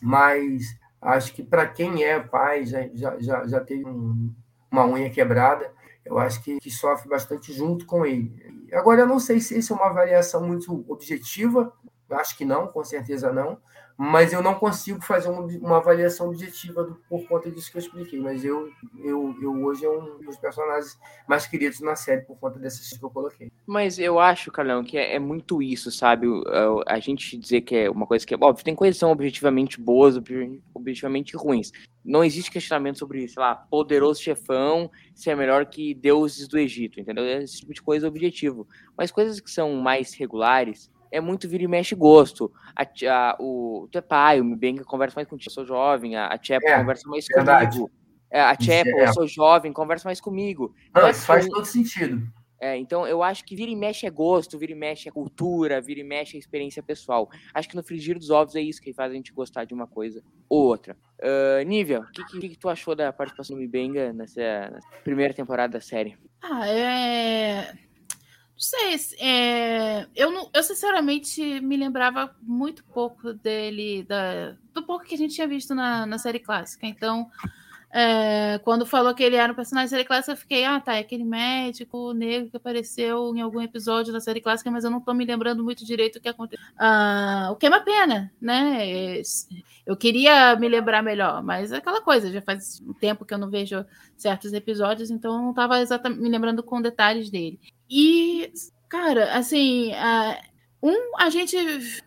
[0.03, 4.33] mas acho que para quem é pai, já, já, já, teve um,
[4.70, 5.73] uma unha quebrada,
[6.05, 8.66] eu acho que, que, sofre bastante junto com ele.
[8.73, 11.73] Agora, eu não sei se isso é uma avaliação muito objetiva,
[12.11, 13.59] acho que não, com certeza não,
[14.01, 17.81] mas eu não consigo fazer uma, uma avaliação objetiva do, por conta disso que eu
[17.81, 18.20] expliquei.
[18.20, 20.97] Mas eu, eu, eu hoje é um dos personagens
[21.27, 23.51] mais queridos na série por conta dessas que eu coloquei.
[23.66, 26.29] Mas eu acho, Carlão, que é, é muito isso, sabe?
[26.87, 28.39] A, a, gente dizer que é uma coisa que é.
[28.41, 30.16] Óbvio, tem coisas que são objetivamente boas,
[30.73, 31.73] objetivamente ruins.
[32.05, 37.01] Não existe questionamento sobre, sei lá, poderoso chefão se é melhor que deuses do Egito,
[37.01, 37.25] entendeu?
[37.27, 38.65] Esse tipo de coisa é objetivo.
[38.97, 42.52] Mas coisas que são mais regulares é muito vira e mexe gosto.
[42.74, 46.39] A, a, o teu pai, o Mibenga conversa mais contigo, eu sou jovem, a, a
[46.40, 47.76] Chepa é, conversa mais verdade.
[47.78, 47.90] comigo.
[48.30, 49.09] É, a Chepa, é.
[49.09, 50.74] eu sou jovem, conversa mais comigo.
[50.94, 52.22] Não, então, isso faz assim, todo sentido.
[52.60, 55.80] É, então eu acho que vira e mexe é gosto, vira e mexe é cultura,
[55.80, 57.30] vira e mexe é experiência pessoal.
[57.55, 59.86] Acho que no frigir dos ovos é isso que faz a gente gostar de uma
[59.86, 60.97] coisa ou outra.
[61.20, 65.32] Uh, Nívia, o que, que, que, tu achou da participação do Mibenga nessa, nessa primeira
[65.32, 66.16] temporada da série?
[66.43, 67.88] Ah, é
[68.59, 75.05] não sei, é, eu, não, eu sinceramente me lembrava muito pouco dele, da, do pouco
[75.05, 76.85] que a gente tinha visto na, na série clássica.
[76.85, 77.30] Então,
[77.93, 80.97] é, quando falou que ele era um personagem da série clássica, eu fiquei, ah, tá,
[80.97, 85.01] é aquele médico negro que apareceu em algum episódio da série clássica, mas eu não
[85.01, 86.66] tô me lembrando muito direito o que aconteceu.
[86.76, 89.22] Ah, o que é uma pena, né?
[89.86, 93.39] Eu queria me lembrar melhor, mas é aquela coisa, já faz um tempo que eu
[93.39, 93.86] não vejo
[94.16, 97.60] certos episódios, então eu não estava exatamente me lembrando com detalhes dele.
[97.90, 98.52] E,
[98.89, 99.93] cara, assim,
[100.81, 101.56] um, a gente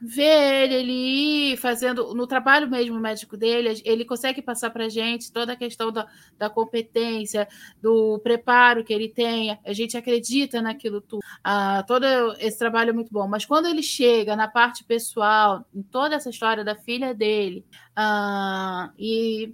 [0.02, 5.32] vê ele ali fazendo, no trabalho mesmo médico dele, ele consegue passar para a gente
[5.32, 7.48] toda a questão da, da competência,
[7.82, 11.22] do preparo que ele tem, a gente acredita naquilo tudo.
[11.44, 12.06] Ah, todo
[12.40, 13.28] esse trabalho é muito bom.
[13.28, 18.90] Mas quando ele chega na parte pessoal, em toda essa história da filha dele, ah,
[18.98, 19.54] e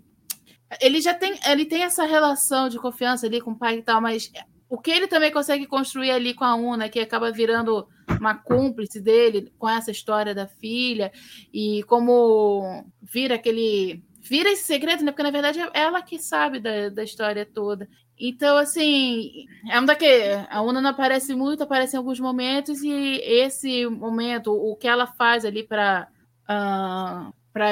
[0.79, 3.99] ele já tem, ele tem essa relação de confiança ali com o pai e tal,
[3.99, 4.31] mas
[4.69, 7.87] o que ele também consegue construir ali com a Una, que acaba virando
[8.19, 11.11] uma cúmplice dele com essa história da filha,
[11.53, 14.03] e como vira aquele.
[14.21, 15.11] Vira esse segredo, né?
[15.11, 17.87] Porque na verdade é ela que sabe da, da história toda.
[18.19, 20.45] Então, assim, é um daquele.
[20.49, 25.07] A Una não aparece muito, aparece em alguns momentos, e esse momento, o que ela
[25.07, 26.07] faz ali para
[26.43, 27.71] uh, ah, para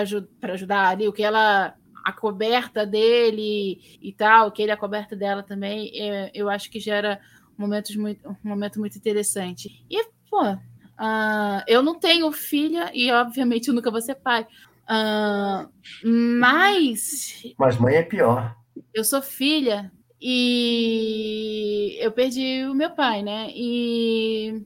[0.54, 1.76] ajudar ali, o que ela
[2.06, 6.70] a coberta dele e tal, que ele é a coberta dela também, é, eu acho
[6.70, 7.20] que gera
[7.58, 9.84] momentos muito, um momento muito interessante.
[9.90, 14.46] E, pô, uh, eu não tenho filha e, obviamente, eu nunca vou ser pai.
[14.88, 15.68] Uh,
[16.40, 17.42] mas.
[17.58, 18.56] Mas mãe é pior.
[18.94, 19.92] Eu sou filha
[20.22, 23.50] e eu perdi o meu pai, né?
[23.50, 24.64] E.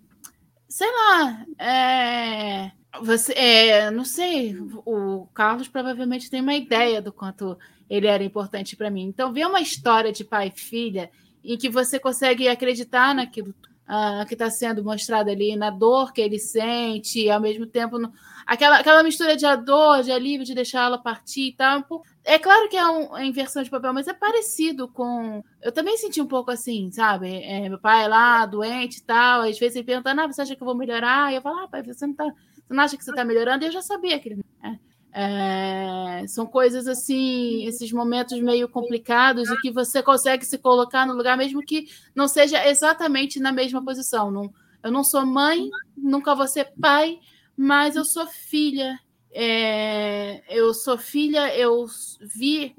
[0.68, 1.46] Sei lá.
[1.58, 4.56] É você, é, não sei,
[4.86, 7.58] o Carlos provavelmente tem uma ideia do quanto
[7.90, 9.04] ele era importante para mim.
[9.04, 11.10] Então, ver uma história de pai e filha
[11.44, 13.54] em que você consegue acreditar naquilo
[13.90, 17.98] uh, que está sendo mostrado ali, na dor que ele sente, e ao mesmo tempo
[17.98, 18.14] no,
[18.46, 21.84] aquela, aquela mistura de dor, de alívio, de deixar ela partir e tal.
[22.24, 25.44] É claro que é uma inversão de papel, mas é parecido com.
[25.62, 27.42] Eu também senti um pouco assim, sabe?
[27.44, 29.42] É, meu pai é lá, doente e tal.
[29.42, 31.32] Às vezes ele pergunta: ah, você acha que eu vou melhorar?
[31.32, 32.32] E eu falo: ah, pai, você não está
[32.70, 33.66] você não acha que você está melhorando?
[33.66, 34.46] Eu já sabia que ele.
[34.62, 34.80] Né?
[35.12, 41.16] É, são coisas assim, esses momentos meio complicados e que você consegue se colocar no
[41.16, 44.30] lugar, mesmo que não seja exatamente na mesma posição.
[44.30, 45.68] Não, eu não sou mãe,
[45.98, 47.20] nunca vou ser pai,
[47.58, 49.00] mas eu sou filha.
[49.32, 51.88] É, eu sou filha, eu
[52.22, 52.76] vi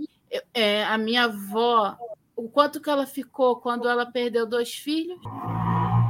[0.55, 1.99] é, a minha avó,
[2.37, 5.19] o quanto que ela ficou quando ela perdeu dois filhos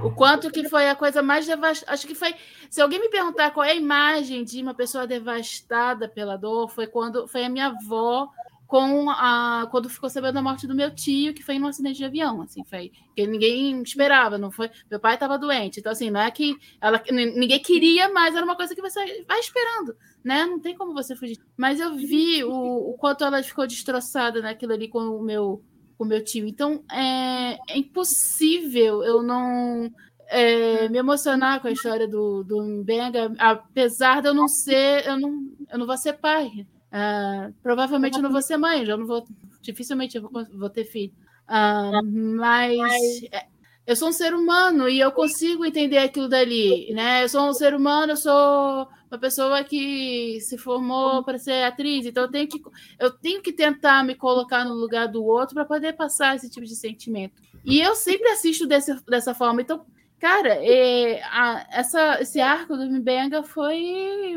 [0.03, 1.93] o quanto que foi a coisa mais devastada.
[1.93, 2.35] Acho que foi.
[2.69, 6.87] Se alguém me perguntar qual é a imagem de uma pessoa devastada pela dor, foi
[6.87, 8.29] quando foi a minha avó
[8.71, 12.05] com a quando ficou sabendo da morte do meu tio, que foi num acidente de
[12.05, 14.71] avião, assim, foi que ninguém esperava, não foi?
[14.89, 18.55] Meu pai estava doente, então assim, não é que ela ninguém queria, mas era uma
[18.55, 20.47] coisa que você vai esperando, né?
[20.47, 21.37] Não tem como você fugir.
[21.57, 25.65] Mas eu vi o, o quanto ela ficou destroçada naquilo ali com o meu
[26.01, 26.49] com o meu tio.
[26.49, 29.93] Então é, é impossível eu não
[30.29, 35.21] é, me emocionar com a história do, do Mbenga, apesar de eu não ser, eu
[35.21, 36.67] não, eu não vou ser pai.
[36.91, 39.27] Uh, provavelmente eu não vou ser mãe, já não vou,
[39.61, 41.13] dificilmente eu vou, vou ter filho.
[41.47, 42.03] Uh,
[42.39, 43.45] mas é,
[43.87, 47.25] eu sou um ser humano e eu consigo entender aquilo dali, né?
[47.25, 52.07] Eu sou um ser humano, eu sou uma pessoa que se formou para ser atriz,
[52.07, 52.63] então eu tenho que
[52.99, 56.65] eu tenho que tentar me colocar no lugar do outro para poder passar esse tipo
[56.65, 57.43] de sentimento.
[57.65, 59.61] E eu sempre assisto desse, dessa forma.
[59.61, 59.85] Então,
[60.19, 64.37] cara, é, a, essa, esse arco do Mbenga foi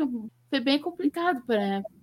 [0.54, 1.42] foi bem complicado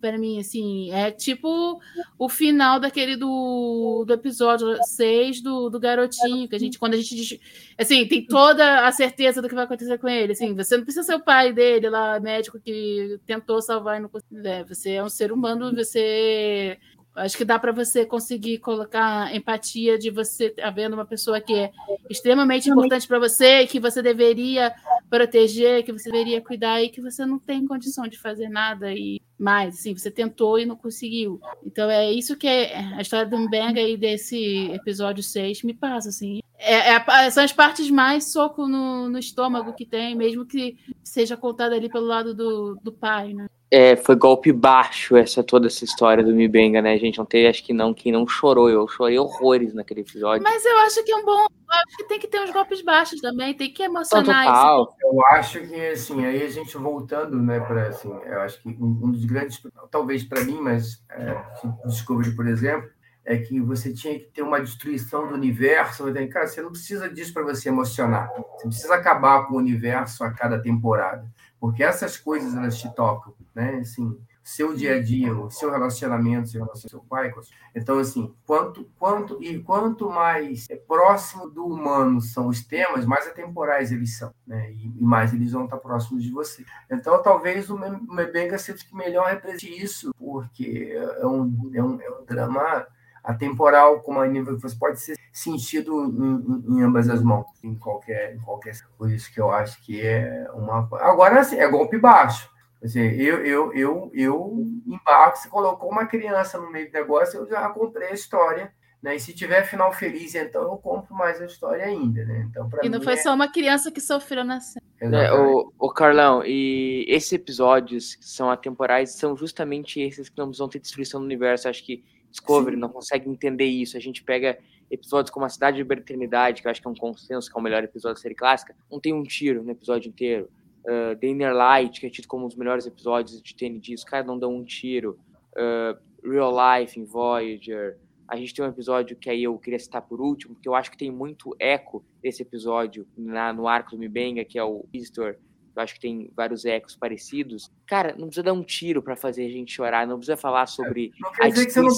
[0.01, 0.91] para mim, assim.
[0.91, 1.79] É tipo
[2.19, 6.97] o final daquele do, do episódio 6 do, do garotinho, que a gente, quando a
[6.97, 7.39] gente
[7.77, 10.33] assim, tem toda a certeza do que vai acontecer com ele.
[10.33, 14.09] Assim, você não precisa ser o pai dele lá, médico que tentou salvar e não
[14.09, 14.45] conseguiu.
[14.45, 16.77] É, você é um ser humano, você
[17.15, 21.53] Acho que dá para você conseguir colocar empatia de você tá vendo uma pessoa que
[21.53, 21.71] é
[22.09, 24.73] extremamente importante para você, que você deveria
[25.09, 29.21] proteger, que você deveria cuidar e que você não tem condição de fazer nada e
[29.37, 31.41] mais, assim, você tentou e não conseguiu.
[31.65, 36.09] Então é isso que é a história do Mbenga aí desse episódio 6 me passa,
[36.09, 36.41] assim.
[36.57, 41.35] É, é, são as partes mais soco no, no estômago que tem, mesmo que seja
[41.35, 43.47] contada ali pelo lado do, do pai, né?
[43.71, 47.17] É, foi golpe baixo essa toda essa história do Mibenga, né, gente?
[47.17, 50.43] Não teve, acho que não, quem não chorou, eu chorei horrores naquele episódio.
[50.43, 51.45] Mas eu acho que é um bom.
[51.69, 54.83] acho que tem que ter uns golpes baixos também, tem que emocionar Total.
[54.83, 54.95] isso.
[55.01, 59.09] Eu acho que, assim, aí a gente voltando, né, para assim, eu acho que um,
[59.09, 61.41] dos grandes, talvez para mim, mas é,
[61.85, 62.89] descobri, por exemplo,
[63.23, 66.03] é que você tinha que ter uma destruição do universo.
[66.29, 68.29] Cara, você não precisa disso para você emocionar.
[68.57, 71.25] Você precisa acabar com o universo a cada temporada
[71.61, 73.79] porque essas coisas elas te tocam, né?
[73.81, 77.33] Assim, seu dia a dia, o seu relacionamento, seu relacionamento com seu pai.
[77.75, 83.91] Então, assim, quanto, quanto e quanto mais próximo do humano são os temas, mais atemporais
[83.91, 84.71] eles são, né?
[84.71, 86.65] E, e mais eles vão estar próximos de você.
[86.89, 92.09] Então, talvez o Mebenga seja que melhor represente isso, porque é um, é um, é
[92.09, 92.87] um drama
[93.23, 98.35] atemporal, como a nível você pode ser sentido em, em, ambas as mãos, em qualquer,
[98.35, 98.75] em qualquer.
[98.97, 100.89] Por isso que eu acho que é uma.
[100.99, 102.50] Agora, assim, é golpe baixo.
[102.83, 107.47] Assim, eu, eu, eu, eu embarco, você colocou uma criança no meio do negócio, eu
[107.47, 108.73] já comprei a história.
[109.01, 109.15] Né?
[109.15, 112.47] E se tiver final feliz, então eu compro mais a história ainda, né?
[112.47, 113.17] Então, e não foi é...
[113.17, 114.85] só uma criança que sofreu na cena.
[114.99, 120.51] É, o, o Carlão, e esses episódios que são atemporais são justamente esses que não
[120.51, 121.67] vão ter destruição do universo.
[121.67, 122.81] Acho que Discovery Sim.
[122.81, 123.97] não consegue entender isso.
[123.97, 124.59] A gente pega
[124.89, 127.59] episódios como A Cidade de Eternidade, que eu acho que é um consenso, que é
[127.59, 130.49] o melhor episódio da série clássica, não tem um tiro no episódio inteiro.
[130.85, 134.03] Uh, The Inner Light, que é tido como um dos melhores episódios de TNG, os
[134.03, 135.19] caras não dão um tiro.
[135.53, 137.97] Uh, Real Life em Voyager.
[138.27, 140.89] A gente tem um episódio que aí eu queria citar por último, porque eu acho
[140.89, 145.37] que tem muito eco desse episódio na, no arco do Mibenga, que é o Easter,
[145.75, 147.71] eu acho que tem vários ecos parecidos.
[147.87, 151.11] Cara, não precisa dar um tiro para fazer a gente chorar, não precisa falar sobre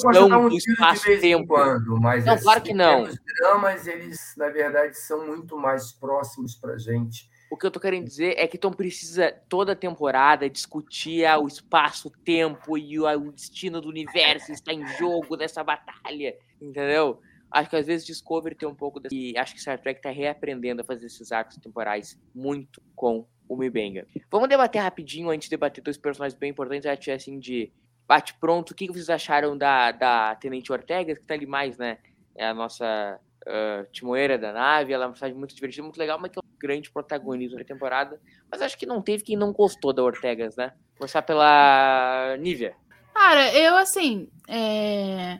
[0.01, 3.03] pode dar um quando, mas não, claro que não.
[3.03, 7.29] Os dramas, eles, na verdade, são muito mais próximos pra gente.
[7.53, 12.75] O que eu tô querendo dizer é que Tom precisa toda temporada discutir o espaço-tempo
[12.79, 17.21] e o destino do universo está em jogo nessa batalha, entendeu?
[17.51, 19.15] Acho que às vezes Discovery tem um pouco desse...
[19.15, 23.55] E acho que Star Trek tá reaprendendo a fazer esses arcos temporais muito com o
[23.55, 24.07] Mibenga.
[24.31, 27.71] Vamos debater rapidinho, antes de debater dois personagens bem importantes, a assim, de
[28.07, 28.71] bate pronto.
[28.71, 31.99] O que vocês acharam da, da Tenente Ortega, que tá ali mais, né?
[32.35, 36.17] É a nossa uh, timoeira da nave, ela é uma personagem muito divertida, muito legal,
[36.19, 38.19] mas que é grande protagonismo da temporada.
[38.49, 40.71] Mas acho que não teve quem não gostou da Ortegas, né?
[40.97, 42.73] Começar pela Nívia.
[43.13, 44.29] Cara, eu assim.
[44.47, 45.39] É...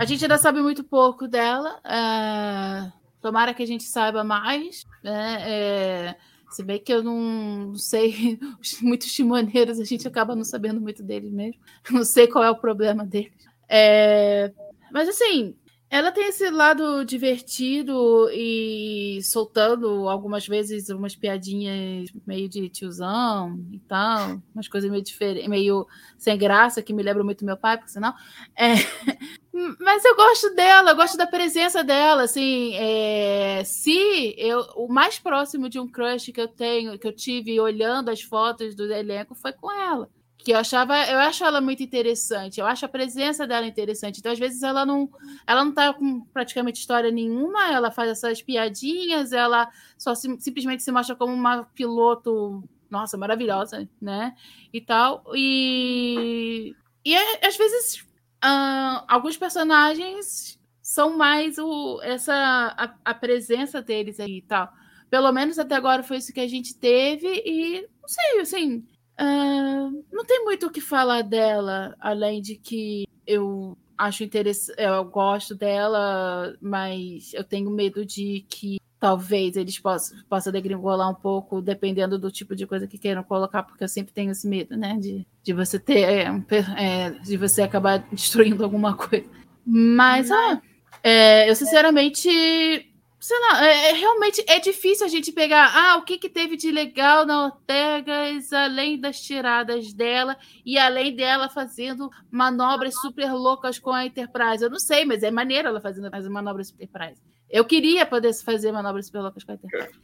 [0.00, 1.80] A gente ainda sabe muito pouco dela.
[1.84, 2.92] É...
[3.20, 4.84] Tomara que a gente saiba mais.
[5.02, 5.36] Né?
[5.46, 6.16] É...
[6.50, 8.38] Se bem que eu não sei,
[8.82, 11.60] muitos timoneiros a gente acaba não sabendo muito deles mesmo.
[11.88, 13.32] Não sei qual é o problema deles.
[13.68, 14.52] É...
[14.92, 15.56] Mas assim,
[15.92, 23.78] ela tem esse lado divertido e soltando algumas vezes umas piadinhas meio de tiozão e
[23.80, 25.86] tal, umas coisas meio diferentes, meio
[26.16, 28.14] sem graça, que me lembram muito meu pai, por sinal.
[28.56, 28.72] É...
[29.78, 33.62] Mas eu gosto dela, eu gosto da presença dela, assim, é...
[33.62, 38.08] se eu o mais próximo de um crush que eu tenho, que eu tive olhando
[38.08, 40.08] as fotos do elenco foi com ela
[40.42, 44.18] que eu achava, eu acho ela muito interessante, eu acho a presença dela interessante.
[44.18, 45.08] Então, às vezes, ela não,
[45.46, 50.82] ela não tá com praticamente história nenhuma, ela faz essas piadinhas, ela só se, simplesmente
[50.82, 54.34] se mostra como uma piloto, nossa, maravilhosa, né?
[54.72, 55.24] E tal.
[55.34, 56.74] E,
[57.04, 58.00] e às vezes,
[58.44, 62.34] uh, alguns personagens são mais o, essa
[62.76, 64.72] a, a presença deles aí e tal.
[65.08, 68.84] Pelo menos até agora foi isso que a gente teve, e não sei, assim
[69.20, 75.04] Uh, não tem muito o que falar dela, além de que eu acho interessante, eu
[75.04, 81.60] gosto dela, mas eu tenho medo de que talvez eles possam, possam degringolar um pouco,
[81.60, 84.96] dependendo do tipo de coisa que queiram colocar, porque eu sempre tenho esse medo, né?
[84.96, 86.02] De, de você ter.
[86.02, 86.42] É,
[86.76, 89.28] é, de você acabar destruindo alguma coisa.
[89.66, 90.62] Mas, ah,
[91.02, 92.91] é, eu sinceramente
[93.22, 96.56] sei lá, é, é, realmente é difícil a gente pegar, ah, o que, que teve
[96.56, 100.36] de legal na Ortegas, além das tiradas dela
[100.66, 104.64] e além dela fazendo manobras super loucas com a Enterprise.
[104.64, 107.22] Eu não sei, mas é maneiro ela fazendo as manobras super Enterprise.
[107.48, 110.00] Eu queria poder fazer manobras super loucas com a Enterprise.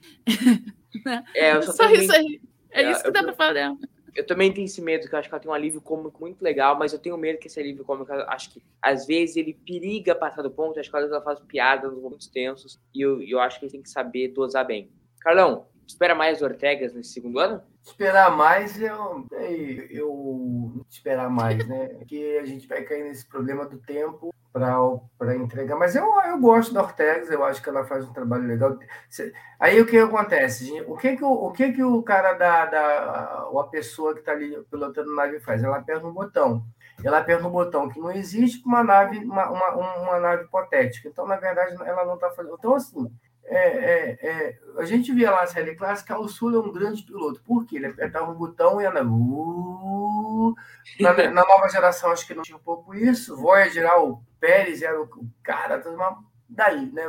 [1.34, 2.40] É, eu só, só isso aí.
[2.70, 3.76] É, é isso que dá pra falar dela
[4.14, 6.42] eu também tenho esse medo, que eu acho que ela tem um alívio cômico muito
[6.42, 10.14] legal, mas eu tenho medo que esse alívio cômico, acho que às vezes ele periga
[10.14, 13.22] passar do ponto, acho que às vezes ela faz piada nos momentos tensos, e eu,
[13.22, 14.90] eu acho que ele tem que saber dosar bem.
[15.20, 17.62] Carlão, espera mais Ortegas nesse segundo ano?
[17.82, 19.26] Esperar mais, eu,
[19.90, 21.88] eu esperar mais, né?
[21.88, 24.34] Porque a gente vai cair nesse problema do tempo
[25.18, 25.76] para entregar.
[25.76, 28.78] Mas eu, eu gosto da Ortegas, eu acho que ela faz um trabalho legal.
[29.58, 30.80] Aí o que acontece?
[30.82, 34.32] O que que o, o, que que o cara da, da a pessoa que está
[34.32, 35.62] ali pilotando nave faz?
[35.62, 36.64] Ela aperta um botão.
[37.04, 41.08] Ela aperta um botão que não existe uma nave, uma, uma, uma nave hipotética.
[41.08, 42.56] Então, na verdade, ela não está fazendo.
[42.58, 43.08] Então, assim,
[43.50, 47.02] é, é, é, a gente via lá a série clássica, o Sul é um grande
[47.02, 47.42] piloto.
[47.42, 47.76] Por quê?
[47.76, 49.04] Ele apertava um botão e anda.
[49.04, 50.54] Uh,
[51.00, 53.36] na, na, nova geração, acho que não tinha um pouco isso.
[53.36, 55.08] Voyager, o Pérez era o
[55.42, 57.04] cara, uma, daí, né?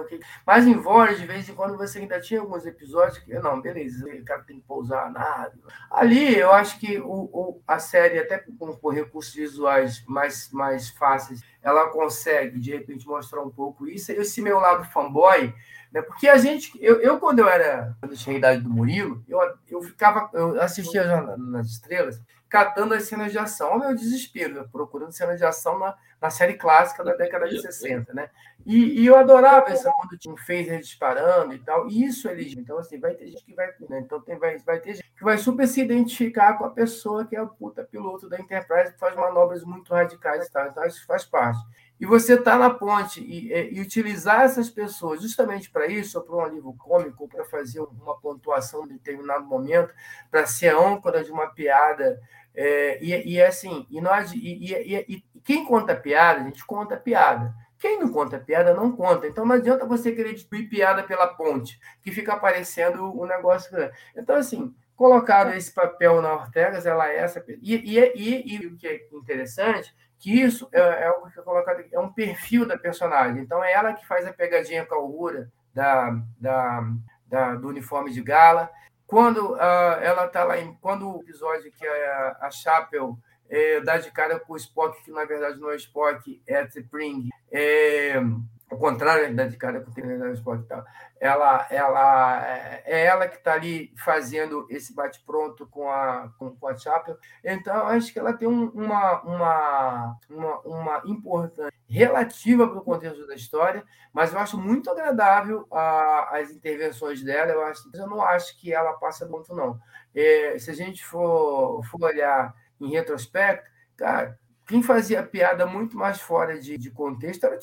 [0.46, 4.06] Mas em Voyager, de vez em quando, você ainda tinha alguns episódios que, não, beleza,
[4.06, 5.60] o cara tem que pousar a nave.
[5.92, 10.90] Ali, eu acho que o, o a série, até com, com recursos visuais mais, mais
[10.90, 14.12] fáceis, ela consegue, de repente, mostrar um pouco isso.
[14.12, 15.54] Esse meu lado fanboy
[15.92, 16.02] né?
[16.02, 19.24] Porque a gente, eu, eu quando eu era, quando eu tinha a idade do Murilo,
[19.28, 19.40] eu,
[19.70, 21.04] eu ficava, eu assistia
[21.38, 23.76] nas estrelas, catando as cenas de ação.
[23.76, 24.66] O meu desespero, né?
[24.72, 28.30] procurando cenas de ação na, na série clássica da década de 60, né?
[28.66, 31.88] E, e eu adorava essa quando tinha um phaser disparando e tal.
[31.88, 32.54] E isso eles.
[32.58, 33.68] Então, assim, vai ter gente que vai.
[33.90, 34.00] Né?
[34.00, 37.36] Então, tem, vai, vai ter gente que vai super se identificar com a pessoa que
[37.36, 40.68] é o puta piloto da Enterprise, que faz manobras muito radicais e tal.
[40.68, 41.60] Então, isso faz parte
[42.00, 46.36] e você está na ponte e, e, utilizar essas pessoas justamente para isso, ou para
[46.36, 49.94] um alívio cômico, para fazer uma pontuação em determinado momento,
[50.32, 52.20] para ser âncora de uma piada.
[52.56, 57.54] É, e, e assim, e, nós, e, e, quem conta piada, a gente conta piada.
[57.78, 59.28] Quem não conta piada, não conta.
[59.28, 63.72] Então não adianta você querer destruir piada pela ponte, que fica aparecendo o um negócio.
[64.16, 67.44] Então, assim, colocaram esse papel na Ortegas, ela é essa.
[67.62, 71.44] E, e, e, e o que é interessante que isso é, é algo que é
[71.44, 73.42] colocado aqui, é um perfil da personagem.
[73.42, 76.84] Então é ela que faz a pegadinha com a Uhura da, da,
[77.26, 78.70] da, do uniforme de gala.
[79.08, 83.18] Quando uh, ela está lá, em, quando o episódio que a, a Chapel
[83.50, 87.30] é, dá de cara com o Spock, que na verdade não é Spock, é T'Pring,
[87.52, 88.22] é,
[88.70, 90.86] ao contrário da de cara com o Spock e tal
[91.20, 92.42] ela, ela
[92.86, 97.18] é ela que está ali fazendo esse bate-pronto com a, com, com a Chapel.
[97.44, 103.28] Então, acho que ela tem um, uma, uma, uma, uma importância relativa para o contexto
[103.28, 103.84] da história,
[104.14, 107.52] mas eu acho muito agradável a, as intervenções dela.
[107.52, 109.78] Eu, acho, eu não acho que ela passa muito, não.
[110.16, 116.22] É, se a gente for, for olhar em retrospecto, cara, quem fazia piada muito mais
[116.22, 117.60] fora de, de contexto era o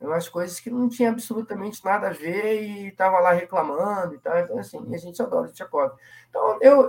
[0.00, 4.38] umas coisas que não tinha absolutamente nada a ver e estava lá reclamando e tal.
[4.38, 5.92] Então, assim, a gente adora o Tchekov.
[6.28, 6.88] Então, eu,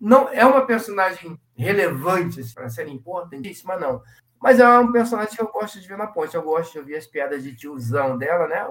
[0.00, 4.02] não, é uma personagem relevante assim, para ser importantíssima, não.
[4.44, 6.34] Mas é um personagem que eu gosto de ver na ponte.
[6.34, 8.62] Eu gosto de ouvir as piadas de tiozão dela, né?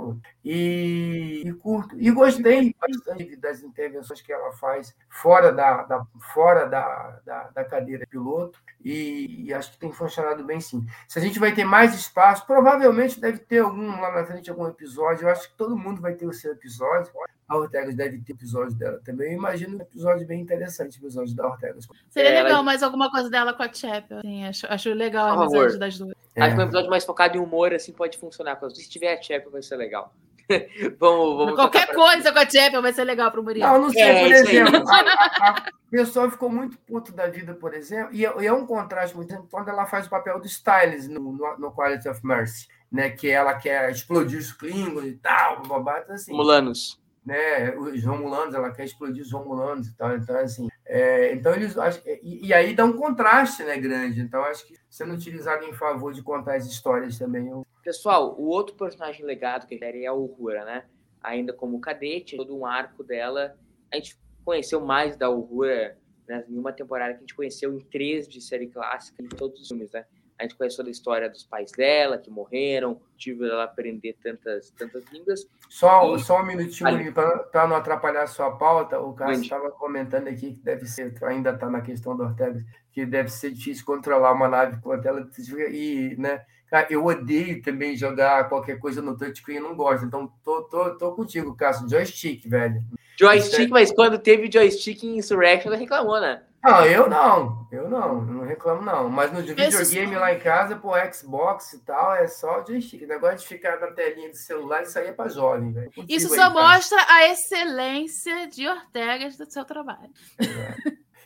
[0.46, 2.00] E, e curto.
[2.00, 7.66] E gostei bastante das intervenções que ela faz fora da, da fora da, da, da
[7.66, 8.60] cadeira piloto.
[8.86, 10.86] E, e, acho que tem funcionado bem sim.
[11.08, 14.68] Se a gente vai ter mais espaço, provavelmente deve ter algum lá na frente, algum
[14.68, 15.24] episódio.
[15.24, 17.12] Eu acho que todo mundo vai ter o seu episódio.
[17.54, 19.32] A Ortega deve ter episódio dela também.
[19.32, 21.78] Eu imagino um episódio bem interessante, o episódio da Ortega.
[22.10, 22.64] Seria é, legal ela...
[22.64, 24.20] mais alguma coisa dela com a Chapel.
[24.20, 26.16] Assim, acho, acho legal a amizade das duas.
[26.36, 26.42] É.
[26.42, 28.60] Acho que um episódio mais focado em humor assim pode funcionar.
[28.74, 30.14] Se tiver a Chapel, vai ser legal.
[31.00, 31.96] vamos, vamos Qualquer pra...
[31.96, 33.66] coisa com a Champion vai ser legal pro Murilo.
[33.66, 37.54] Não, não sei, É, por exemplo, a, a, a pessoa ficou muito puto da vida,
[37.54, 40.40] por exemplo, e é, e é um contraste muito grande quando ela faz o papel
[40.40, 43.10] do Styles no, no, no Quality of Mercy, né?
[43.10, 46.34] Que ela quer explodir os Klingons e tal, babata assim.
[46.34, 47.02] Mulanos.
[47.26, 51.76] Né, os romulanos, ela quer explodir os romulanos e tal, então assim, é, então eles
[52.22, 54.22] e, e aí dá um contraste, né, grande.
[54.22, 58.46] Então acho que sendo utilizado em favor de contar as histórias também, eu- Pessoal, o
[58.46, 60.86] outro personagem legado que é a Uhura, né?
[61.22, 63.58] Ainda como cadete, todo um arco dela.
[63.92, 65.98] A gente conheceu mais da Uhura
[66.28, 69.62] né, em uma temporada que a gente conheceu em três de série clássica, em todos
[69.62, 70.06] os filmes, né?
[70.44, 75.02] A gente conheceu da história dos pais dela, que morreram, tive ela aprender tantas, tantas
[75.10, 75.48] línguas.
[75.70, 79.46] Só, E- só um minutinho, para não atrapalhar a sua pauta, o Cássio Mande.
[79.46, 82.62] estava comentando aqui que deve ser, ainda está na questão do Ortega,
[82.92, 85.26] que deve ser difícil controlar uma nave com a tela
[85.72, 90.30] e, né, cara, eu odeio também jogar qualquer coisa no touchscreen, eu não gosto, então
[90.44, 92.84] tô, tô, tô contigo, Cássio, joystick, velho.
[93.18, 96.44] Joystick, mas quando teve joystick em Insurrection, ela reclamou, né?
[96.64, 100.78] Não, eu não, eu não, eu não reclamo não, mas no videogame lá em casa,
[100.78, 104.84] pô, Xbox e tal, é só joystick, o negócio de ficar na telinha do celular,
[104.84, 105.92] isso aí é para jovem, velho.
[106.08, 106.54] Isso aí, só Cássio.
[106.54, 110.10] mostra a excelência de Ortegas do seu trabalho.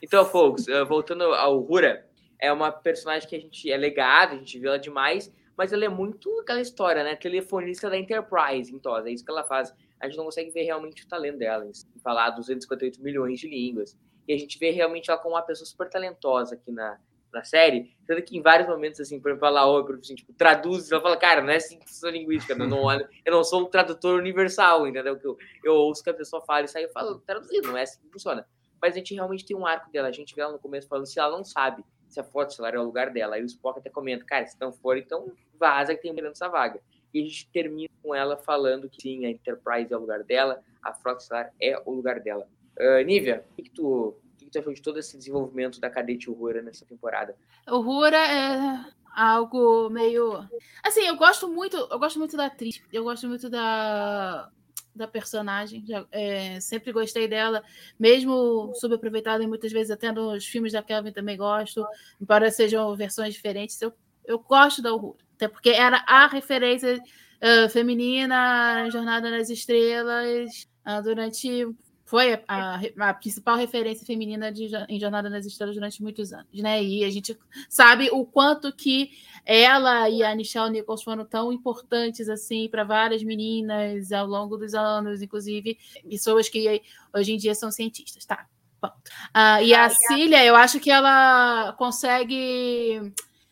[0.01, 2.07] Então, folks, eh, voltando ao Uhura,
[2.39, 5.85] é uma personagem que a gente é legado, a gente vê ela demais, mas ela
[5.85, 7.15] é muito aquela história, né?
[7.15, 9.73] Telefonista da Enterprise, em TOS, é isso que ela faz.
[9.99, 13.97] A gente não consegue ver realmente o talento dela, em falar 258 milhões de línguas.
[14.27, 16.99] E a gente vê realmente ela como uma pessoa super talentosa aqui na,
[17.33, 20.91] na série, sendo que em vários momentos, assim, por exemplo, ela ouve, assim, tipo, traduz,
[20.91, 23.61] ela fala, cara, não é assim que funciona a linguística, eu não, eu não sou
[23.61, 25.17] um tradutor universal, entendeu?
[25.17, 27.83] Que eu, eu ouço que a pessoa fala e sai eu falo, traduzido, não é
[27.83, 28.45] assim que funciona
[28.81, 30.07] mas a gente realmente tem um arco dela.
[30.07, 32.73] A gente vê ela no começo falando se ela não sabe se a Forte Solar
[32.73, 33.35] é o lugar dela.
[33.35, 36.47] Aí o Spock até comenta, cara, se não for, então vaza que tem mulher nessa
[36.47, 36.79] vaga.
[37.13, 40.61] E a gente termina com ela falando que sim, a Enterprise é o lugar dela,
[40.81, 42.47] a Frota Solar é o lugar dela.
[42.79, 44.15] Uh, Nívia, o que, que tu,
[44.57, 47.35] achou de todo esse desenvolvimento da cadete Uhura nessa temporada?
[47.67, 48.85] O Rura é
[49.15, 50.47] algo meio.
[50.83, 54.49] Assim, eu gosto muito, eu gosto muito da atriz, eu gosto muito da,
[54.95, 55.83] da personagem.
[56.11, 57.63] é, sempre gostei dela,
[57.99, 61.85] mesmo subaproveitada e muitas vezes até nos filmes da Kelvin também gosto,
[62.21, 63.81] embora sejam versões diferentes.
[63.81, 63.91] Eu,
[64.23, 67.01] eu gosto da Uhura, até porque era a referência
[67.41, 71.67] ah, feminina em Jornada nas Estrelas ah, durante
[72.07, 72.79] foi a, a-
[73.09, 76.81] a principal referência feminina de, em Jornada nas Estrelas durante muitos anos, né?
[76.81, 77.37] E a gente
[77.69, 79.11] sabe o quanto que
[79.45, 84.73] ela e a Nichelle Nichols foram tão importantes assim para várias meninas ao longo dos
[84.73, 85.77] anos, inclusive
[86.09, 86.81] pessoas que
[87.13, 88.47] hoje em dia são cientistas, tá?
[88.79, 88.93] Ponto.
[89.33, 93.11] Ah, e a Cília, eu acho que ela consegue,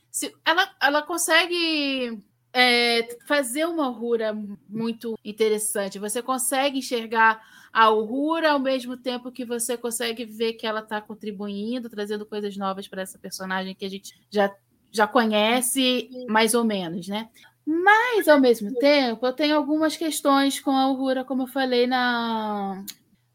[0.10, 2.23] se- ela, ela consegue
[2.53, 4.34] é, fazer uma Uhura
[4.69, 5.99] muito interessante.
[5.99, 7.41] Você consegue enxergar
[7.76, 12.56] a Uhura ao mesmo tempo que você consegue ver que ela está contribuindo, trazendo coisas
[12.56, 14.49] novas para essa personagem que a gente já,
[14.93, 17.27] já conhece, mais ou menos, né?
[17.65, 22.81] Mas, ao mesmo tempo, eu tenho algumas questões com a Uhura, como eu falei na,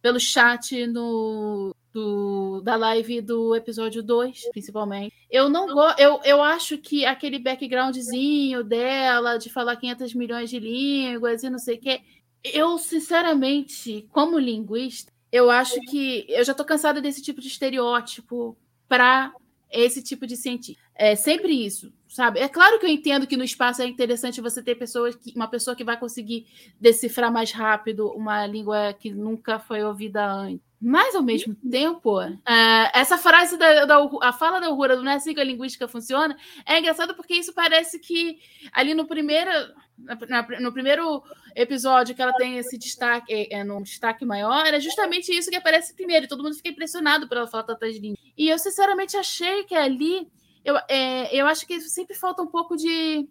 [0.01, 5.15] pelo chat no, do, da live do episódio 2, principalmente.
[5.31, 10.59] Eu não go eu, eu acho que aquele backgroundzinho dela de falar 500 milhões de
[10.59, 12.01] línguas e não sei o quê,
[12.45, 18.57] eu, sinceramente, como linguista, eu acho que eu já tô cansada desse tipo de estereótipo
[18.89, 19.33] para
[19.71, 20.83] esse tipo de cientista.
[20.95, 22.41] É sempre isso, sabe?
[22.41, 25.49] É claro que eu entendo que no espaço é interessante você ter pessoas que, uma
[25.49, 26.47] pessoa que vai conseguir
[26.81, 30.70] decifrar mais rápido uma língua que nunca foi ouvida antes.
[30.83, 35.13] Mas, ao mesmo tempo, ah, essa frase da, da a fala da Uhura do não
[35.13, 36.35] é assim que a linguística funciona
[36.65, 38.39] é engraçado porque isso parece que
[38.73, 39.51] ali no primeiro,
[39.99, 41.23] na- na- no primeiro
[41.55, 45.57] episódio que ela tem esse destaque, é, é, num destaque maior, era justamente isso que
[45.57, 46.25] aparece primeiro.
[46.25, 48.19] e Todo mundo fica impressionado por ela falar tantas línguas.
[48.37, 50.29] E eu, sinceramente, achei que ali.
[50.65, 53.29] Eu, é, eu acho que sempre falta um pouco de.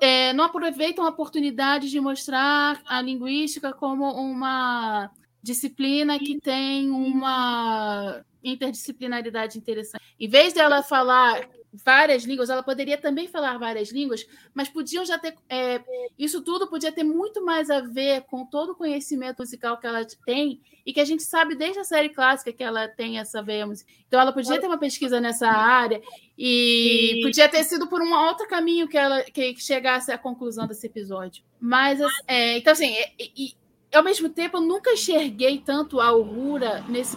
[0.00, 5.10] é, não aproveitam a oportunidade de mostrar a linguística como uma
[5.42, 10.02] disciplina que tem uma interdisciplinaridade interessante.
[10.18, 15.18] Em vez dela falar várias línguas, ela poderia também falar várias línguas, mas podiam já
[15.18, 15.34] ter.
[15.48, 15.80] é,
[16.18, 20.04] isso tudo podia ter muito mais a ver com todo o conhecimento musical que ela
[20.26, 23.66] tem e que a gente sabe desde a série clássica que ela tem essa veia
[23.66, 23.94] musical.
[24.08, 26.02] Então, ela podia ter uma pesquisa nessa área
[26.36, 30.86] e podia ter sido por um outro caminho que ela que chegasse à conclusão desse
[30.86, 31.44] episódio.
[31.60, 33.54] Mas, é, então, assim, e-
[33.92, 37.16] ao mesmo tempo, eu nunca enxerguei tanto a Aurora nesse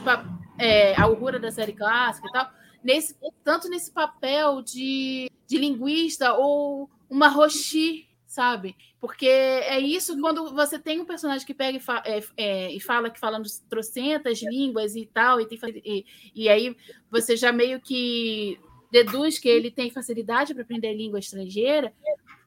[0.57, 2.51] é, a Aurora da série clássica e tal,
[2.83, 8.75] nesse, tanto nesse papel de, de linguista ou uma Roshi, sabe?
[8.99, 12.79] Porque é isso quando você tem um personagem que pega e, fa é, é, e
[12.79, 16.75] fala que falando trocentas línguas e tal, e, tem, e, e aí
[17.11, 18.59] você já meio que
[18.91, 21.91] deduz que ele tem facilidade para aprender língua estrangeira,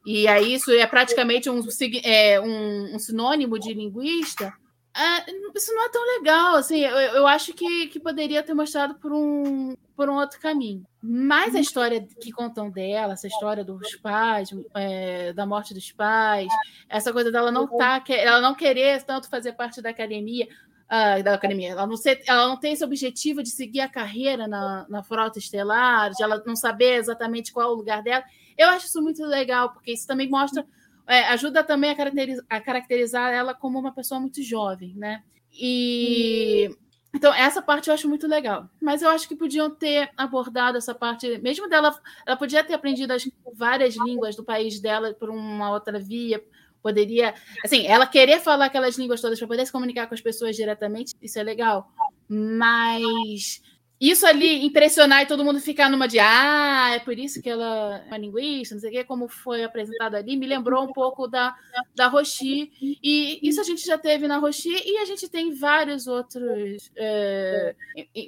[0.07, 1.61] e aí isso é praticamente um,
[2.05, 4.55] é, um, um sinônimo de linguista.
[4.97, 8.95] É, isso não é tão legal, assim, eu, eu acho que, que poderia ter mostrado
[8.95, 10.87] por um, por um outro caminho.
[11.03, 16.49] Mas a história que contam dela, essa história dos pais, é, da morte dos pais,
[16.89, 20.49] essa coisa dela não tá, ela não querer tanto fazer parte da academia,
[20.87, 24.47] uh, da academia, ela não, ser, ela não tem esse objetivo de seguir a carreira
[24.49, 28.25] na, na frota estelar, de ela não saber exatamente qual é o lugar dela.
[28.57, 30.67] Eu acho isso muito legal, porque isso também mostra
[31.07, 35.23] é, ajuda também a caracterizar, a caracterizar, ela como uma pessoa muito jovem, né?
[35.53, 36.69] E
[37.15, 38.69] então essa parte eu acho muito legal.
[38.81, 41.97] Mas eu acho que podiam ter abordado essa parte, mesmo dela,
[42.27, 46.43] ela podia ter aprendido as várias línguas do país dela por uma outra via.
[46.83, 47.35] Poderia,
[47.65, 51.15] assim, ela querer falar aquelas línguas todas para poder se comunicar com as pessoas diretamente,
[51.21, 51.89] isso é legal.
[52.29, 53.61] Mas
[53.99, 58.03] isso ali impressionar e todo mundo ficar numa de ah, é por isso que ela
[58.05, 61.27] é uma linguista, não sei o quê, como foi apresentado ali, me lembrou um pouco
[61.27, 61.57] da,
[61.95, 62.71] da Roshi.
[63.03, 67.75] E isso a gente já teve na Roshi e a gente tem vários outros, é,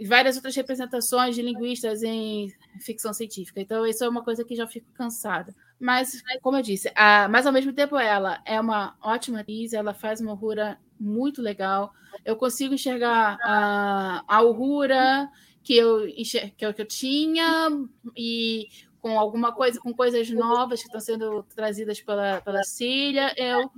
[0.06, 2.50] várias outras representações de linguistas em
[2.80, 3.60] ficção científica.
[3.60, 5.54] Então, isso é uma coisa que já fico cansada.
[5.80, 9.94] Mas, como eu disse, a, mas ao mesmo tempo ela é uma ótima atriz, ela
[9.94, 11.92] faz uma Uhura muito legal.
[12.24, 15.30] Eu consigo enxergar a, a Uhura
[15.62, 16.06] que eu,
[16.56, 17.70] que eu, que eu tinha
[18.16, 18.68] e
[19.00, 23.32] com alguma coisa, com coisas novas que estão sendo trazidas pela, pela Cília.
[23.36, 23.70] Eu,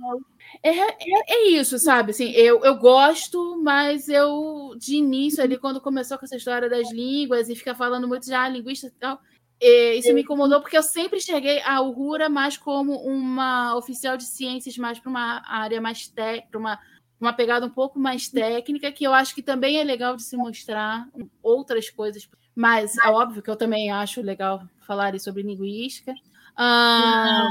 [0.63, 0.95] é, é,
[1.27, 2.11] é, isso, sabe?
[2.11, 6.91] Assim, eu, eu gosto, mas eu, de início, ali, quando começou com essa história das
[6.91, 9.19] línguas e fica falando muito já ah, linguista e tal,
[9.61, 14.25] é, isso me incomodou porque eu sempre enxerguei a Uhura mais como uma oficial de
[14.25, 16.79] ciências, mais para uma área mais técnica, uma
[17.21, 20.35] uma pegada um pouco mais técnica, que eu acho que também é legal de se
[20.35, 21.07] mostrar
[21.43, 22.27] outras coisas.
[22.55, 26.15] Mas é óbvio que eu também acho legal falar sobre linguística.
[26.57, 27.47] Ah,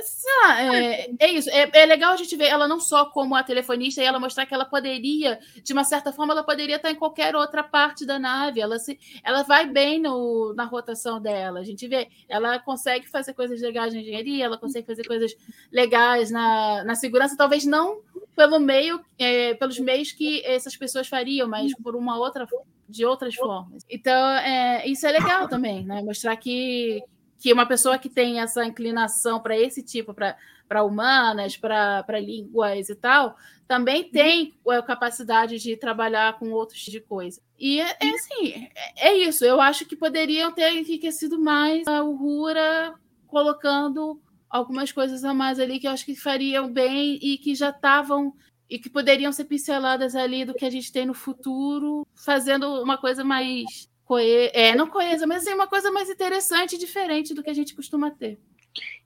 [0.00, 1.50] sei lá, é, é isso.
[1.50, 4.46] É, é, legal a gente ver ela não só como a telefonista e ela mostrar
[4.46, 8.18] que ela poderia, de uma certa forma, ela poderia estar em qualquer outra parte da
[8.18, 8.60] nave.
[8.60, 11.60] Ela, se, ela vai bem no, na rotação dela.
[11.60, 15.34] A gente vê, ela consegue fazer coisas legais na engenharia, ela consegue fazer coisas
[15.70, 18.00] legais na, na segurança, talvez não
[18.34, 22.46] pelo meio, é, pelos meios que essas pessoas fariam, mas por uma outra
[22.88, 23.84] de outras formas.
[23.90, 26.02] Então, é, isso é legal também, né?
[26.02, 27.02] Mostrar que,
[27.42, 32.94] que uma pessoa que tem essa inclinação para esse tipo, para humanas, para línguas e
[32.94, 33.36] tal,
[33.66, 37.42] também tem a capacidade de trabalhar com outros tipos de coisa.
[37.58, 39.44] E é, é assim, é, é, isso.
[39.44, 42.94] Eu acho que poderiam ter enriquecido mais a Uhura
[43.26, 47.70] colocando algumas coisas a mais ali que eu acho que fariam bem e que já
[47.70, 48.32] estavam
[48.70, 52.96] e que poderiam ser pinceladas ali do que a gente tem no futuro, fazendo uma
[52.96, 54.50] coisa mais coe...
[54.52, 57.74] é, não coesa, mas assim, uma coisa mais interessante e diferente do que a gente
[57.74, 58.38] costuma ter.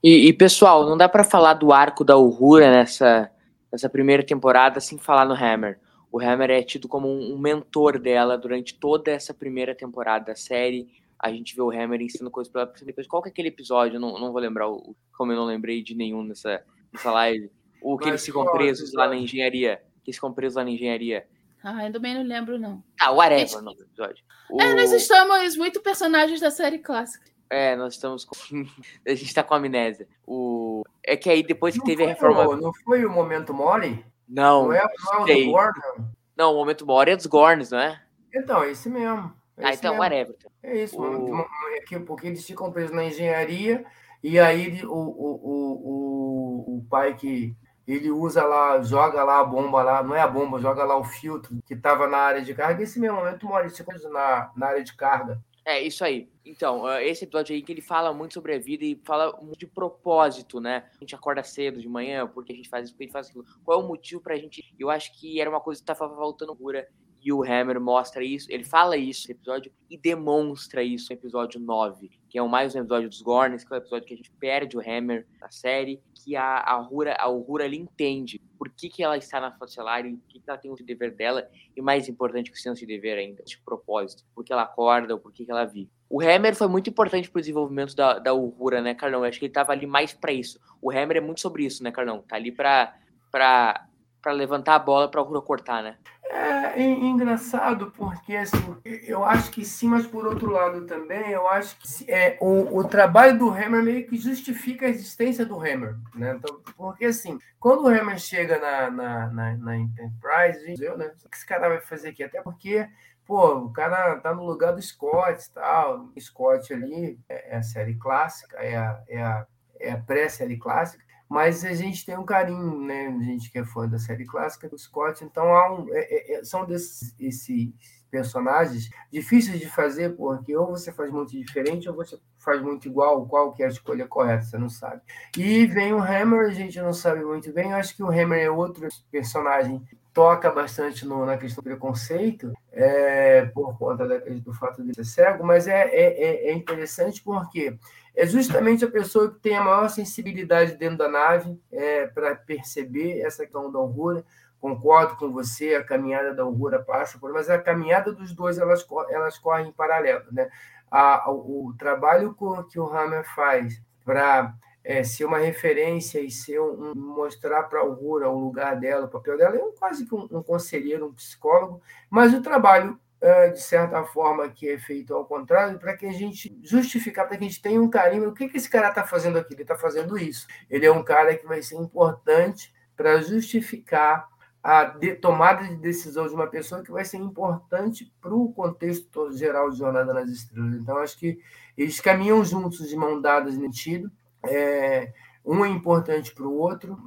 [0.02, 3.30] E, e pessoal, não dá para falar do arco da Uhura nessa,
[3.72, 5.80] nessa primeira temporada sem falar no Hammer.
[6.10, 10.88] O Hammer é tido como um mentor dela durante toda essa primeira temporada da série.
[11.18, 12.72] A gente vê o Hammer ensinando coisas pra ela.
[12.84, 13.96] Depois, qual que é aquele episódio?
[13.96, 16.62] Eu não, não vou lembrar, o, como eu não lembrei de nenhum nessa,
[16.92, 17.50] nessa live.
[17.82, 19.82] O que eles ficam presos lá na engenharia.
[20.04, 21.26] Que eles ficam presos lá na engenharia.
[21.66, 22.80] Ah, ainda bem não lembro, não.
[23.00, 23.60] Ah, whatever, gente...
[23.60, 24.24] no episódio.
[24.48, 24.62] O...
[24.62, 27.26] É, nós estamos muito personagens da série clássica.
[27.50, 28.36] É, nós estamos com...
[29.04, 30.06] a gente tá com amnésia.
[30.24, 30.84] O...
[31.04, 32.46] É que aí depois que não teve a reforma.
[32.46, 34.06] O, não foi o momento Mori?
[34.28, 34.66] Não.
[34.66, 36.04] Não é, não é o do Gordon?
[36.36, 38.00] Não, o momento Mori é dos Gorns, não é?
[38.32, 39.34] Então, é esse mesmo.
[39.56, 40.02] É ah, então, mesmo.
[40.04, 40.36] whatever.
[40.62, 41.46] É isso, o...
[41.90, 43.84] é porque eles ficam presos na engenharia
[44.22, 47.56] e aí o, o, o, o pai que
[47.86, 51.04] ele usa lá, joga lá a bomba lá, não é a bomba, joga lá o
[51.04, 52.82] filtro que estava na área de carga.
[52.82, 55.40] Esse mesmo momento, Maurício, na, na área de carga.
[55.64, 56.28] É, isso aí.
[56.44, 59.66] Então, esse episódio aí que ele fala muito sobre a vida e fala muito de
[59.66, 60.88] propósito, né?
[60.94, 63.28] A gente acorda cedo de manhã, porque a gente faz isso, porque a gente faz
[63.28, 63.44] aquilo.
[63.64, 64.64] Qual é o motivo pra gente.
[64.78, 66.86] Eu acho que era uma coisa que tava faltando cura.
[67.20, 71.58] E o Hammer mostra isso, ele fala isso no episódio e demonstra isso no episódio
[71.58, 74.16] 9, que é o mais um episódio dos Gorns, que é o episódio que a
[74.18, 78.68] gente perde o Hammer na série, que a, a Hura, a Uhura ele entende por
[78.68, 81.48] que, que ela está na Focelar e o que, que ela tem o dever dela,
[81.74, 85.14] e mais importante que o senso de dever ainda, de propósito, por que ela acorda,
[85.14, 85.88] ou por que, que ela vive.
[86.10, 89.20] O Hammer foi muito importante para o desenvolvimento da, da Uhura, né, Carlão?
[89.20, 90.60] Eu acho que ele estava ali mais para isso.
[90.82, 92.20] O Hammer é muito sobre isso, né, Carlão?
[92.20, 93.86] Tá ali para
[94.26, 95.96] para levantar a bola para cortar, né?
[96.28, 101.46] É, é engraçado porque assim, eu acho que sim, mas por outro lado também, eu
[101.46, 105.94] acho que é, o, o trabalho do Hammer meio que justifica a existência do Hammer.
[106.12, 106.34] Né?
[106.36, 111.12] Então, porque assim, quando o Hammer chega na, na, na, na Enterprise, eu, né?
[111.24, 112.24] o que esse cara vai fazer aqui?
[112.24, 112.88] Até porque
[113.24, 116.10] pô, o cara tá no lugar do Scott e tal.
[116.18, 119.46] Scott ali é, é a série clássica, é a, é a,
[119.78, 123.08] é a pré-série clássica mas a gente tem um carinho, né?
[123.08, 126.34] A gente que é fã da série clássica do Scott, então há um, é, é,
[126.34, 127.72] é, são desses esses
[128.10, 133.26] personagens difíceis de fazer, porque ou você faz muito diferente ou você faz muito igual,
[133.26, 135.02] qual que é a escolha correta, você não sabe.
[135.36, 138.40] E vem o Hammer, a gente não sabe muito bem, eu acho que o Hammer
[138.40, 139.82] é outro personagem
[140.14, 145.04] toca bastante no, na questão do preconceito, é, por conta da, do fato de ser
[145.04, 147.78] cego, mas é, é, é interessante porque
[148.14, 153.20] é justamente a pessoa que tem a maior sensibilidade dentro da nave é, para perceber
[153.20, 154.22] essa questão da Uhura.
[154.60, 158.86] Concordo com você, a caminhada da Uhura passa por, mas a caminhada dos dois elas,
[159.08, 160.48] elas correm em paralelo, né?
[160.90, 162.36] A, o, o trabalho
[162.70, 164.54] que o Hammer faz para
[164.86, 169.10] é, ser uma referência e ser um, mostrar para a Uhura o lugar dela, o
[169.10, 173.60] papel dela, é quase que um, um conselheiro, um psicólogo, mas o trabalho é, de
[173.60, 177.48] certa forma, que é feito ao contrário, para que a gente justificar, para que a
[177.48, 178.28] gente tenha um carinho.
[178.28, 179.54] O que, que esse cara está fazendo aqui?
[179.54, 180.46] Ele está fazendo isso.
[180.70, 184.28] Ele é um cara que vai ser importante para justificar
[184.62, 189.32] a de, tomada de decisão de uma pessoa que vai ser importante para o contexto
[189.32, 190.74] geral de Jornada nas Estrelas.
[190.74, 191.40] Então, acho que
[191.76, 194.12] eles caminham juntos, de mão dadas, sentido.
[194.48, 195.12] É,
[195.44, 196.98] um é importante para o outro,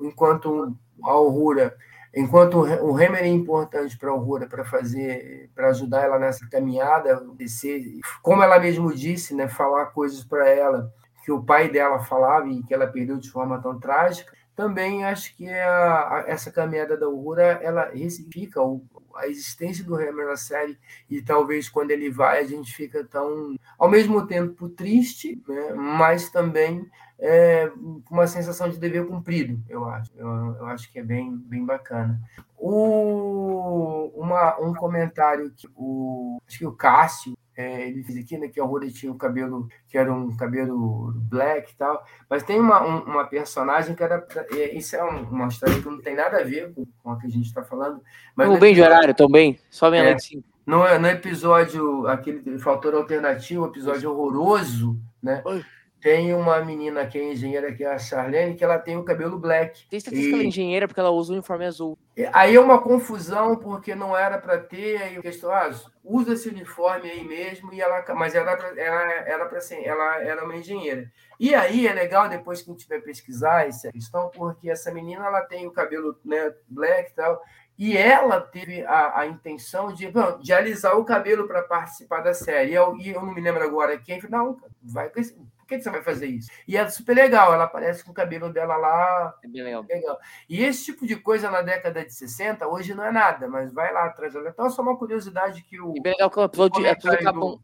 [0.00, 1.76] enquanto a Aurora
[2.14, 7.22] Enquanto o Hammer é importante para a Aurora para fazer, para ajudar ela nessa caminhada,
[7.36, 7.84] descer,
[8.22, 10.92] como ela mesmo disse, né, falar coisas para ela
[11.24, 14.32] que o pai dela falava e que ela perdeu de forma tão trágica.
[14.56, 18.82] Também acho que a, a, essa caminhada da Aurora ela recifica o,
[19.18, 20.78] a existência do Hammer na série
[21.10, 26.30] e talvez quando ele vai a gente fica tão ao mesmo tempo triste, né, mas
[26.30, 26.88] também
[27.18, 27.70] é,
[28.10, 30.10] uma sensação de dever cumprido, eu acho.
[30.16, 32.20] Eu, eu acho que é bem, bem bacana.
[32.56, 38.46] O, uma, um comentário que o, acho que o Cássio é, ele fez aqui, né,
[38.46, 42.60] que a Rory tinha um cabelo que era um cabelo black e tal, mas tem
[42.60, 44.24] uma, um, uma personagem que era.
[44.52, 47.26] É, isso é uma história que não tem nada a ver com, com a que
[47.26, 48.00] a gente está falando.
[48.36, 50.16] Mas bem de horário, tão bem, só meia é,
[50.64, 55.42] no, no episódio, aquele fator alternativo, episódio horroroso, né?
[55.44, 55.64] Oi
[56.00, 59.38] tem uma menina que é engenheira, que é a Charlene, que ela tem o cabelo
[59.38, 59.88] black.
[59.88, 60.28] Tem certeza e...
[60.28, 61.98] que ela é engenheira porque ela usa o uniforme azul.
[62.32, 65.70] Aí é uma confusão, porque não era para ter, aí o questão, ah,
[66.04, 70.44] usa esse uniforme aí mesmo, e ela, mas ela, ela era para ser, ela era
[70.44, 71.10] uma engenheira.
[71.38, 75.26] E aí é legal depois que a gente vai pesquisar essa questão, porque essa menina
[75.26, 77.40] ela tem o cabelo né, black e tal,
[77.76, 82.34] e ela teve a, a intenção de, bom, de alisar o cabelo para participar da
[82.34, 82.72] série.
[82.72, 85.32] E eu, e eu não me lembro agora quem, não, vai com esse
[85.68, 86.48] que você vai fazer isso?
[86.66, 89.34] E é super legal, ela aparece com o cabelo dela lá.
[89.44, 89.84] É bem legal.
[89.88, 90.18] legal.
[90.48, 93.92] E esse tipo de coisa na década de 60, hoje não é nada, mas vai
[93.92, 94.34] lá atrás.
[94.34, 95.94] Então, só uma curiosidade que o.
[95.96, 97.60] E bem legal que o upload é tudo acabam.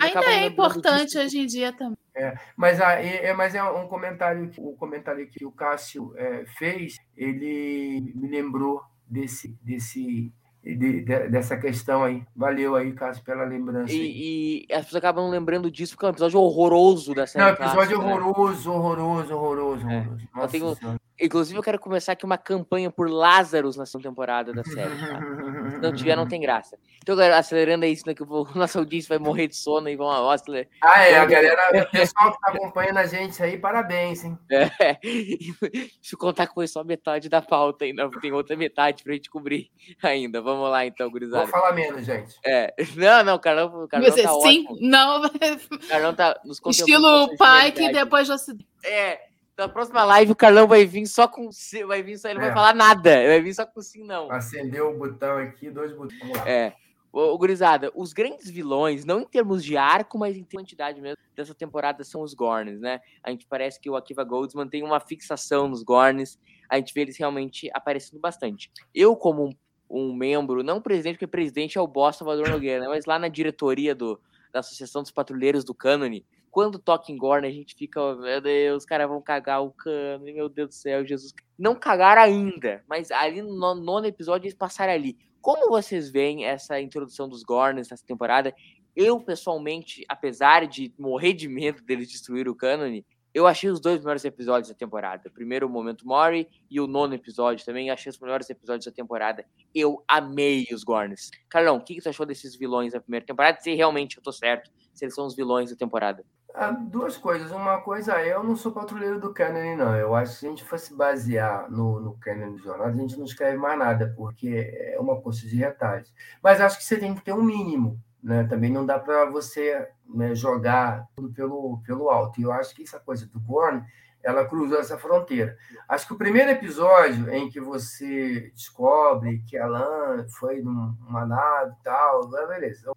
[0.00, 1.96] Ainda é importante hoje em dia também.
[2.14, 6.96] É, mas, a, é, mas é um comentário, o comentário que o Cássio é, fez,
[7.16, 10.32] ele me lembrou desse, desse
[10.74, 12.24] de, de, dessa questão aí.
[12.34, 13.92] Valeu aí, Cássio, pela lembrança.
[13.92, 17.44] E, e, as pessoas acabam lembrando disso porque é um episódio horroroso da série.
[17.44, 18.76] Não, episódio horroroso, né?
[18.76, 19.98] horroroso, horroroso, é.
[19.98, 20.28] horroroso.
[20.36, 24.64] Eu tenho, inclusive, eu quero começar aqui uma campanha por Lázaros na segunda temporada da
[24.64, 24.90] série.
[24.98, 25.70] Tá?
[25.70, 26.76] Se não tiver, não tem graça.
[27.02, 29.96] Então, galera, acelerando aí, isso, né, que o nosso audiência vai morrer de sono e
[29.96, 30.68] vão acelerar.
[30.82, 34.38] Ah, é, a galera, o pessoal que está acompanhando a gente aí, parabéns, hein?
[34.50, 39.14] É, deixa eu contar com só metade da pauta ainda, tem outra metade para a
[39.14, 39.70] gente cobrir
[40.02, 40.40] ainda.
[40.42, 41.44] Vamos lá, então, gurizada.
[41.44, 42.34] Vou falar menos, gente.
[42.44, 42.74] É.
[42.96, 44.78] Não, não, o Carlão, o Carlão Você, tá sim, ótimo.
[44.80, 45.24] não.
[45.26, 45.30] O
[45.88, 48.56] Carlão tá nos Estilo pai que depois já se...
[48.84, 49.20] É,
[49.56, 51.48] na próxima live o Carlão vai vir só com
[51.86, 52.48] vai vir só, ele não é.
[52.48, 54.30] vai falar nada, ele vai vir só com sim, não.
[54.30, 56.18] Acendeu o botão aqui, dois botões.
[56.20, 56.48] Vamos lá.
[56.48, 56.74] É.
[57.18, 61.54] Ô, gurizada, os grandes vilões, não em termos de arco, mas em quantidade mesmo, dessa
[61.54, 63.00] temporada são os Gorns, né?
[63.22, 66.38] A gente parece que o Akiva Goldsman tem uma fixação nos Gorns,
[66.68, 68.70] a gente vê eles realmente aparecendo bastante.
[68.94, 69.52] Eu, como um
[69.88, 72.88] um membro, não presidente, porque presidente é o boss Salvador Nogueira, né?
[72.88, 74.20] mas lá na diretoria do,
[74.52, 78.40] da Associação dos Patrulheiros do Cânone, quando toca em Gorn, a gente fica, oh, meu
[78.40, 81.34] Deus, os caras vão cagar o Cânone, meu Deus do céu, Jesus.
[81.58, 85.16] Não cagaram ainda, mas ali no nono episódio eles passaram ali.
[85.46, 88.52] Como vocês veem essa introdução dos Gorns nessa temporada?
[88.96, 94.00] Eu, pessoalmente, apesar de morrer de medo deles destruir o Cânone, Eu achei os dois
[94.00, 95.30] melhores episódios da temporada.
[95.30, 97.90] Primeiro, o Momento Mori e o nono episódio também.
[97.90, 99.46] Achei os melhores episódios da temporada.
[99.72, 101.30] Eu amei os Gorns.
[101.48, 103.60] Carlão, o que, que você achou desses vilões da primeira temporada?
[103.60, 106.24] Se realmente eu tô certo, se eles são os vilões da temporada.
[106.58, 107.50] Ah, duas coisas.
[107.52, 109.94] Uma coisa, eu não sou patrulheiro do Canon, não.
[109.94, 113.26] Eu acho que se a gente fosse basear no, no Canon de a gente não
[113.26, 116.10] escreve mais nada, porque é uma coisa de retalhos.
[116.42, 118.00] Mas acho que você tem que ter um mínimo.
[118.22, 118.44] Né?
[118.44, 122.40] Também não dá para você né, jogar tudo pelo, pelo alto.
[122.40, 123.84] E eu acho que essa coisa do Gorn,
[124.22, 125.58] ela cruzou essa fronteira.
[125.86, 131.74] Acho que o primeiro episódio em que você descobre que a Lan foi numa nave
[131.78, 132.95] e tal, beleza.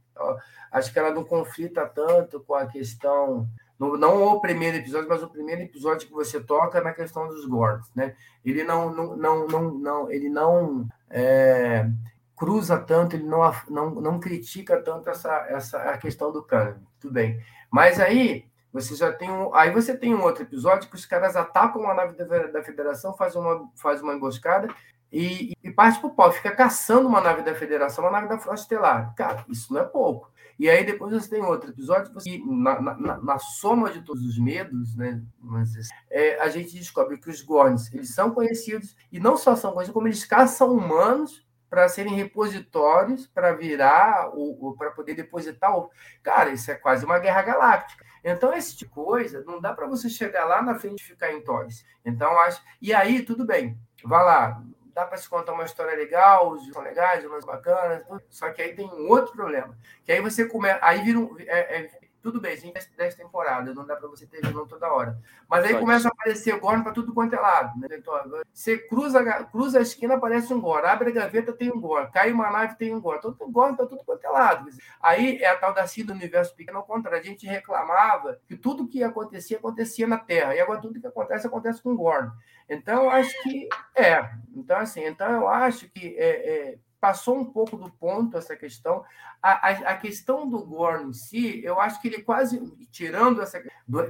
[0.71, 3.47] Acho que ela não conflita tanto com a questão
[3.79, 7.89] não o primeiro episódio, mas o primeiro episódio que você toca na questão dos Gorns,
[7.95, 8.13] né?
[8.43, 11.89] Ele não, não, não, não, não ele não é,
[12.35, 13.39] cruza tanto, ele não,
[13.69, 16.85] não, não critica tanto essa, essa a questão do cânone.
[16.99, 17.41] Tudo bem.
[17.71, 21.37] Mas aí você já tem um, aí você tem um outro episódio que os caras
[21.37, 24.67] atacam uma nave da, da Federação, fazem uma, faz uma emboscada
[25.11, 28.61] e, e parte pro pau, fica caçando uma nave da Federação, uma nave da Frota
[28.61, 29.13] Estelar.
[29.15, 30.31] Cara, isso não é pouco.
[30.59, 34.37] E aí depois você tem outro episódio, você, na, na, na soma de todos os
[34.37, 35.71] medos, né, mas,
[36.11, 39.93] é, a gente descobre que os Gorns eles são conhecidos, e não só são conhecidos,
[39.93, 45.89] como eles caçam humanos para serem repositórios para virar o, para poder depositar o
[46.23, 49.87] cara isso é quase uma guerra galáctica então esse tipo de coisa não dá para
[49.87, 53.79] você chegar lá na frente e ficar em toys então acho e aí tudo bem
[54.03, 54.63] vá lá
[54.93, 58.75] dá para se contar uma história legal os são legais umas bacanas só que aí
[58.75, 61.91] tem um outro problema que aí você começa aí vira um, é, é,
[62.21, 65.17] tudo bem, tem 10 temporadas, não dá para você ter vilão toda hora.
[65.47, 67.79] Mas aí começa a aparecer Gorn para tudo quanto é lado.
[67.79, 67.87] Né?
[67.93, 68.13] Então,
[68.53, 70.85] você cruza, cruza a esquina, aparece um Gorn.
[70.85, 72.11] Abre a gaveta, tem um Gorn.
[72.11, 73.21] Cai uma nave, tem um Gorn.
[73.21, 74.69] Todo Gorn para tudo quanto é lado.
[75.01, 77.19] Aí é a tal da do universo pequeno ao contrário.
[77.19, 80.55] A gente reclamava que tudo que acontecia, acontecia na Terra.
[80.55, 82.31] E agora tudo que acontece, acontece com Gorn.
[82.69, 84.29] Então, eu acho que é.
[84.55, 89.03] Então, assim, então eu acho que é, é passou um pouco do ponto essa questão.
[89.41, 92.59] A, a, a, questão do Gorn em si, eu acho que ele quase,
[92.91, 93.61] tirando essa.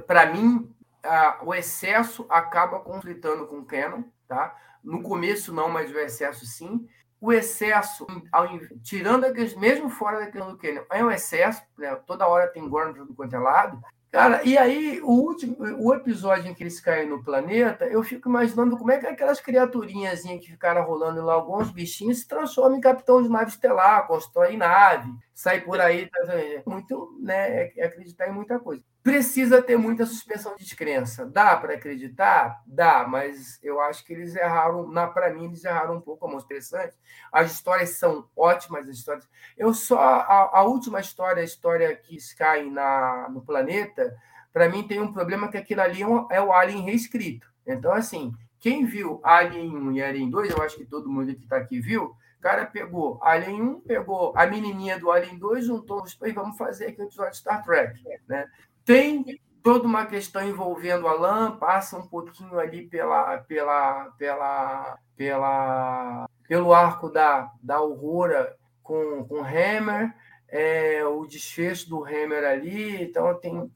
[0.06, 0.72] Para mim,
[1.02, 4.56] a, o excesso acaba conflitando com o Canon, tá?
[4.82, 6.88] No começo não, mas o excesso sim.
[7.20, 8.48] O excesso, ao,
[8.82, 11.94] tirando aqueles, mesmo fora da questão do Canon, é um excesso, né?
[12.06, 16.50] toda hora tem Gorn tudo quanto é lado, Cara, e aí o último, o episódio
[16.50, 20.50] em que eles caem no planeta, eu fico imaginando como é que aquelas criaturinhas que
[20.50, 25.60] ficaram rolando lá, alguns bichinhos, se transformam em capitão de nave estelar, constroem nave, sai
[25.60, 26.18] por aí, tá,
[26.66, 28.82] muito, né, é, é acreditar em muita coisa.
[29.02, 31.24] Precisa ter muita suspensão de descrença.
[31.24, 32.62] Dá para acreditar?
[32.66, 36.44] Dá, mas eu acho que eles erraram, para mim, eles erraram um pouco, é muito
[36.44, 36.94] interessante.
[37.32, 39.28] As histórias são ótimas, as histórias.
[39.56, 39.98] Eu só.
[39.98, 44.14] A, a última história, a história que caem na, no planeta,
[44.52, 47.50] para mim tem um problema que aquilo ali é, é o Alien reescrito.
[47.66, 51.44] Então, assim, quem viu Alien 1 e Alien 2, eu acho que todo mundo que
[51.44, 56.18] está aqui viu, cara pegou Alien 1, pegou a menininha do Alien 2, juntou os
[56.22, 58.02] e vamos fazer aqui o episódio de Star Trek.
[58.26, 58.48] Né?
[58.90, 66.28] Tem toda uma questão envolvendo a lã, passa um pouquinho ali pela, pela, pela, pela,
[66.48, 70.12] pelo arco da, da Aurora com, com Hammer,
[70.48, 73.70] é, o desfecho do Hammer ali, então tem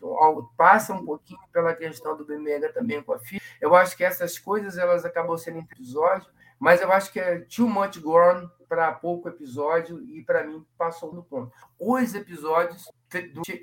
[0.56, 3.40] passa um pouquinho pela questão do Bemega também com a filha.
[3.60, 6.28] Eu acho que essas coisas elas acabam sendo episódios
[6.58, 11.12] mas eu acho que é too much Gorn para pouco episódio e para mim passou
[11.12, 11.52] no ponto.
[11.78, 12.90] Os episódios,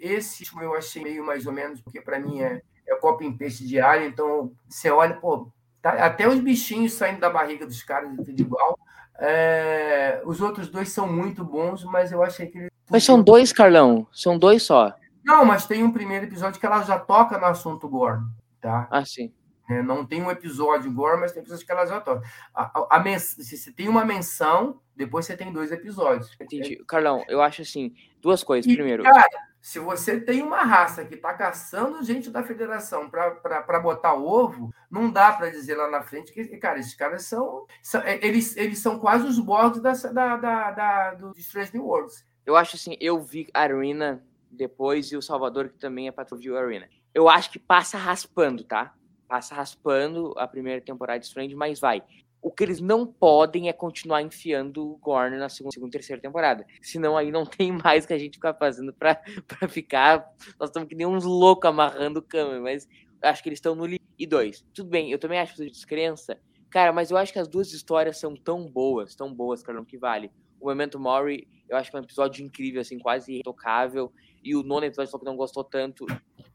[0.01, 3.65] esse eu achei meio mais ou menos, porque para mim é, é copo em peixe
[3.65, 5.51] diário, então você olha, pô,
[5.81, 8.77] tá, até os bichinhos saindo da barriga dos caras tudo igual.
[9.19, 12.69] É, os outros dois são muito bons, mas eu achei que.
[12.89, 14.07] Mas são dois, Carlão?
[14.11, 14.93] São dois só?
[15.23, 18.25] Não, mas tem um primeiro episódio que ela já toca no assunto Gorn,
[18.59, 18.87] tá?
[18.89, 19.31] Ah, sim.
[19.71, 22.21] É, não tem um episódio gore, mas tem episódios que elas já tocam.
[22.53, 26.35] A, a, a se você tem uma menção, depois você tem dois episódios.
[26.41, 26.77] Entendi.
[26.81, 26.85] É...
[26.85, 28.69] Carlão, eu acho assim, duas coisas.
[28.69, 29.03] E, Primeiro.
[29.03, 29.29] Cara,
[29.61, 35.09] se você tem uma raça que está caçando gente da federação para botar ovo, não
[35.09, 37.65] dá para dizer lá na frente que, cara, esses caras são.
[37.81, 41.85] são é, eles, eles são quase os bordos da, da, da, da, do Strange New
[41.85, 42.25] Worlds.
[42.45, 44.21] Eu acho assim, eu vi a Arena
[44.51, 46.89] depois e o Salvador, que também é patrulha Arena.
[47.13, 48.93] Eu acho que passa raspando, tá?
[49.31, 52.03] Passa raspando a primeira temporada de Strange, mas vai.
[52.41, 56.67] O que eles não podem é continuar enfiando o Gorn na segunda, segunda terceira temporada.
[56.81, 59.15] Senão aí não tem mais que a gente ficar fazendo pra,
[59.47, 60.29] pra ficar.
[60.59, 62.89] Nós estamos que nem uns loucos amarrando o câmera, mas
[63.21, 64.01] acho que eles estão no limite.
[64.19, 66.37] E dois, tudo bem, eu também acho que descrença.
[66.69, 69.97] Cara, mas eu acho que as duas histórias são tão boas, tão boas, cara, que
[69.97, 70.29] vale.
[70.59, 74.11] O Memento Mori, eu acho que é um episódio incrível, assim, quase irretocável.
[74.43, 76.05] E o nono episódio falou que não gostou tanto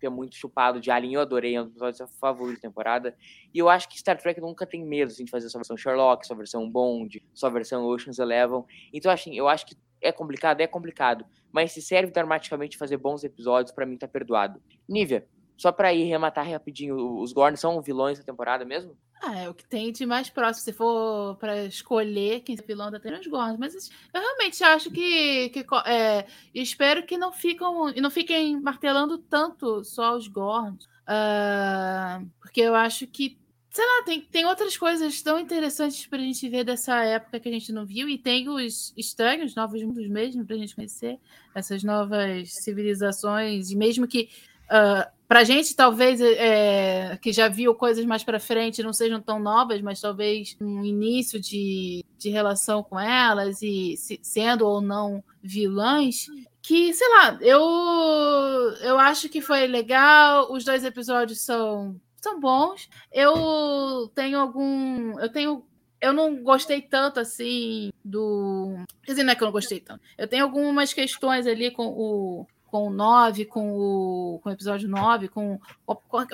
[0.06, 1.14] é muito chupado de Alien.
[1.14, 3.16] Eu adorei, é um dos episódios favoritos da temporada.
[3.52, 6.26] E eu acho que Star Trek nunca tem medo assim, de fazer sua versão Sherlock,
[6.26, 8.64] sua versão Bond, sua versão Ocean's Eleven.
[8.92, 11.24] Então, assim, eu acho que é complicado, é complicado.
[11.52, 14.60] Mas se serve dramaticamente fazer bons episódios, para mim tá perdoado.
[14.88, 15.26] Nívia,
[15.56, 18.96] só pra ir rematar rapidinho, os Gorn são vilões da temporada mesmo?
[19.22, 20.64] Ah, é o que tem de mais próximo.
[20.64, 23.58] Se for para escolher quem é vilão da tem os Gorns.
[23.58, 25.48] Mas eu realmente acho que.
[25.50, 30.84] que é, espero que não, ficam, não fiquem martelando tanto só os Gorns.
[31.08, 33.38] Uh, porque eu acho que.
[33.70, 37.52] Sei lá, tem, tem outras coisas tão interessantes pra gente ver dessa época que a
[37.52, 38.08] gente não viu.
[38.08, 41.18] E tem os estranhos, novos mundos mesmo, pra gente conhecer.
[41.54, 43.70] Essas novas civilizações.
[43.70, 44.28] E mesmo que.
[44.66, 49.38] Uh, para gente, talvez, é, que já viu coisas mais para frente, não sejam tão
[49.40, 55.22] novas, mas talvez um início de, de relação com elas e se, sendo ou não
[55.42, 56.26] vilãs,
[56.62, 57.60] que, sei lá, eu,
[58.82, 60.52] eu acho que foi legal.
[60.52, 62.88] Os dois episódios são, são bons.
[63.12, 65.18] Eu tenho algum.
[65.20, 65.64] Eu tenho
[66.00, 68.76] eu não gostei tanto assim do.
[69.02, 70.02] Quer dizer, não é que eu não gostei tanto.
[70.16, 72.46] Eu tenho algumas questões ali com o,
[72.76, 76.26] com o 9, com o, com o episódio 9, com, com, com,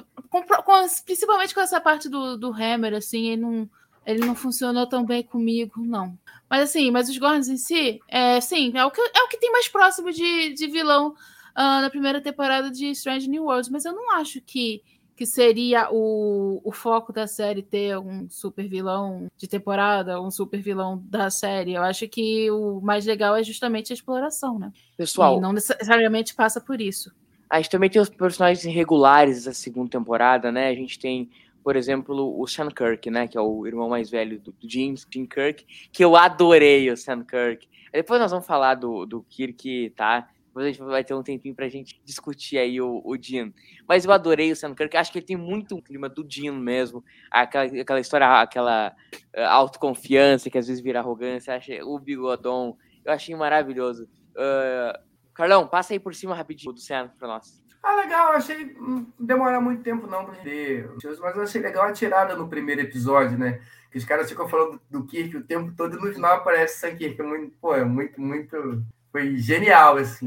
[0.43, 3.71] com, principalmente com essa parte do, do Hammer, assim, ele não,
[4.05, 6.19] ele não funcionou tão bem comigo, não.
[6.51, 9.39] Mas assim, mas os Gorns em si, é, sim, é o que, é o que
[9.39, 13.85] tem mais próximo de, de vilão uh, na primeira temporada de Strange New Worlds, mas
[13.85, 14.83] eu não acho que
[15.17, 20.61] que seria o, o foco da série ter um super vilão de temporada, um super
[20.61, 21.75] vilão da série.
[21.75, 24.73] Eu acho que o mais legal é justamente a exploração, né?
[24.97, 25.39] Pessoal.
[25.39, 27.13] E não necessariamente passa por isso.
[27.49, 30.69] A gente também tem os personagens regulares da segunda temporada, né?
[30.69, 31.31] A gente tem,
[31.63, 33.29] por exemplo, o Sam Kirk, né?
[33.29, 36.97] Que é o irmão mais velho do, do Jim, Jim Kirk, que eu adorei o
[36.97, 37.69] Sam Kirk.
[37.93, 40.29] Depois nós vamos falar do, do Kirk, tá?
[40.53, 43.51] Depois a gente vai ter um tempinho pra gente discutir aí o, o Dean.
[43.89, 46.53] Mas eu adorei o Sam Kirk, acho que ele tem muito um clima do Dean
[46.53, 47.03] mesmo.
[47.31, 48.95] Aquela, aquela história, aquela
[49.35, 51.59] uh, autoconfiança que às vezes vira arrogância.
[51.87, 54.07] O bigodon, eu achei maravilhoso.
[54.33, 55.01] Uh,
[55.33, 57.65] Carlão, passa aí por cima rapidinho do Sam pra nós.
[57.83, 58.75] Ah, legal, achei.
[58.75, 60.87] Não demora muito tempo não pra ver.
[61.03, 63.59] Mas eu achei legal a tirada no primeiro episódio, né?
[63.91, 66.81] Que os caras ficam falando do Kirk o tempo todo e no final aparece o
[66.81, 67.19] Sam Kirk.
[67.19, 70.27] É muito, pô, é muito, muito foi genial, assim.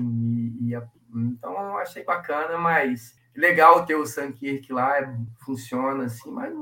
[0.62, 0.82] E, e,
[1.14, 5.14] então eu achei bacana, mas legal ter o Sankirk lá, é,
[5.44, 6.53] funciona assim, mas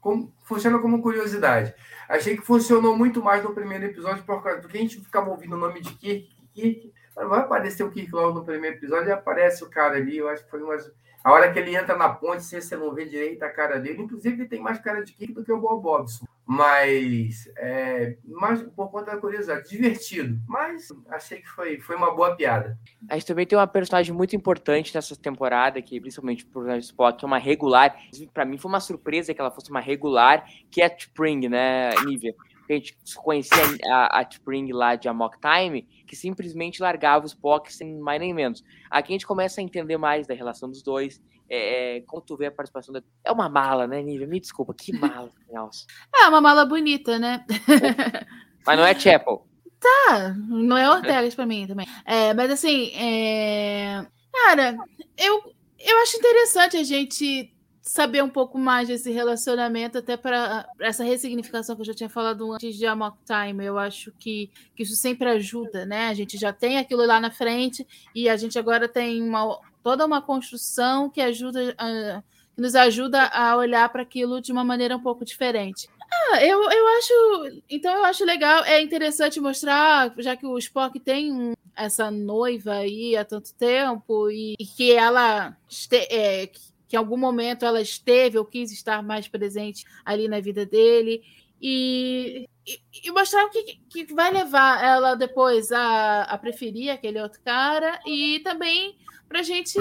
[0.00, 1.74] como, funciona como curiosidade.
[2.08, 5.30] Achei que funcionou muito mais no primeiro episódio, por causa do que a gente ficava
[5.30, 6.92] ouvindo o nome de Kirk, Kirk.
[7.14, 10.18] Vai aparecer o Kirk logo no primeiro episódio e aparece o cara ali.
[10.18, 10.90] Eu acho que foi umas.
[11.24, 14.02] A hora que ele entra na ponte, você não vê direito a cara dele.
[14.02, 18.62] Inclusive, ele tem mais cara de Kirk do que o Bob Bobson mas, é, mas
[18.62, 22.78] por conta da curiosidade, divertido, mas achei que foi, foi uma boa piada.
[23.08, 27.24] A gente também tem uma personagem muito importante nessa temporada, que principalmente personagem Spock, que
[27.24, 27.96] é uma regular.
[28.32, 31.94] Para mim foi uma surpresa que ela fosse uma regular, que é a Spring, né,
[32.04, 32.34] Nívia?
[32.68, 37.72] a gente conhecia a, a Spring lá de Amok Time, que simplesmente largava os Spock
[37.72, 38.62] sem mais nem menos.
[38.90, 42.46] Aqui a gente começa a entender mais da relação dos dois é, como tu vê
[42.46, 43.02] a participação da...
[43.22, 44.26] É uma mala, né, Nívia?
[44.26, 45.86] Me desculpa, que mala, Nelson.
[46.14, 47.44] É uma mala bonita, né?
[48.66, 49.46] Mas não é Chapel.
[49.78, 51.86] Tá, não é Ortegas pra mim também.
[52.06, 54.06] É, mas assim, é...
[54.32, 54.78] cara,
[55.18, 55.42] eu,
[55.78, 57.53] eu acho interessante a gente
[57.84, 62.50] saber um pouco mais desse relacionamento, até para essa ressignificação que eu já tinha falado
[62.54, 63.62] antes de Amok Time.
[63.62, 66.08] Eu acho que, que isso sempre ajuda, né?
[66.08, 70.06] A gente já tem aquilo lá na frente e a gente agora tem uma, toda
[70.06, 72.22] uma construção que ajuda a,
[72.54, 75.86] que nos ajuda a olhar para aquilo de uma maneira um pouco diferente.
[76.10, 77.62] Ah, eu, eu acho.
[77.68, 82.76] Então eu acho legal, é interessante mostrar, já que o Spock tem um, essa noiva
[82.76, 86.50] aí há tanto tempo, e, e que ela este, é,
[86.94, 91.22] que em algum momento ela esteve ou quis estar mais presente ali na vida dele.
[91.60, 97.20] E, e, e mostrar o que, que vai levar ela depois a, a preferir aquele
[97.20, 98.96] outro cara e também
[99.28, 99.76] para a gente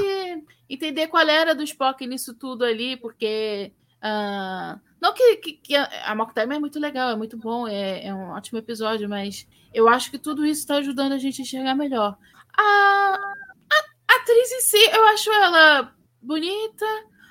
[0.68, 3.72] entender qual era do Spock nisso tudo ali, porque.
[3.98, 8.08] Uh, não que, que, que a Mock Time é muito legal, é muito bom, é,
[8.08, 11.44] é, um ótimo episódio, mas eu acho que tudo isso está ajudando a gente a
[11.44, 12.18] enxergar melhor.
[12.58, 15.94] A, a, a atriz em si, eu acho ela
[16.24, 16.86] bonita,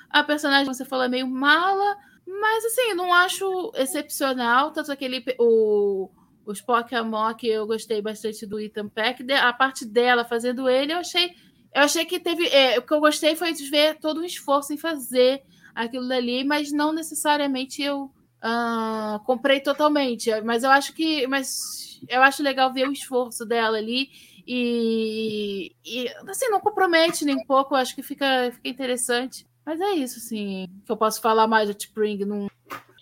[0.09, 5.23] a personagem, você falou, é meio mala, mas assim, não acho excepcional, tanto aquele.
[5.39, 6.09] O,
[6.45, 9.23] o Spock Amok, eu gostei bastante do Ethan Peck.
[9.33, 11.35] A parte dela fazendo ele, eu achei
[11.73, 12.47] eu achei que teve.
[12.47, 15.41] É, o que eu gostei foi de ver todo o esforço em fazer
[15.73, 18.11] aquilo dali, mas não necessariamente eu
[18.43, 20.29] uh, comprei totalmente.
[20.41, 21.25] Mas eu acho que.
[21.25, 24.09] Mas eu acho legal ver o esforço dela ali
[24.45, 29.47] E, e assim, não compromete nem um pouco, acho que fica, fica interessante.
[29.65, 32.25] Mas é isso, assim, que eu posso falar mais do Spring.
[32.25, 32.47] Não,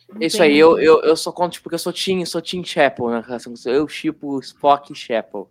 [0.10, 3.10] não Isso aí, eu, eu, eu sou contra, porque eu sou Team, sou Team Chapel
[3.10, 3.70] na relação com.
[3.70, 5.50] Eu chipo Spock e Chapel.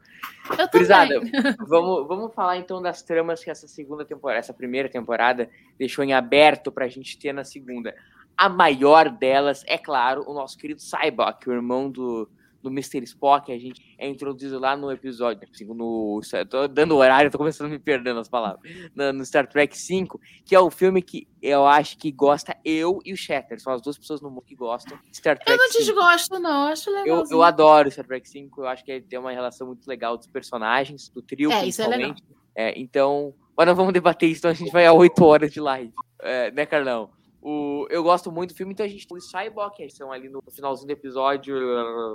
[1.20, 1.32] Também.
[1.66, 5.48] vamos, vamos falar então das tramas que essa segunda temporada, essa primeira temporada
[5.78, 7.94] deixou em aberto pra gente ter na segunda.
[8.36, 12.28] A maior delas, é claro, o nosso querido Cybok, o irmão do,
[12.62, 13.02] do Mr.
[13.04, 17.68] Spock, a gente é introduzido lá no episódio, assim, no, tô dando horário, tô começando
[17.68, 18.60] a me perder nas palavras,
[18.94, 20.06] no, no Star Trek V,
[20.44, 23.80] que é o filme que eu acho que gosta eu e o Shatter, são as
[23.80, 26.66] duas pessoas no mundo que gostam de Star Trek Eu não desgosto, não.
[26.66, 27.18] Acho legal.
[27.18, 30.16] Eu, eu adoro Star Trek V, eu acho que ele tem uma relação muito legal
[30.16, 32.10] dos personagens, do trio, É, isso é legal.
[32.10, 32.40] principalmente.
[32.54, 35.60] É, então, mas não vamos debater isso, então a gente vai a 8 horas de
[35.60, 35.92] live.
[36.22, 37.10] É, né, Carlão?
[37.42, 40.28] O, eu gosto muito do filme, então a gente tem o Cyborg, eles são ali
[40.28, 41.56] no finalzinho do episódio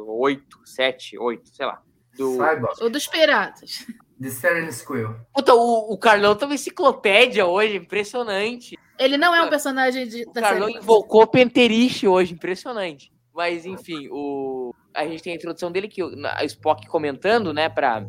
[0.08, 1.82] 8, 7, 8, sei lá.
[2.16, 2.32] Do...
[2.34, 3.86] Cyborg, O dos piratas.
[4.22, 5.16] The Seren Squill.
[5.34, 8.78] Puta, o, o Carlão tá uma enciclopédia hoje, impressionante.
[8.98, 10.80] Ele não é um personagem de, O da Carlão série.
[10.80, 13.12] invocou Penteriche hoje, impressionante.
[13.34, 14.74] Mas, enfim, o...
[14.94, 18.06] a gente tem a introdução dele, que a Spock comentando, né, pra,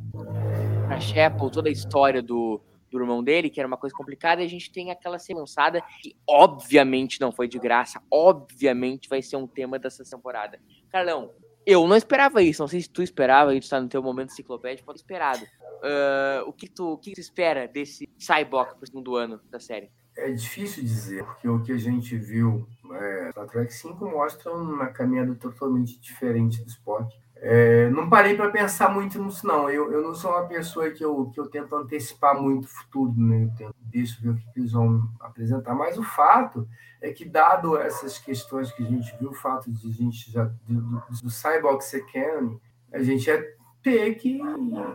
[0.87, 2.61] pra Shepard, toda a história do,
[2.99, 5.83] do irmão dele, que era uma coisa complicada, e a gente tem aquela ser lançada,
[6.03, 10.59] que obviamente não foi de graça, obviamente vai ser um tema dessa temporada.
[10.91, 11.31] Carlão,
[11.67, 14.87] eu não esperava isso, não sei se tu esperava, isso tá no teu momento enciclopédico,
[14.87, 15.45] pode esperado.
[15.83, 19.91] Ah, o que tu, o que tu espera desse Cyborg pro segundo ano da série?
[20.17, 24.87] É difícil dizer, porque o que a gente viu é, Star Trek 5 mostra uma
[24.87, 27.15] caminhada totalmente diferente do Spock.
[27.39, 29.69] É, não parei para pensar muito nisso, não.
[29.69, 33.15] Eu, eu não sou uma pessoa que eu, que eu tento antecipar muito o futuro,
[33.17, 33.45] né?
[33.45, 35.75] Eu tento, deixo ver o que eles vão apresentar.
[35.75, 36.67] Mas o fato
[37.01, 40.45] é que, dado essas questões que a gente viu, o fato de a gente já
[40.45, 42.57] do, do, do Cyborg ser canon,
[42.93, 44.41] a gente ia ter que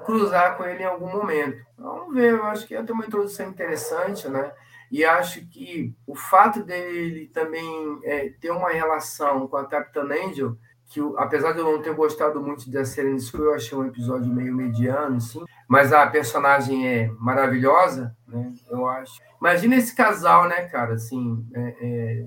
[0.03, 1.63] cruzar com ele em algum momento.
[1.77, 4.51] Vamos ver, eu acho que ter uma introdução interessante, né?
[4.91, 10.57] E acho que o fato dele também é, ter uma relação com a Capitã Angel,
[10.91, 14.31] que apesar de eu não ter gostado muito da Serena School, eu achei um episódio
[14.31, 18.53] meio mediano, assim, mas a personagem é maravilhosa, né?
[18.69, 19.17] Eu acho.
[19.39, 22.25] Imagina esse casal, né, cara, assim, é, é,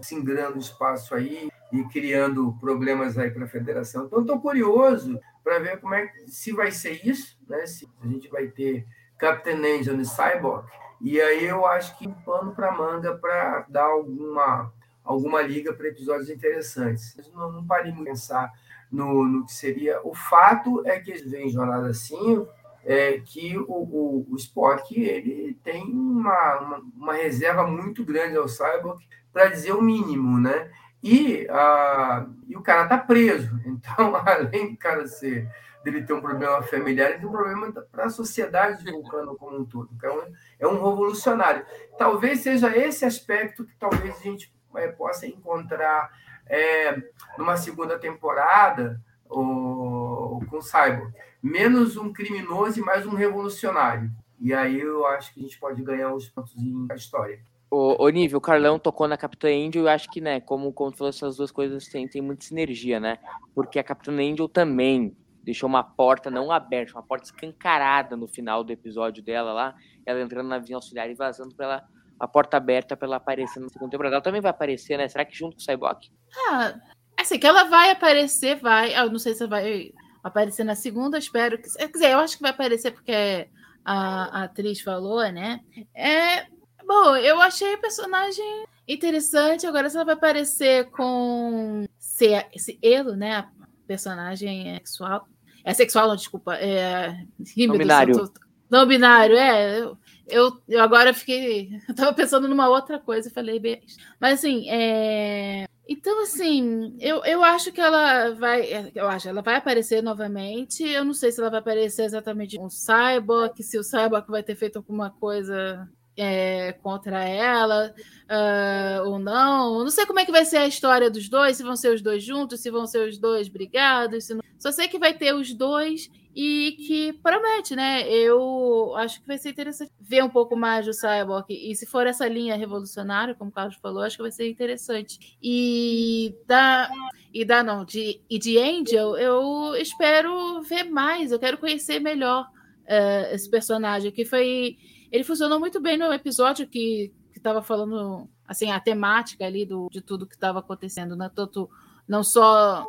[0.00, 4.06] singrando espaço aí e criando problemas aí para a federação.
[4.06, 7.66] Então, estou curioso para ver como é se vai ser isso, né?
[7.66, 8.86] Se a gente vai ter
[9.18, 10.64] Captain Angel e Cyborg.
[11.00, 14.72] E aí eu acho que um pano para manga para dar alguma,
[15.08, 17.16] alguma liga para episódios interessantes.
[17.34, 18.52] Não, não parei de pensar
[18.92, 20.00] no, no que seria.
[20.04, 22.46] O fato é que eles veem Jornada 5
[22.84, 28.48] é que o, o, o Spock ele tem uma, uma, uma reserva muito grande ao
[28.48, 29.02] Cyborg
[29.32, 30.70] para dizer o mínimo, né?
[31.02, 33.58] E, ah, e o cara tá preso.
[33.64, 35.48] Então, além do cara ser
[35.82, 39.56] dele ter um problema familiar, ele tem um problema para a sociedade de Vulcano como
[39.56, 39.88] um todo.
[39.96, 40.26] Então,
[40.58, 41.64] é um revolucionário.
[41.96, 44.52] Talvez seja esse aspecto que talvez a gente
[44.96, 46.10] possa encontrar
[46.46, 47.02] eh,
[47.36, 51.12] numa segunda temporada o, com o Cyborg.
[51.42, 54.10] Menos um criminoso e mais um revolucionário.
[54.40, 56.54] E aí eu acho que a gente pode ganhar os pontos
[56.86, 57.40] da história.
[57.70, 60.96] O, o nível, o Carlão tocou na Capitã Angel, eu acho que, né, como, como
[60.96, 63.18] falou, essas duas coisas têm, têm muita sinergia, né?
[63.54, 68.64] Porque a Capitã Angel também deixou uma porta não aberta, uma porta escancarada no final
[68.64, 69.74] do episódio dela lá,
[70.06, 71.86] ela entrando na vinha auxiliar e vazando pela
[72.18, 74.16] a porta aberta pra ela aparecer na segunda temporada.
[74.16, 75.08] Ela também vai aparecer, né?
[75.08, 76.10] Será que junto com o Cyborg?
[76.48, 76.74] Ah,
[77.18, 78.96] assim, que ela vai aparecer, vai.
[78.98, 79.92] Eu não sei se vai
[80.22, 81.70] aparecer na segunda, espero que.
[81.70, 83.48] Quer dizer, eu acho que vai aparecer porque
[83.84, 85.60] a, a atriz falou, né?
[85.94, 86.46] É.
[86.86, 89.66] Bom, eu achei a personagem interessante.
[89.66, 93.36] Agora, se ela vai aparecer com esse, esse elo, né?
[93.36, 93.48] A
[93.86, 95.28] personagem é sexual.
[95.64, 96.54] É sexual, não, desculpa.
[96.56, 97.14] É.
[97.38, 98.32] Deus, binário.
[98.70, 99.80] Não binário, é.
[99.80, 99.98] Eu,
[100.28, 101.70] eu, eu agora fiquei.
[101.88, 103.82] Eu tava pensando numa outra coisa e falei bem.
[104.20, 105.66] Mas assim, é.
[105.88, 108.90] Então, assim, eu, eu acho que ela vai.
[108.94, 110.82] Eu acho, ela vai aparecer novamente.
[110.82, 114.54] Eu não sei se ela vai aparecer exatamente o Cyborg, se o Cyborg vai ter
[114.54, 115.88] feito alguma coisa
[116.18, 117.94] é, contra ela
[118.28, 119.80] ah, ou não.
[119.80, 122.02] Não sei como é que vai ser a história dos dois, se vão ser os
[122.02, 124.28] dois juntos, se vão ser os dois brigados.
[124.30, 128.08] não- Só sei que vai ter os dois e que promete, né?
[128.08, 131.46] Eu acho que vai ser interessante ver um pouco mais do Cyborg.
[131.50, 135.18] E se for essa linha revolucionária, como o Carlos falou, acho que vai ser interessante.
[135.42, 136.88] E da.
[137.32, 142.46] E da não, de, e de Angel, eu espero ver mais, eu quero conhecer melhor
[142.86, 144.76] eh, esse personagem, que foi.
[145.10, 150.00] Ele funcionou muito bem no episódio que estava falando assim, a temática ali do, de
[150.00, 151.30] tudo que estava acontecendo, né?
[151.34, 151.68] Tanto
[152.06, 152.86] não só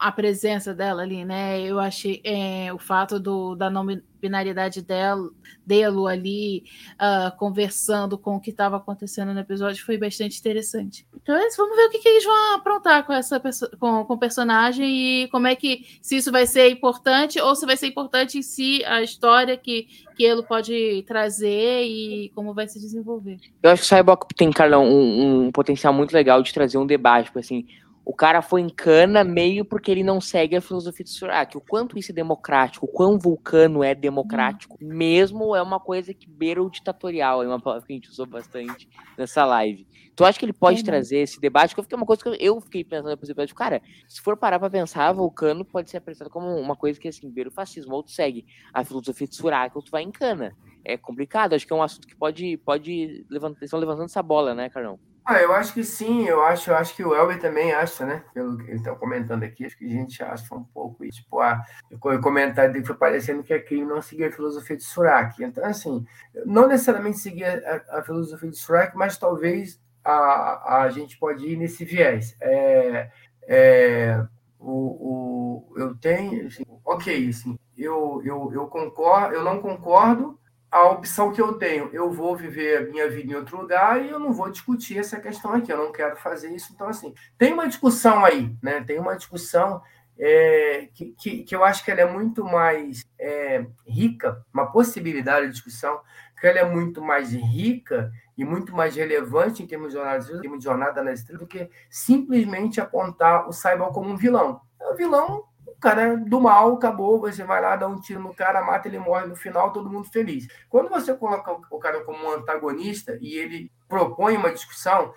[0.00, 1.60] a presença dela ali, né?
[1.60, 3.84] Eu achei é, o fato do, da não
[4.20, 5.30] binariedade dela,
[5.64, 6.64] dele ali
[6.94, 11.06] uh, conversando com o que estava acontecendo no episódio foi bastante interessante.
[11.22, 13.40] Então é isso, vamos ver o que, que eles vão aprontar com essa
[13.78, 17.66] com, com o personagem e como é que se isso vai ser importante ou se
[17.66, 19.86] vai ser importante em si a história que,
[20.16, 23.38] que ele pode trazer e como vai se desenvolver.
[23.62, 26.86] Eu acho que o Cyborg tem, Carlão, um, um potencial muito legal de trazer um
[26.86, 27.66] debate, tipo assim,
[28.04, 31.56] o cara foi em cana meio porque ele não segue a filosofia de Surak.
[31.56, 34.88] O quanto isso é democrático, o quão vulcano é democrático, hum.
[34.88, 38.26] mesmo é uma coisa que beira o ditatorial, é uma palavra que a gente usou
[38.26, 39.86] bastante nessa live.
[40.16, 41.74] Tu acha que ele pode é, trazer esse debate?
[41.74, 44.68] Que fiquei uma coisa que eu fiquei pensando depois do cara, se for parar para
[44.68, 48.10] pensar, vulcano pode ser apresentado como uma coisa que assim, beira o fascismo, ou tu
[48.10, 50.56] segue a filosofia de Surak, ou tu vai em cana.
[50.84, 54.54] É complicado, acho que é um assunto que pode, pode levantar, estão levantando essa bola,
[54.54, 54.98] né, Carlão?
[55.30, 58.24] Ah, eu acho que sim, eu acho, eu acho que o Elber também acha, né?
[58.34, 61.22] Pelo que ele está comentando aqui, acho que a gente acha um pouco isso.
[61.22, 65.40] Tipo, a, o comentário dele foi parecendo que aqui não seguia a filosofia de Surak.
[65.40, 66.04] Então, assim,
[66.44, 71.56] não necessariamente seguir a, a, filosofia de Surak, mas talvez a, a gente pode ir
[71.56, 72.34] nesse viés.
[72.40, 73.08] É,
[73.42, 74.26] é,
[74.58, 80.39] o, o, eu tenho, assim, ok, assim, eu, eu, eu concordo, eu não concordo
[80.70, 84.10] a opção que eu tenho, eu vou viver a minha vida em outro lugar e
[84.10, 86.72] eu não vou discutir essa questão aqui, eu não quero fazer isso.
[86.72, 88.82] Então, assim, tem uma discussão aí, né?
[88.84, 89.82] Tem uma discussão
[90.16, 95.46] é, que, que, que, eu acho que ela é muito mais é, rica, uma possibilidade
[95.46, 96.00] de discussão,
[96.38, 100.40] que ela é muito mais rica e muito mais relevante em termos de jornada, em
[100.40, 104.60] termos de jornada na estrela do que simplesmente apontar o Cyborg como um vilão.
[104.92, 105.44] O vilão
[105.80, 109.26] cara do mal, acabou, você vai lá, dá um tiro no cara, mata, ele morre
[109.26, 110.46] no final, todo mundo feliz.
[110.68, 115.12] Quando você coloca o cara como um antagonista e ele propõe uma discussão,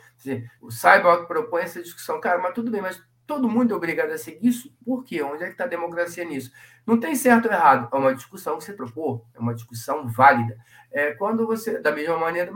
[0.62, 4.18] o Cyborg propõe essa discussão, cara, mas tudo bem, mas todo mundo é obrigado a
[4.18, 4.76] seguir isso?
[4.86, 5.22] Por quê?
[5.22, 6.52] Onde é que está a democracia nisso?
[6.86, 10.58] Não tem certo ou errado, é uma discussão que você propôs, é uma discussão válida.
[10.92, 12.52] É, quando você, da mesma maneira,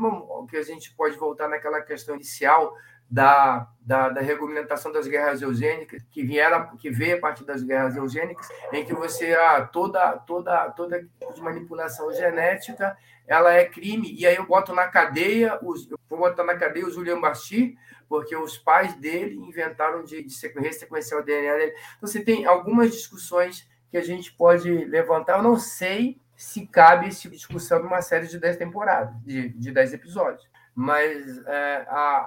[0.49, 2.73] que a gente pode voltar naquela questão inicial
[3.09, 7.95] da, da, da, regulamentação das guerras eugênicas, que, vieram, que veio a partir das guerras
[7.95, 14.25] eugênicas, em que você ah, toda toda toda tipo manipulação genética ela é crime e
[14.27, 17.75] aí eu boto na cadeia os, vou botar na cadeia o Julian Bashir
[18.09, 21.73] porque os pais dele inventaram de, de resequenciar o DNA dele.
[21.97, 25.37] Então você tem algumas discussões que a gente pode levantar.
[25.37, 29.49] Eu não sei se cabe esse tipo de discussão numa série de 10 temporadas, de,
[29.49, 30.47] de 10 episódios
[30.77, 32.17] mas é, a,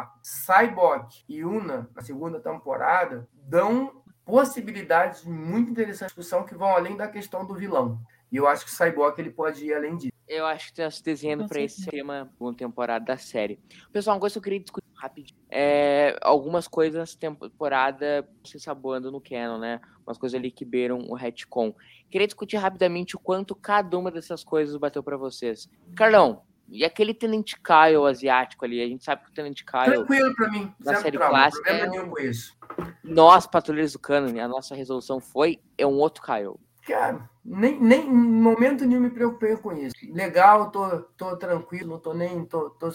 [0.00, 6.68] a Cyborg e Una, na segunda temporada, dão possibilidades muito interessantes de discussão que vão
[6.68, 8.00] além da questão do vilão.
[8.32, 10.12] E eu acho que o Cyborg ele pode ir além disso.
[10.26, 13.60] Eu acho que está se desenhando para esse tema, segunda temporada da série.
[13.92, 15.38] Pessoal, uma coisa que eu queria discutir rapidinho.
[15.50, 19.78] É, algumas coisas temporada se saboando no canon, né?
[20.06, 21.74] Umas coisas ali que beiram o retcon.
[22.10, 25.68] Queria discutir rapidamente o quanto cada uma dessas coisas bateu para vocês.
[25.94, 29.92] Carlão, e aquele Tenente Kyle asiático ali, a gente sabe que o Tenente Kyle.
[29.92, 30.72] Tranquilo pra mim.
[30.78, 31.72] Da série clássica.
[31.72, 31.98] Não problema é...
[31.98, 32.56] nenhum com isso.
[33.02, 36.58] Nós, Patrulheiros do Canon, a nossa resolução foi: é um outro Kyle.
[36.86, 39.94] Cara, nem, nem em momento nenhum me preocupei com isso.
[40.12, 42.44] Legal, tô, tô tranquilo, não tô nem.
[42.46, 42.88] Tô, tô,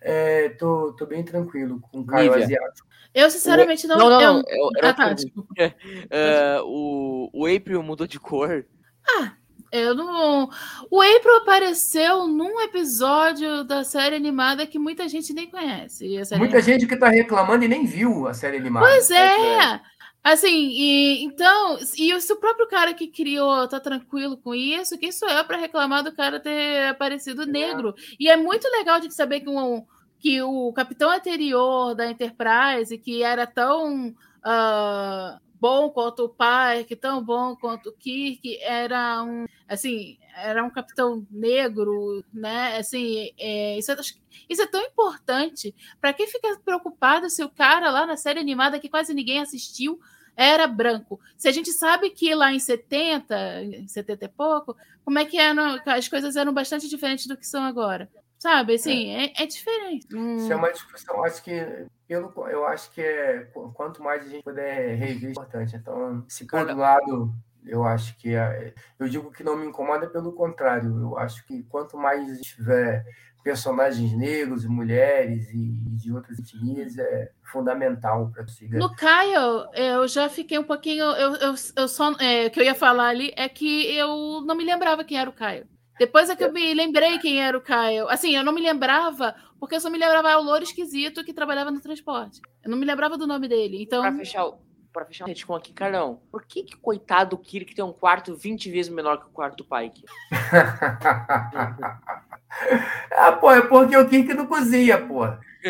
[0.00, 2.88] é, tô, tô bem tranquilo com o Kyle asiático.
[3.14, 3.98] Eu, sinceramente, não.
[3.98, 4.42] Não, não, não.
[4.46, 8.66] Eu, eu, ah, tá, uh, o, o April mudou de cor.
[9.06, 9.32] Ah,
[9.72, 10.48] eu não.
[10.90, 16.08] O April apareceu num episódio da série animada que muita gente nem conhece.
[16.08, 16.60] muita animada.
[16.62, 18.86] gente que está reclamando e nem viu a série animada.
[18.86, 19.74] Pois é.
[19.74, 19.80] é.
[20.22, 25.12] Assim, e, então, e se o próprio cara que criou tá tranquilo com isso, quem
[25.12, 27.94] sou eu para reclamar do cara ter aparecido negro?
[28.18, 29.84] E é muito legal de saber que, um,
[30.18, 34.08] que o capitão anterior da Enterprise, que era tão.
[34.44, 40.70] Uh, bom quanto o Pike, tão bom quanto o Kirk, era um, assim, era um
[40.70, 42.76] capitão negro, né?
[42.76, 43.96] Assim, é, isso, é,
[44.48, 45.74] isso é tão importante.
[46.00, 50.00] Para quem fica preocupado se o cara lá na série animada que quase ninguém assistiu
[50.36, 51.20] era branco?
[51.36, 55.38] Se a gente sabe que lá em 70, em 70 e pouco, como é que
[55.38, 58.08] eram, as coisas eram bastante diferentes do que são agora.
[58.38, 60.06] Sabe, assim, é, é, é diferente.
[60.36, 64.42] Isso é uma discussão, acho que pelo, eu acho que é quanto mais a gente
[64.42, 65.76] puder rever, é importante.
[65.76, 67.34] Então, se por um lado,
[67.66, 71.62] eu acho que é, eu digo que não me incomoda, pelo contrário, eu acho que
[71.64, 73.04] quanto mais tiver
[73.42, 78.76] personagens negros e mulheres e, de outras etnias é fundamental para conseguir.
[78.76, 81.04] No Kyle, eu já fiquei um pouquinho.
[81.04, 82.12] Eu, eu, eu só.
[82.20, 85.30] É, o que eu ia falar ali é que eu não me lembrava quem era
[85.30, 85.66] o Kyle.
[85.98, 88.08] Depois é que eu me lembrei quem era o Kyle.
[88.08, 91.70] Assim, eu não me lembrava, porque eu só me lembrava o louro esquisito que trabalhava
[91.70, 92.40] no transporte.
[92.62, 93.82] Eu não me lembrava do nome dele.
[93.82, 94.02] Então.
[94.02, 94.46] Pra fechar,
[94.92, 98.34] pra fechar a retcon aqui, Carlão, por que que coitado do Kirk tem um quarto
[98.34, 100.04] 20 vezes menor que o quarto do Pike?
[103.12, 105.26] ah, pô, é porque o Kirk não cozinha, pô.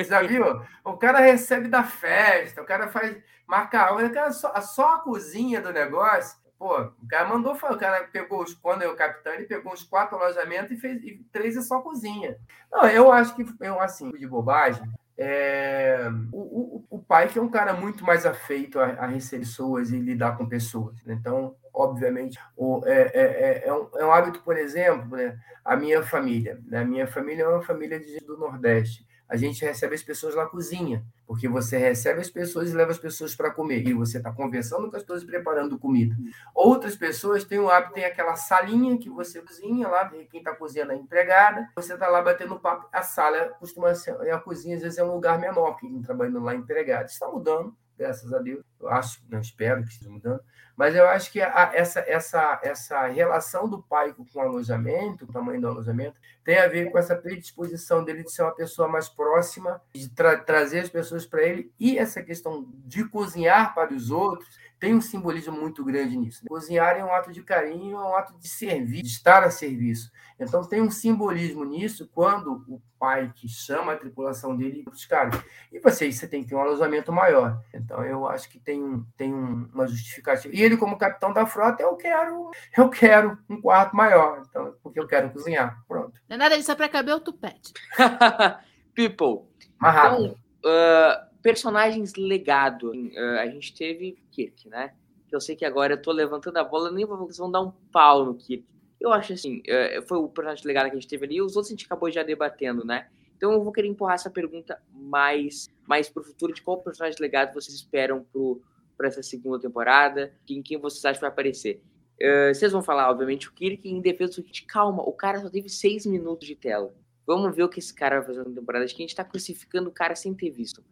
[0.06, 0.44] Já viu?
[0.84, 3.16] O cara recebe da festa, o cara faz
[3.48, 6.37] marca o cara só, só a cozinha do negócio.
[6.58, 9.84] Pô, o cara mandou, o cara pegou os, quando é o capitão, ele pegou os
[9.84, 12.36] quatro alojamentos e fez e três é só cozinha.
[12.70, 14.82] Não, eu acho que eu assim, de bobagem.
[15.16, 19.44] É, o, o, o pai que é um cara muito mais afeito a, a receber
[19.44, 21.00] pessoas e lidar com pessoas.
[21.04, 21.14] Né?
[21.14, 25.38] Então, obviamente, o, é, é, é, é, um, é um hábito, por exemplo, né?
[25.64, 26.60] a minha família.
[26.66, 26.80] Né?
[26.80, 30.46] A minha família é uma família de, do Nordeste a gente recebe as pessoas na
[30.46, 34.32] cozinha, porque você recebe as pessoas e leva as pessoas para comer, e você está
[34.32, 36.16] conversando com as pessoas preparando comida.
[36.54, 40.92] Outras pessoas têm o hábito, tem aquela salinha que você cozinha lá, quem está cozinhando
[40.92, 44.98] é empregada, você está lá batendo papo, a sala costuma ser, a cozinha às vezes
[44.98, 47.06] é um lugar menor, que quem trabalhando lá é empregado.
[47.08, 50.40] Está mudando, graças a Deus, eu acho, não espero que esteja mudando,
[50.76, 55.32] mas eu acho que a, essa, essa, essa relação do pai com o alojamento, o
[55.32, 59.08] tamanho do alojamento, tem a ver com essa predisposição dele de ser uma pessoa mais
[59.08, 64.10] próxima, de tra trazer as pessoas para ele, e essa questão de cozinhar para os
[64.10, 64.48] outros
[64.78, 66.44] tem um simbolismo muito grande nisso.
[66.46, 70.10] Cozinhar é um ato de carinho, é um ato de servir, de estar a serviço.
[70.38, 75.04] Então tem um simbolismo nisso quando o pai que chama a tripulação dele para os
[75.04, 75.34] caras.
[75.72, 77.60] E você, você tem que ter um alojamento maior.
[77.74, 80.54] Então eu acho que tem, um, tem um, uma justificativa.
[80.54, 84.42] E ele, como capitão da frota, eu quero, eu quero um quarto maior.
[84.46, 85.82] Então, porque eu quero cozinhar.
[85.88, 86.20] Pronto.
[86.28, 87.72] Não é nada disso, é para caber o tupete.
[88.94, 89.48] People.
[89.78, 90.38] Mais rápido.
[90.58, 92.90] Então, uh, personagens legado.
[92.92, 94.92] Uh, a gente teve Kirk, né?
[95.26, 97.72] Que eu sei que agora eu tô levantando a bola, nem vocês vão dar um
[97.90, 98.66] pau no Kirk.
[99.00, 101.56] Eu acho assim, uh, foi o personagem legado que a gente teve ali, e os
[101.56, 103.06] outros a gente acabou já debatendo, né?
[103.38, 107.54] Então eu vou querer empurrar essa pergunta mais, mais pro futuro, de qual personagem legado
[107.54, 108.60] vocês esperam pro,
[108.94, 111.82] pra essa segunda temporada, em quem vocês acham que vai aparecer.
[112.20, 114.66] Uh, vocês vão falar, obviamente, o Kirk em defesa do Kirk.
[114.66, 116.92] Calma, o cara só teve seis minutos de tela.
[117.26, 118.84] Vamos ver o que esse cara vai fazer na temporada.
[118.84, 120.84] Acho que a gente tá crucificando o cara sem ter visto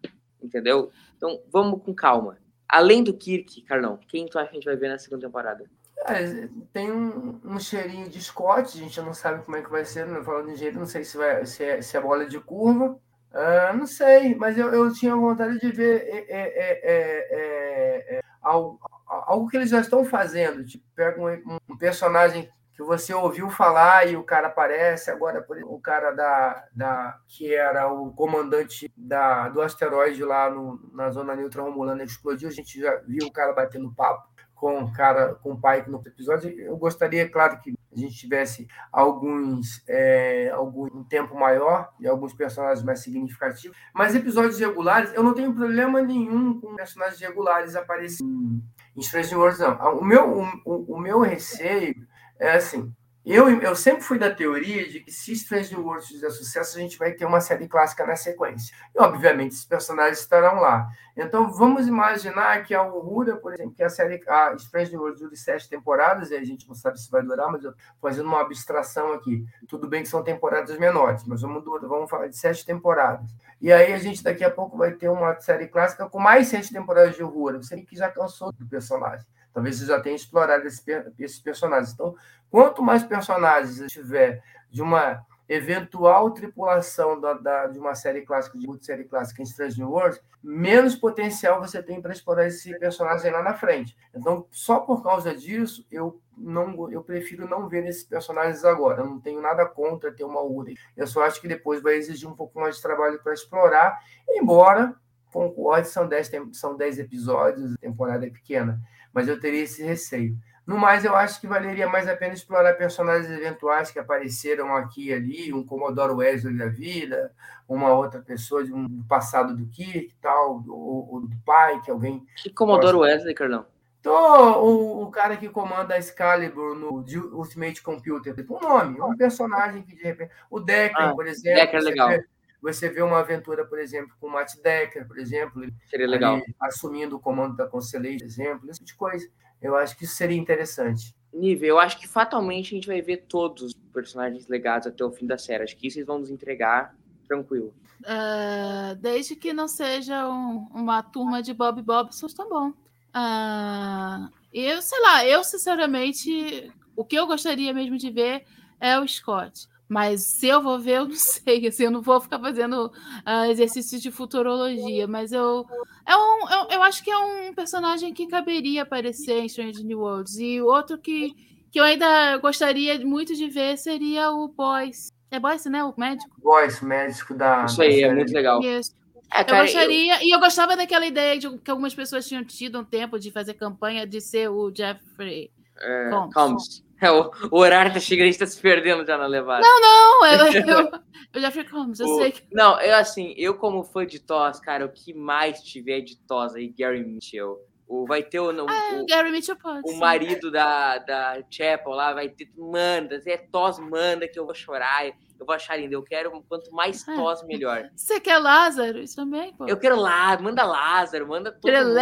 [0.47, 0.91] entendeu?
[1.17, 2.39] Então, vamos com calma.
[2.69, 5.69] Além do Kirk, Carlão, quem tu acha que a gente vai ver na segunda temporada?
[6.09, 9.85] É, tem um, um, cheirinho de Scott, a gente não sabe como é que vai
[9.85, 12.39] ser, não falando de jeito, não sei se, vai, se, é, se é bola de
[12.39, 12.99] curva.
[13.33, 19.49] Uh, não sei, mas eu, eu tinha vontade de ver é, é, é, algo, algo,
[19.49, 20.65] que eles já estão fazendo.
[20.65, 25.81] Tipo, pega um, um personagem que você ouviu falar e o cara aparece agora o
[25.81, 31.63] cara da, da que era o comandante da, do asteroide lá no, na zona neutra
[31.63, 35.61] romulana explodiu a gente já viu o cara batendo papo com o cara com o
[35.61, 41.91] pai no episódio eu gostaria claro que a gente tivesse alguns é, algum tempo maior
[42.01, 47.21] e alguns personagens mais significativos mas episódios regulares eu não tenho problema nenhum com personagens
[47.21, 48.61] regulares aparecendo
[48.97, 49.99] em Strange Worlds não.
[49.99, 51.95] O meu o, o meu receio
[52.39, 52.93] é assim,
[53.35, 56.81] eu, eu sempre fui da teoria de que se Strange New Worlds fizer sucesso, a
[56.81, 58.73] gente vai ter uma série clássica na sequência.
[58.95, 60.87] E, obviamente, esses personagens estarão lá.
[61.17, 65.21] Então, vamos imaginar que a Uhura, por exemplo, que a série a Strange New Worlds
[65.21, 68.43] dure sete temporadas, e a gente não sabe se vai durar, mas eu fazendo uma
[68.43, 69.45] abstração aqui.
[69.67, 73.29] Tudo bem que são temporadas menores, mas vamos, vamos falar de sete temporadas.
[73.61, 76.73] E aí a gente daqui a pouco vai ter uma série clássica com mais sete
[76.73, 77.61] temporadas de Uhura.
[77.61, 79.27] Você que já cansou do personagem.
[79.57, 80.83] Talvez você já tenha explorado esse,
[81.19, 81.95] esses personagens.
[81.95, 82.15] Então,
[82.51, 88.85] quanto mais personagens tiver de uma eventual tripulação da, da, de uma série clássica, de
[88.85, 93.43] série clássica em Strange New Worlds, menos potencial você tem para explorar esse personagem lá
[93.43, 93.97] na frente.
[94.15, 99.01] Então, só por causa disso, eu não eu prefiro não ver esses personagens agora.
[99.01, 100.77] Eu não tenho nada contra ter uma Uri.
[100.95, 104.95] Eu só acho que depois vai exigir um pouco mais de trabalho para explorar, embora
[105.33, 108.79] concorde, são 10 são dez episódios, temporada é pequena
[109.17, 110.37] mas eu teria esse receio.
[110.67, 115.09] No mais, eu acho que valeria mais a pena explorar personagens eventuais que apareceram aqui
[115.09, 117.33] e ali, um Comodoro Wesley da vida,
[117.67, 122.27] uma outra pessoa de um passado do Kirk tal, ou, ou do pai, que alguém.
[122.37, 123.65] Que Comodoro Wesley, Carlão?
[124.01, 129.83] Então, o, o, cara que comanda a Excalibur no Ultimate Computer, um nome, um personagem
[129.83, 130.31] que de repente.
[130.51, 131.59] O Decker, ah, por exemplo.
[131.59, 132.09] Decker é legal.
[132.11, 132.27] Vê,
[132.75, 136.41] você vê uma aventura, por exemplo, com o Matt Decker, por exemplo, seria legal.
[136.61, 139.29] assumindo o comando da Constellation, por exemplo, esse tipo de coisa.
[139.61, 141.15] Eu acho que isso seria interessante.
[141.33, 145.13] Nível, eu acho que fatalmente a gente vai ver todos os personagens legados até o
[145.13, 145.65] fim da série.
[145.65, 146.95] Acho que isso eles vão nos entregar
[147.27, 147.75] tranquilo.
[148.01, 152.71] Uh, desde que não seja um, uma turma de Bob Bobson, tá bom.
[152.71, 158.45] Uh, eu, sei lá, eu sinceramente, o que eu gostaria mesmo de ver
[158.81, 159.69] é o Scott.
[159.89, 161.67] Mas se eu vou ver, eu não sei.
[161.67, 165.07] Assim, eu não vou ficar fazendo uh, exercícios de futurologia.
[165.07, 165.67] Mas eu,
[166.07, 170.01] é um, eu, eu acho que é um personagem que caberia aparecer em Strange New
[170.01, 170.39] Worlds.
[170.39, 171.35] E outro que,
[171.71, 175.11] que eu ainda gostaria muito de ver seria o Boyce.
[175.31, 175.83] É Boyce, né?
[175.85, 176.31] O médico?
[176.41, 177.65] Boyce, médico da.
[177.65, 178.61] Isso aí, da é muito legal.
[178.63, 178.95] Isso.
[179.33, 182.79] É, Eu cara, gostaria, e eu gostava daquela ideia de que algumas pessoas tinham tido
[182.79, 185.51] um tempo de fazer campanha de ser o Jeffrey.
[185.81, 186.35] É, Combs.
[186.35, 186.86] Combs.
[187.01, 189.63] É, o, o horário tá chegando, a gente tá se perdendo já na levada.
[189.63, 190.91] Não, eu, eu,
[191.37, 192.43] o Jeffrey Combs, eu O- sei que.
[192.53, 196.55] Não, eu assim, eu como fã de Toss, cara, o que mais tiver de Toss
[196.55, 197.59] aí, Gary Mitchell.
[197.89, 199.83] O, vai ter o, o, Ah, o- Gary Mitchell pode.
[199.85, 199.99] o sim.
[199.99, 202.51] marido da, da Chapel lá, vai ter.
[202.57, 205.07] Manda, é Toss, manda que eu vou chorar.
[205.39, 205.93] Eu vou achar lindo.
[205.95, 207.15] Eu quero quanto mais Ah.
[207.15, 207.91] Toss, melhor.
[207.95, 208.99] Você quer Lázaro?
[208.99, 209.67] Isso também, pô.
[209.69, 211.95] Eu quero lá, manda Lázaro, manda todo mundo.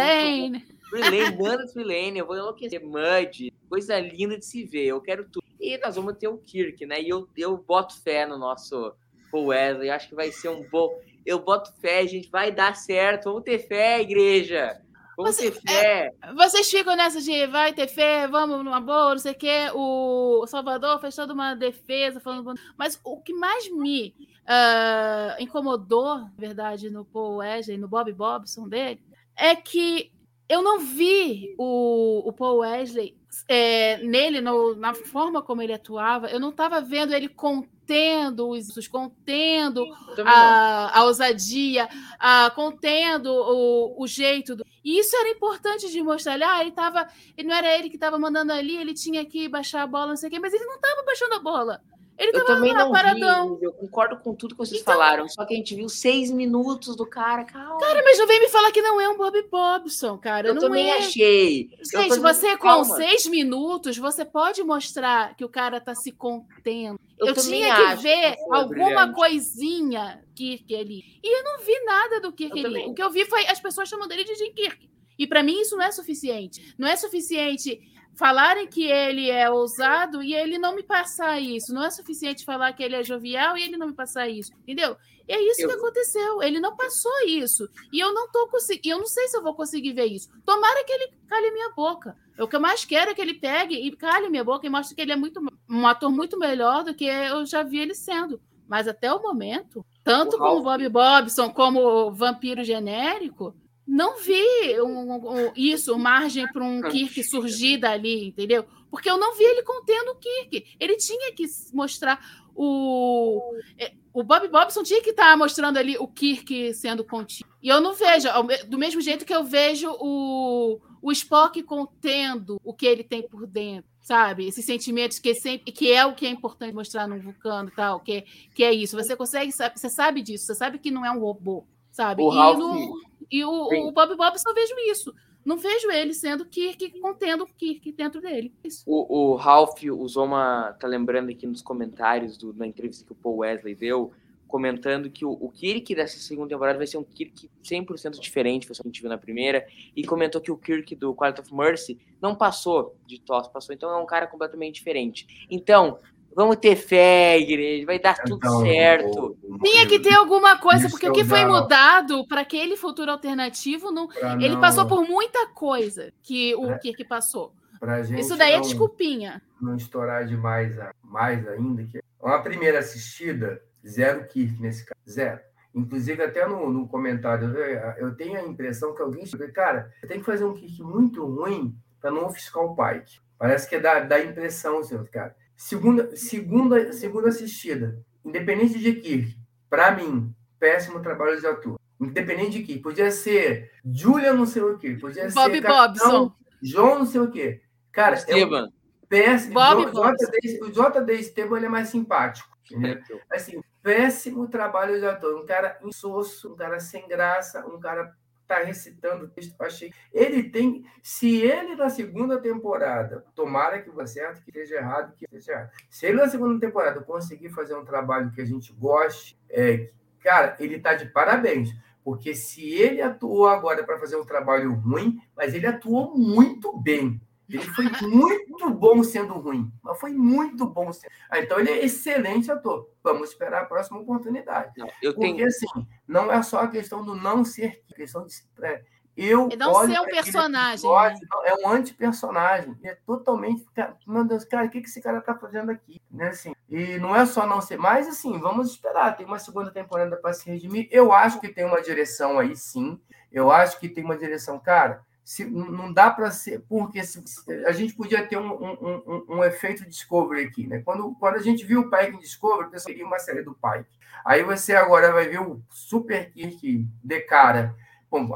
[0.89, 1.17] Trelane.
[1.17, 2.83] Trilane, manda Trilane, eu vou enlouquecer.
[2.83, 5.45] Mud, coisa linda de se ver, eu quero tudo.
[5.59, 7.01] E nós vamos ter o Kirk, né?
[7.01, 8.93] E eu, eu boto fé no nosso
[9.31, 10.89] Paul Wesley, acho que vai ser um bom.
[11.25, 13.25] Eu boto fé, gente, vai dar certo.
[13.25, 14.79] Vamos ter fé, igreja.
[15.17, 16.13] Vamos Você- ter fé.
[16.35, 19.69] Vocês ficam nessa de vai ter fé, vamos numa boa, não sei o quê.
[19.73, 22.53] O Salvador fez toda uma defesa falando.
[22.77, 24.13] Mas o que mais me
[24.45, 29.01] ah, incomodou, na verdade, no Paul Wesley, no Bob Bobson dele,
[29.35, 30.11] é que
[30.47, 33.17] eu não vi o, o Paul Wesley
[33.47, 38.87] é, nele, no- na forma como ele atuava, eu não estava vendo ele contendo os
[38.87, 39.83] contendo
[40.25, 44.55] a, a ousadia, a, contendo o, o jeito.
[44.55, 44.65] Do...
[44.83, 46.39] E isso era importante de mostrar.
[46.41, 47.07] Ah, ele tava.
[47.37, 50.15] Ele não era ele que estava mandando ali, ele tinha que baixar a bola, não
[50.15, 51.81] sei o quê, mas ele não estava baixando a bola.
[52.17, 53.57] Ele Eu também não paradão.
[53.57, 56.31] vi, eu concordo com tudo que vocês Então- falaram, só que a gente viu seis
[56.31, 57.77] minutos do cara, calma.
[57.77, 60.47] Cara, mas não vem me falar que não é um Bob Bobson, cara.
[60.47, 60.97] eu não também é.
[60.99, 61.69] achei.
[61.91, 66.97] Gente, você com seis minutos, você pode mostrar que o cara tá se contendo.
[67.19, 69.13] Eu Eu, tinha que ver que alguma brilhante.
[69.13, 71.03] coisinha Kirk ali.
[71.23, 72.73] E eu não vi nada do Kirk Eu ali.
[72.75, 72.89] também.
[72.89, 74.89] O que eu vi foi as pessoas chamando ele de Jim Kirk.
[75.17, 76.73] E pra mim isso não é suficiente.
[76.77, 77.79] Não é suficiente
[78.15, 81.73] falarem que ele é ousado e ele não me passar isso.
[81.73, 84.51] Não é suficiente falar que ele é jovial e ele não me passar isso.
[84.59, 84.95] Entendeu?
[85.27, 86.41] E é isso Eu- que aconteceu.
[86.43, 87.67] Ele não passou isso.
[87.91, 88.95] E eu não tô conseguindo.
[88.95, 90.29] Eu não sei se eu vou conseguir ver isso.
[90.45, 92.15] Tomara que ele cale minha boca.
[92.39, 94.95] O que eu mais quero é que ele pegue e cale minha boca e mostre
[94.95, 98.39] que ele é muito um ator muito melhor do que eu já vi ele sendo.
[98.67, 103.55] Mas até o momento, tanto O como Bob Bobson como o vampiro genérico,
[103.87, 104.41] não vi
[104.81, 105.13] um-
[105.47, 108.65] um- isso, margem para um Kirk surgir dali, entendeu?
[108.89, 110.75] Porque eu não vi ele contendo o Kirk.
[110.79, 112.19] Ele tinha que mostrar
[112.55, 113.41] o.
[113.77, 117.49] é, O Bob Bobson tinha que estar mostrando ali o Kirk sendo contido.
[117.61, 118.29] E eu não vejo,
[118.69, 123.45] do mesmo jeito que eu vejo o, o Spock contendo o que ele tem por
[123.45, 124.47] dentro, sabe?
[124.47, 127.99] Esses sentimentos que, sempre, que é o que é importante mostrar num vulcano e tal,
[127.99, 128.23] que,
[128.53, 128.95] que é isso.
[128.95, 131.65] Você consegue, você sabe disso, você sabe que não é um robô,
[131.95, 132.21] sabe?
[132.21, 132.99] O e Ralph- no-
[133.31, 133.83] e o, Sim.
[133.87, 135.13] o Bob Bobson eu vejo isso.
[135.45, 138.51] Não vejo ele sendo Kirk, contendo o Kirk dentro dele.
[138.63, 138.83] Isso.
[138.85, 143.15] O, o Ralph, o Zoma tá lembrando aqui nos comentários do, na entrevista que o
[143.15, 144.11] Paul Wesley deu,
[144.47, 148.73] comentando que o, o Kirk dessa segunda temporada vai ser um Kirk 100% diferente, foi
[148.73, 149.65] o que a gente viu na primeira,
[149.95, 153.89] e comentou que o Kirk do Quality of Mercy não passou de tosse, passou, então
[153.89, 155.47] é um cara completamente diferente.
[155.49, 155.99] Então,
[156.35, 159.37] vamos ter fé, igreja, vai dar tudo Então, certo.
[159.63, 163.89] Tinha que ter alguma coisa, porque o que foi da- mudado para aquele futuro alternativo,
[163.91, 164.07] não,
[164.39, 166.77] ele não- passou por muita coisa que o É.
[166.79, 167.53] Kirk passou.
[167.79, 169.41] pra gente Isso daí é desculpinha.
[169.61, 171.83] não estourar demais a- mais ainda.
[171.83, 174.99] Que uma primeira assistida, zero Kirk nesse caso.
[175.07, 175.39] Zero.
[175.73, 180.07] Inclusive, até no, no comentário, eu, eu tenho a impressão que alguém chegou, cara, você
[180.07, 183.19] tem que fazer um Kirk muito ruim para não ofuscar o Pike.
[183.37, 185.35] Parece que dá, dá impressão, senhor, cara.
[185.55, 189.37] Segunda, segunda, segunda assistida, independente de Kirk,
[189.69, 191.79] para mim, péssimo trabalho de ator.
[191.99, 196.33] Independente de Kirk, podia ser Julia não sei o quê, podia Bob ser Bobson.
[196.61, 197.61] João não sei o quê.
[197.91, 198.69] Cara, é um Esteban,
[199.07, 199.53] péssimo.
[199.53, 200.31] Bob o Bobson.
[200.31, 202.49] JD, o JD Esteban ele é mais simpático.
[202.69, 203.21] entendeu?
[203.31, 205.41] Assim, péssimo trabalho de ator.
[205.41, 208.13] Um cara insosso, um cara sem graça, um cara
[208.47, 209.55] tá recitando o texto.
[209.61, 209.91] Achei.
[210.13, 210.85] Ele tem.
[211.01, 215.71] Se ele na segunda temporada, tomara que vá certo, que esteja errado, que esteja errado.
[215.89, 220.55] Se ele na segunda temporada conseguir fazer um trabalho que a gente goste, é, cara,
[220.59, 221.69] ele tá de parabéns.
[222.03, 227.19] Porque se ele atuou agora para fazer um trabalho ruim, mas ele atuou muito bem.
[227.49, 231.11] Ele foi muito bom sendo ruim, mas foi muito bom sendo.
[231.29, 232.89] Ah, então ele é excelente ator.
[233.03, 234.71] Vamos esperar a próxima oportunidade.
[234.77, 235.47] não, eu Porque tenho.
[235.47, 238.33] assim, não é só a questão do não ser, a questão de
[238.63, 238.83] é,
[239.15, 241.27] Eu E não ser um personagem, episódio, né?
[241.31, 242.75] não, É um anti-personagem.
[242.83, 243.63] É totalmente.
[243.75, 246.01] cara, Meu Deus, cara, o que que esse cara tá fazendo aqui?
[246.11, 247.77] Né, assim, e não é só não ser.
[247.77, 249.15] Mas, assim, vamos esperar.
[249.15, 250.87] Tem uma segunda temporada para se redimir.
[250.91, 252.99] Eu acho que tem uma direção aí, sim.
[253.31, 254.57] Eu acho que tem uma direção.
[254.59, 256.61] Cara, se, não dá para ser.
[256.69, 257.21] Porque se-
[257.67, 260.81] a gente podia ter um, um, um, um efeito Discovery aqui, né?
[260.85, 263.89] Quando, quando a gente viu o Pike Discovery, pensou que seria uma série do Pike.
[264.23, 267.75] Aí você agora vai ver o Super Kirk de cara.
[268.09, 268.29] Bom,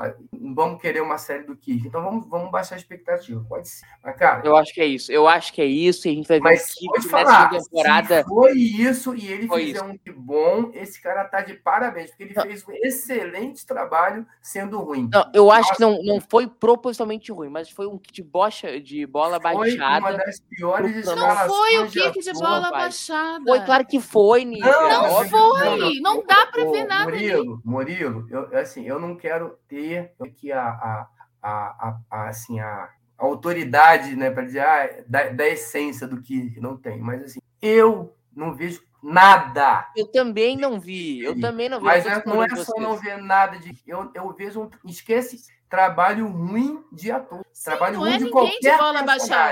[0.53, 1.87] vamos querer uma série do Kirk.
[1.87, 3.43] Então vamos, vamos baixar a expectativa.
[3.47, 3.85] Pode ser.
[4.03, 5.11] Mas, cara, Eu acho que é isso.
[5.11, 6.07] Eu acho que é isso.
[6.07, 8.23] E a gente vai ver mas o nessa falar, temporada.
[8.23, 12.09] se foi isso e ele Foi fizer um que bom, esse cara tá de parabéns,
[12.09, 12.43] porque ele Não.
[12.43, 15.09] fez um excelente trabalho sendo ruim.
[15.11, 19.05] Não, eu acho que não, não foi propositalmente ruim, mas foi um de bocha de
[19.05, 20.17] bola Foi uma baixada.
[20.17, 23.43] das piores Não Não foi o kick de bola baixada.
[23.45, 24.71] Foi claro que foi, Nívia.
[24.71, 25.29] Não, Não óbvio.
[25.29, 25.99] foi.
[26.01, 27.29] Não dá pra Ô, ver nada ali.
[27.31, 31.07] Murilo, Murilo, eu, assim, eu não quero ter aqui a, a,
[31.41, 36.21] a, a, a, assim, a, a autoridade né, para dizer ah, da, da essência do
[36.21, 39.87] que não tem, mas assim, eu não vejo nada.
[39.95, 41.23] Eu também não vi.
[41.23, 41.85] Eu também não vi.
[41.85, 42.81] Mas é- não é só vocês.
[42.81, 43.77] não ver nada de.
[43.87, 44.69] Eu, eu vejo um.
[44.85, 45.37] Esquece
[45.69, 47.45] trabalho ruim de ator.
[47.53, 49.05] Sim, trabalho não ruim é de ninguém de qualquer bola personagem.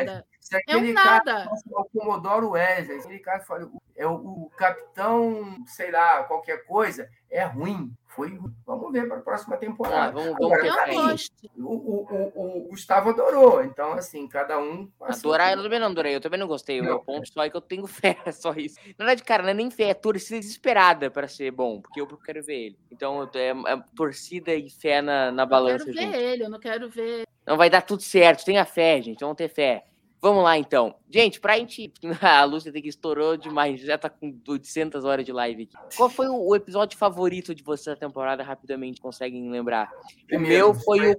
[0.06, 0.28] baixada.
[0.40, 1.52] Se É um aquele cara nada.
[1.72, 7.44] o Comodoro Wesley, aquele cara fala, é o, o capitão, sei lá, qualquer coisa, é
[7.44, 7.92] ruim.
[8.06, 8.54] Foi ruim.
[8.66, 10.12] Vamos ver para a próxima Ah, temporada.
[10.12, 11.34] vamos, vamos Agora, Eu gosto.
[11.58, 13.64] o, o, o, o Gustavo adorou.
[13.64, 14.90] Então, assim, cada um.
[15.02, 16.80] assim, Adorar, eu também não adorei, eu também não gostei.
[16.80, 16.90] O Não.
[16.92, 18.78] meu ponto só é que eu tenho fé, é só isso.
[18.98, 22.08] Na verdade, cara, não é nem fé, é torcida desesperada pra ser bom, porque eu
[22.18, 22.80] quero ver ele.
[22.92, 26.12] Então, eu é, é torcida e fé na, na Eu balança quero junto.
[26.12, 27.24] ver ele, eu não quero ver.
[27.46, 29.86] Não vai dar tudo certo, tenha fé, gente, vamos ter fé.
[30.22, 30.96] Vamos lá, então.
[31.10, 31.94] Gente, pra gente...
[32.22, 35.96] A Lúcia tem que estourou demais, já tá com 800 horas de live aqui.
[35.96, 39.92] Qual foi o, o episódio favorito de você da temporada, rapidamente, conseguem lembrar?
[40.32, 41.16] O meu foi o...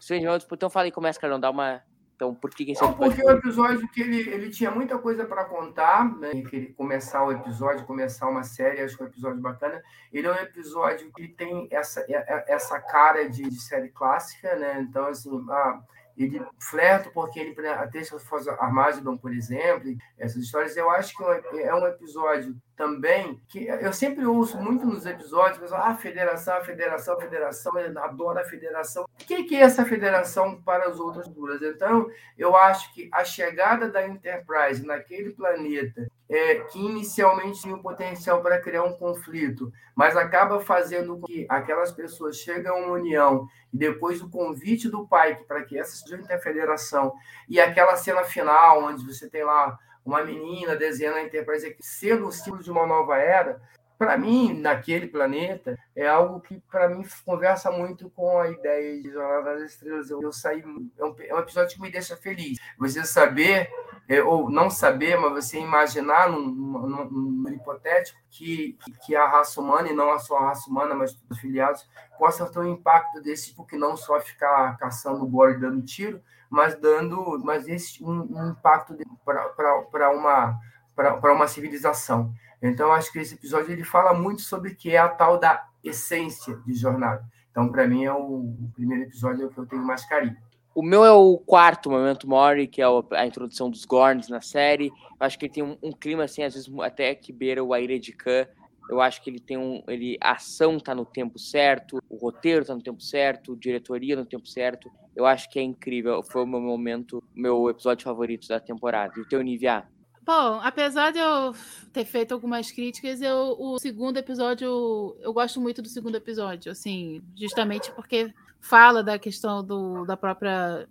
[0.00, 1.82] Stranger Worlds, Então fala aí, começa, Carlão, dá uma...
[2.16, 4.96] Então, por que que esse Não, porque é um episódio que ele, ele tinha muita
[4.96, 6.30] coisa para contar, né?
[6.48, 9.82] Que ele começar o episódio, começar uma série, acho que é um episódio bacana.
[10.10, 14.56] Ele é um episódio que tem essa, é- é- essa cara de, de série clássica,
[14.56, 14.80] né?
[14.80, 15.78] Então, assim, ah,
[16.16, 20.76] ele flerta porque ele até se fosse Armageddon, por exemplo, essas histórias.
[20.76, 25.06] Eu acho que é um- é um episódio também que eu sempre ouço muito nos
[25.06, 29.04] episódios, pessoal, ah, federação, federação, federação, eu adoro a federação.
[29.04, 31.62] O que é essa federação para as outras culturas?
[31.62, 32.06] Então,
[32.36, 38.42] eu acho que a chegada da Enterprise naquele planeta, é, que inicialmente tinha o potencial
[38.42, 43.48] para criar um conflito, mas acaba fazendo com que aquelas pessoas cheguem a uma união,
[43.72, 47.14] e depois o convite do Pike para que essa seja a federação,
[47.48, 52.32] e aquela cena final, onde você tem lá uma menina desenhando a Enterprise sendo o
[52.32, 53.60] símbolo de uma nova era,
[53.98, 59.10] para mim, naquele planeta, é algo que, para mim, conversa muito com a ideia de
[59.10, 60.10] Jornada das Estrelas.
[60.10, 60.62] Eu, eu saí.
[60.98, 62.58] É um, é um episódio que me deixa feliz.
[62.78, 63.70] Você saber,
[64.06, 69.60] é, ou não saber, mas você imaginar num, num, num hipotético que, que a raça
[69.60, 73.76] humana, e não a raça humana, mas os filiados, possam ter um impacto desse, porque
[73.76, 78.96] não só ficar caçando o bode dando tiro, mas dando mas esse, um, um impacto
[79.24, 80.58] para uma,
[80.94, 82.32] para uma civilização.
[82.62, 85.66] Então, acho que esse episódio ele fala muito sobre o que é a tal da
[85.84, 87.24] essência de jornada.
[87.50, 90.36] Então, para mim, é o, o, primeiro episódio é que eu tenho mais carinho.
[90.74, 94.88] O meu é o quarto Momento Mori, que é a introdução dos Gorns na série.
[94.88, 97.72] Eu acho que ele tem um, um, clima, assim, às vezes até que beira o
[97.72, 98.46] Aire de Khan.
[98.88, 99.82] Eu acho que ele tem um.
[99.88, 104.16] Ele, a ação tá no tempo certo, o roteiro tá no tempo certo, a diretoria
[104.16, 104.90] no tempo certo.
[105.14, 106.22] Eu acho que é incrível.
[106.22, 109.14] Foi o meu momento, meu episódio favorito da temporada.
[109.16, 109.88] E o teu Nivea?
[110.26, 111.54] Bom, apesar de eu
[111.92, 117.22] ter feito algumas críticas, eu, o segundo episódio, eu gosto muito do segundo episódio, assim,
[117.36, 120.88] justamente porque fala da questão do, da própria.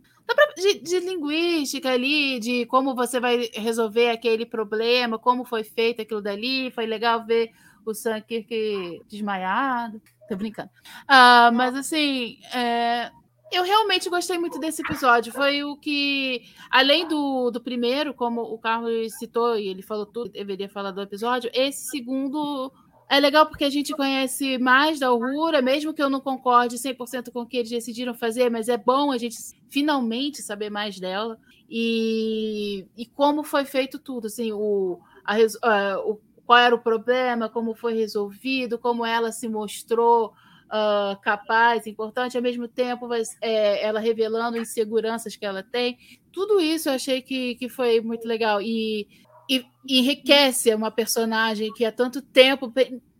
[0.56, 6.22] De, de, linguística ali, de como você vai resolver aquele problema, como foi feito aquilo
[6.22, 6.72] dali.
[6.72, 7.52] Foi legal ver
[7.92, 10.02] o Sankirk desmaiado.
[10.28, 10.70] Tô brincando.
[11.04, 13.12] Uh, mas, assim, é,
[13.52, 15.32] eu realmente gostei muito desse episódio.
[15.32, 20.30] Foi o que, além do, do primeiro, como o Carlos citou, e ele falou tudo,
[20.30, 22.72] deveria falar do episódio, esse segundo
[23.08, 27.32] é legal porque a gente conhece mais da Aurora, mesmo que eu não concorde 100%
[27.32, 29.38] com o que eles decidiram fazer, mas é bom a gente
[29.70, 31.38] finalmente saber mais dela.
[31.70, 37.50] E, e como foi feito tudo, assim, o, a, a, o, qual era o problema,
[37.50, 40.34] como foi resolvido, como ela se mostrou
[40.66, 43.08] Uh, capaz, importante, ao mesmo tempo
[43.40, 45.96] é, ela revelando inseguranças que ela tem.
[46.32, 49.08] Tudo isso eu achei que, que foi muito legal e,
[49.48, 52.74] e, enriquece uma personagem que há tanto tempo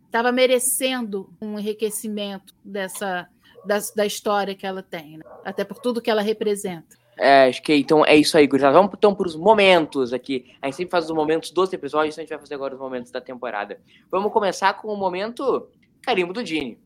[0.04, 3.28] estava merecendo um enriquecimento dessa
[3.64, 5.24] da, da história que ela tem, né?
[5.44, 6.96] até por tudo que ela representa.
[7.18, 8.74] É, acho que então é isso aí, gurizada.
[8.76, 10.54] Vamos então para os momentos aqui.
[10.60, 12.80] A gente sempre faz os momentos dos episódios, então a gente vai fazer agora os
[12.80, 13.80] momentos da temporada.
[14.10, 15.68] Vamos começar com o momento
[16.02, 16.78] carimbo do Dini.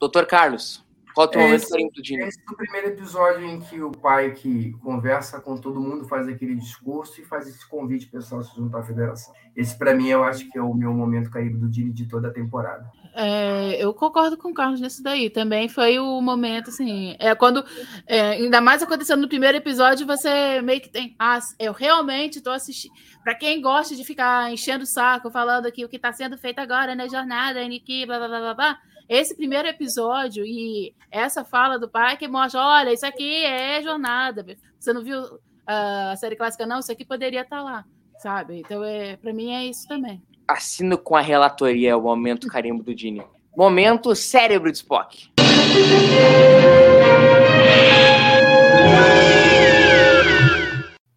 [0.00, 2.24] Doutor Carlos, qual é o teu momento Esse- carimbo do Dini?
[2.24, 6.26] Esse é o primeiro episódio em que o pai que conversa com todo mundo faz
[6.26, 9.32] aquele discurso e faz esse convite pessoal se juntar à federação.
[9.54, 12.28] Esse, para mim, eu acho que é o meu momento caído do Dini de toda
[12.28, 12.90] a temporada.
[13.14, 15.28] É, eu concordo com o Carlos nisso daí.
[15.28, 17.14] Também foi o momento, assim.
[17.18, 17.64] É quando.
[18.06, 21.14] é, ainda mais acontecendo no primeiro episódio, você meio que tem.
[21.18, 22.92] Ah, eu realmente tô assistindo.
[23.22, 26.58] Pra quem gosta de ficar enchendo o saco, falando aqui o que tá sendo feito
[26.58, 28.78] agora na jornada, Niki, blá blá blá blá blá.
[29.08, 34.44] Esse primeiro episódio e essa fala do pai que mostra: olha, isso aqui é jornada.
[34.78, 35.22] Você não viu
[35.66, 36.78] ah, a série clássica, não?
[36.78, 37.84] Isso aqui poderia estar lá,
[38.18, 38.60] sabe?
[38.60, 40.22] Então, é, pra mim, é isso também.
[40.46, 43.22] Assino com a relatoria é o momento carimbo do Dini.
[43.56, 45.30] Momento cérebro de Spock.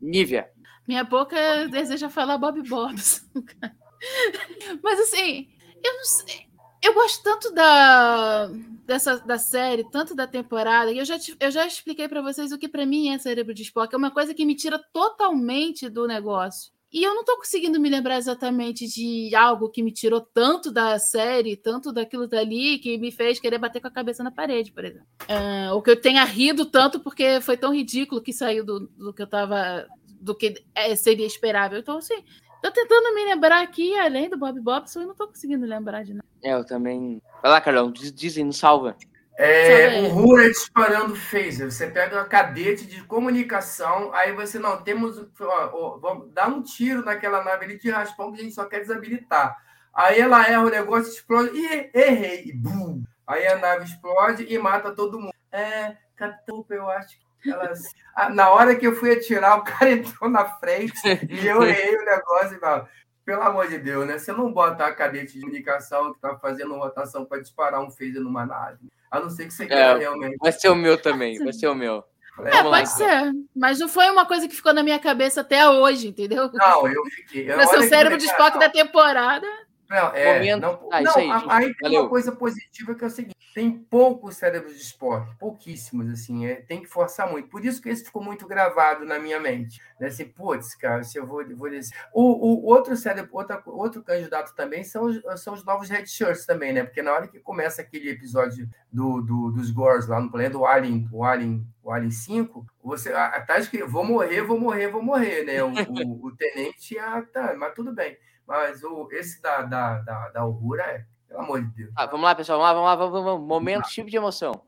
[0.02, 0.50] Nívia.
[0.88, 1.36] Minha boca
[1.70, 3.26] deseja falar Bob Bobson.
[4.84, 5.48] Mas assim,
[5.84, 6.46] eu não sei.
[6.84, 8.48] Eu gosto tanto da,
[8.86, 12.60] dessa, da série, tanto da temporada, que eu já, eu já expliquei pra vocês o
[12.60, 13.92] que pra mim é cérebro de Spock.
[13.92, 16.75] É uma coisa que me tira totalmente do negócio.
[16.96, 20.98] E eu não tô conseguindo me lembrar exatamente de algo que me tirou tanto da
[20.98, 24.86] série, tanto daquilo dali, que me fez querer bater com a cabeça na parede, por
[24.86, 25.06] exemplo.
[25.28, 29.14] Ah, ou que eu tenha rido tanto porque foi tão ridículo que saiu do, do
[29.14, 29.86] que eu tava.
[30.22, 31.80] do que é, seria esperável.
[31.80, 32.24] Então, assim,
[32.64, 36.14] tô tentando me lembrar aqui, além do Bob Bobson, eu não tô conseguindo lembrar de
[36.14, 36.26] nada.
[36.42, 37.22] É, eu também.
[37.42, 37.92] Vai lá, Carlão.
[37.92, 38.96] Diz, diz nos salva.
[39.38, 41.70] É, o Rura disparando phaser.
[41.70, 45.18] Você pega uma cadete de comunicação, aí você não temos.
[45.40, 48.66] ó, ó, vamos dar um tiro naquela nave ali de raspão que a gente só
[48.66, 49.58] quer desabilitar.
[49.94, 51.58] Aí ela erra, o negócio explode.
[51.58, 52.44] Ih, errei!
[52.46, 53.04] E bum!
[53.28, 55.34] Aí a nave explode e mata todo mundo.
[55.52, 57.72] É, Catupa, eu acho que ela.
[58.16, 60.94] Ah, Na hora que eu fui atirar, o cara entrou na frente
[61.30, 62.88] e eu errei o negócio e falo.
[63.26, 64.20] Pelo amor de Deus, né?
[64.20, 68.22] Você não bota a cadete de comunicação que tá fazendo rotação para disparar um phaser
[68.22, 68.78] numa nave.
[69.10, 70.38] A não ser que você queira realmente.
[70.40, 71.38] Vai ser o meu também.
[71.44, 72.04] Vai ser o meu.
[72.40, 73.32] É, Vamos lá, pode ser.
[73.56, 76.50] Mas não foi uma coisa que ficou na minha cabeça até hoje, entendeu?
[76.54, 77.50] Não, eu fiquei.
[77.52, 78.26] O que cérebro de.
[78.26, 79.48] Spock da temporada.
[79.90, 82.02] Não, é, Momento- não, Ah, não, isso aí, aí tem Valeu.
[82.02, 86.56] uma coisa positiva que é o seguinte: tem poucos cérebros de Spock, pouquíssimos, assim, é,
[86.56, 87.48] tem que forçar muito.
[87.48, 89.82] Por isso que esse ficou muito gravado na minha mente.
[89.98, 90.08] Né?
[90.08, 91.96] Assim, putz, cara, se eu vou, vou descer.
[92.14, 96.04] O, o outro cérebro, outra, outro candidato também são os, são os novos Red
[96.46, 96.84] também, né?
[96.84, 100.66] Porque na hora que começa aquele episódio do, do- dos Gores lá no planeta, o
[100.66, 105.02] Alien, o Alien, o Alien 5, você ah, tá escrito, vou morrer, vou morrer, vou
[105.02, 105.64] morrer, né?
[105.64, 108.18] O, o, o tenente, ah, tá, mas tudo bem.
[108.46, 110.42] Mas o, esse da, da, da, da
[110.84, 111.92] é, pelo amor de Deus.
[111.96, 112.60] Ah, vamos lá, pessoal.
[112.60, 113.48] Vamos lá, vamos lá, vamos, vamos, vamos.
[113.48, 114.62] Momento tipo de emoção.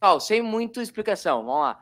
[0.00, 1.44] Pessoal, sem muita explicação.
[1.44, 1.78] Vamos lá.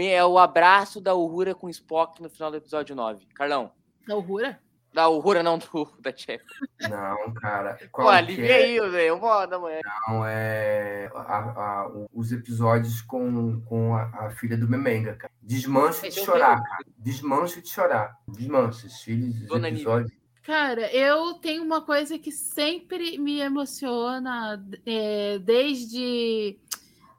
[0.00, 3.26] É o abraço da Uhura com Spock no final do episódio 9.
[3.34, 3.72] Carlão.
[4.06, 4.60] Da Uhura?
[4.96, 6.42] Da Uhura, não do, da Chef.
[6.88, 7.74] Não, cara.
[7.74, 8.64] Pô, Qual alivia que é?
[8.64, 9.16] aí, velho.
[9.18, 9.80] Uma da manhã.
[10.08, 11.38] Não, é a-
[11.84, 15.30] a- os episódios com, com a, a filha do Memenga, cara.
[15.42, 16.84] Desmancho de é chorar, cara.
[16.96, 18.16] Desmancho de chorar.
[18.26, 18.86] Desmancho.
[18.86, 20.10] Os filhos, os Dona episódios.
[20.42, 26.58] Cara, eu tenho uma coisa que sempre me emociona, é, desde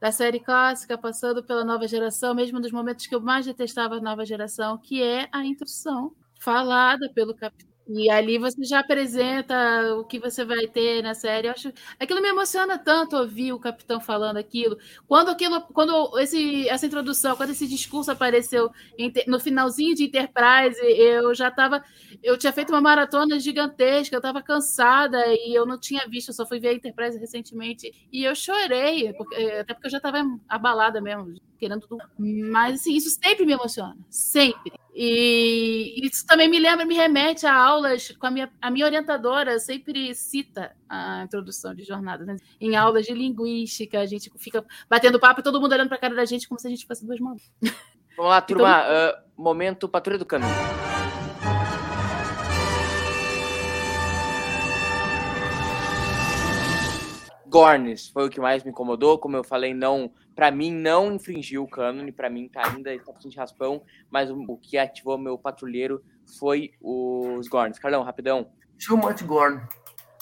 [0.02, 4.02] da série clássica, passando pela nova geração, mesmo nos momentos que eu mais detestava a
[4.02, 7.67] nova geração, que é a introdução falada pelo capitão.
[7.90, 11.48] E ali você já apresenta o que você vai ter na série.
[11.48, 14.78] Eu acho aquilo me emociona tanto ouvir o capitão falando aquilo.
[15.08, 18.70] Quando aquilo, quando esse, essa introdução, quando esse discurso apareceu
[19.26, 21.82] no finalzinho de Enterprise, eu já estava
[22.22, 26.34] eu tinha feito uma maratona gigantesca, eu estava cansada e eu não tinha visto, eu
[26.34, 30.18] só fui ver a Enterprise recentemente e eu chorei, porque- até porque eu já estava
[30.50, 32.04] abalada mesmo, querendo tudo.
[32.18, 34.74] Mas assim, isso sempre me emociona, sempre.
[35.00, 39.60] E isso também me lembra, me remete a aulas com a minha, a minha orientadora,
[39.60, 42.26] sempre cita a introdução de jornada.
[42.26, 42.36] né?
[42.60, 46.02] Em aulas de linguística, a gente fica batendo papo e todo mundo olhando para a
[46.02, 47.44] cara da gente como se a gente fosse duas mãos.
[48.18, 48.76] Vamos lá, turma.
[48.76, 50.50] ah, momento Patrulha do Caminho.
[57.46, 59.20] Gornes foi o que mais me incomodou.
[59.20, 63.12] Como eu falei, não, para mim não infringiu o cânone, para mim tá ainda está
[63.12, 66.04] de raspão, mas o, o que ativou meu patrulheiro
[66.38, 67.80] foi os Gornes.
[67.80, 68.52] Carlão, rapidão.
[68.86, 69.68] Too much Gorn.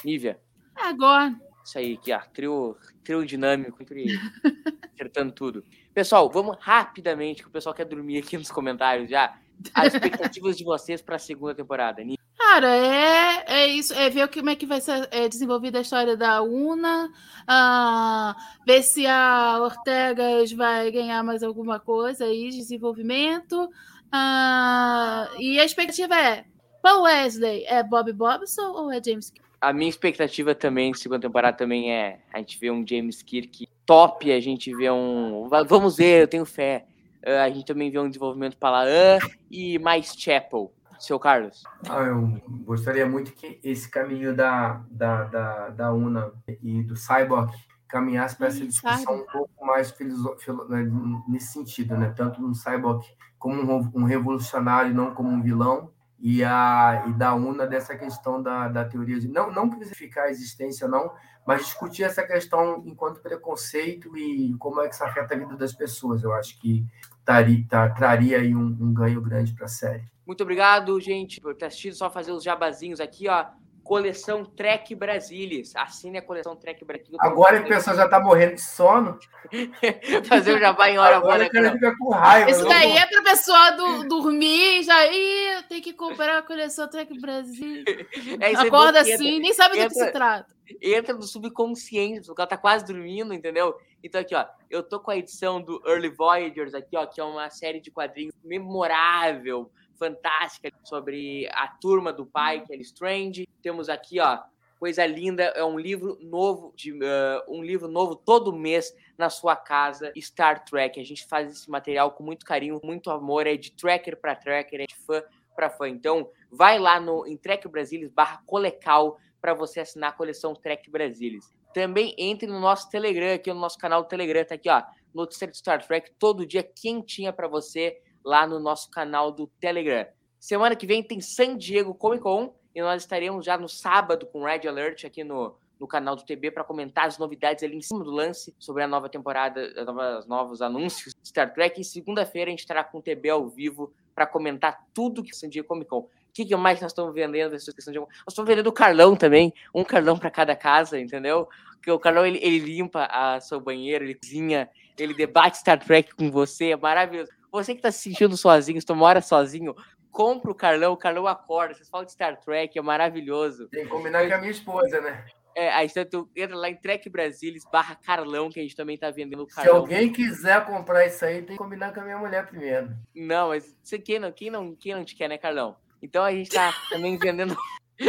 [0.05, 0.39] Nívia,
[0.73, 1.35] Agora,
[1.65, 4.05] isso aí aqui, ó, trio, trio dinâmico entre
[4.93, 5.65] acertando tudo.
[5.93, 9.37] Pessoal, vamos rapidamente, que o pessoal quer dormir aqui nos comentários já.
[9.73, 12.01] As expectativas de vocês para a segunda temporada.
[12.01, 15.81] Ni- Cara, é, é isso, é ver como é que vai ser é, desenvolvida a
[15.81, 17.09] história da Una,
[17.47, 23.69] ah, ver se a Ortegas vai ganhar mais alguma coisa aí de desenvolvimento.
[24.11, 26.45] ah, e a expectativa é:
[26.81, 29.45] Paul Wesley é Bob Bobson ou é James Kirk?
[29.61, 34.31] A minha expectativa também, segunda temporada, também é a gente ver um James Kirk top,
[34.31, 35.47] a gente vê um.
[35.47, 36.85] va- Vamos ver, eu tenho fé.
[37.25, 40.71] Ah, a gente também vê um desenvolvimento para Laan e mais Chapel.
[40.99, 41.63] Seu Carlos.
[41.89, 47.51] Ah, eu gostaria muito que esse caminho da, da, da, da UNA e do Cyborg
[47.87, 50.35] caminhasse para essa discussão um pouco mais filo-
[50.67, 50.83] né,
[51.27, 52.13] nesse sentido, né?
[52.15, 53.05] Tanto no Cyborg
[53.37, 58.41] como um, um revolucionário, não como um vilão, e, a, e da UNA dessa questão
[58.41, 59.27] da, da teoria de.
[59.27, 61.11] Não, não crucificar a existência, não,
[61.45, 65.73] mas discutir essa questão enquanto preconceito e como é que isso afeta a vida das
[65.73, 66.23] pessoas.
[66.23, 66.83] Eu acho que
[67.23, 70.03] tari, tá- traria aí um, um ganho grande para a série.
[70.25, 71.95] Muito obrigado, gente, por ter assistido.
[71.95, 73.45] Só fazer os jabazinhos aqui, ó.
[73.83, 75.75] Coleção Trek Brasilis.
[75.75, 77.17] Assine a coleção Trek Brasilis.
[77.19, 79.19] Agora que o pessoal já está morrendo de sono,
[80.27, 81.73] Fazer o jabá em hora agora né, o cara Carol?
[81.79, 82.49] fica com raiva.
[82.49, 86.89] Isso não- daí é pra pessoa do, dormir, já ir, tem que comprar a coleção
[86.89, 87.83] Trek Brasil.
[88.41, 90.55] É Acorda entra- assim, nem sabe do que entra- se trata.
[90.81, 93.75] entra no subconsciente, porque ela tá quase dormindo, entendeu?
[94.03, 97.23] Então aqui, ó, eu tô com a edição do Early Voyagers aqui, ó, que é
[97.23, 103.47] uma série de quadrinhos memorável, fantástica, sobre a turma do pai, que é Strange.
[103.61, 104.39] Temos aqui, ó,
[104.79, 109.55] coisa linda, é um livro novo, de, uh, um livro novo todo mês na sua
[109.55, 110.99] casa, Star Trek.
[110.99, 114.81] A gente faz esse material com muito carinho, muito amor, é de tracker para tracker,
[114.81, 115.23] é de fã
[115.55, 115.87] para fã.
[115.87, 120.89] Então, vai lá no em Trek Brasilis barra Colecal para você assinar a coleção Trek
[120.89, 121.53] Brasilis.
[121.73, 124.81] Também entre no nosso Telegram, aqui no nosso canal do Telegram, tá aqui, ó,
[125.13, 130.07] notícia de Star Trek, todo dia quentinha para você lá no nosso canal do Telegram.
[130.39, 134.43] Semana que vem tem San Diego Comic Con e nós estaremos já no sábado com
[134.43, 138.03] Red Alert aqui no, no canal do TB para comentar as novidades ali em cima
[138.03, 141.79] do lance sobre a nova temporada, as novas, novos anúncios de Star Trek.
[141.79, 145.49] E segunda-feira a gente estará com o TB ao vivo para comentar tudo que San
[145.49, 145.99] Diego Comic Con.
[145.99, 147.51] O que, que mais nós estamos vendendo.
[147.51, 151.47] Nós estamos vendendo o Carlão também, um Carlão para cada casa, entendeu?
[151.75, 156.13] Porque o Carlão ele, ele limpa a seu banheiro, ele cozinha, ele debate Star Trek
[156.15, 157.31] com você, é maravilhoso.
[157.55, 159.73] Você que está se sentindo sozinho, se tu mora sozinho,
[160.11, 163.69] compra o Carlão, o Carlão acorda, vocês falam de Star Trek, é maravilhoso.
[163.69, 165.25] Tem que combinar com a minha esposa, né?
[165.55, 169.09] É, aí tu entra lá em Trek Brasilis barra Carlão, que a gente também tá
[169.09, 169.77] vendendo o Se Carlão.
[169.77, 172.93] alguém quiser comprar isso aí, tem que combinar com a minha mulher primeiro.
[173.15, 175.77] Não, mas você, quem, não, quem, não, quem não te quer, né, Carlão?
[176.01, 177.55] Então a gente tá também vendendo.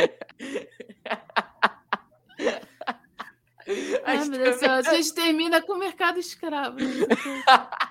[4.05, 6.77] A Deus do céu, a gente termina com o mercado escravo.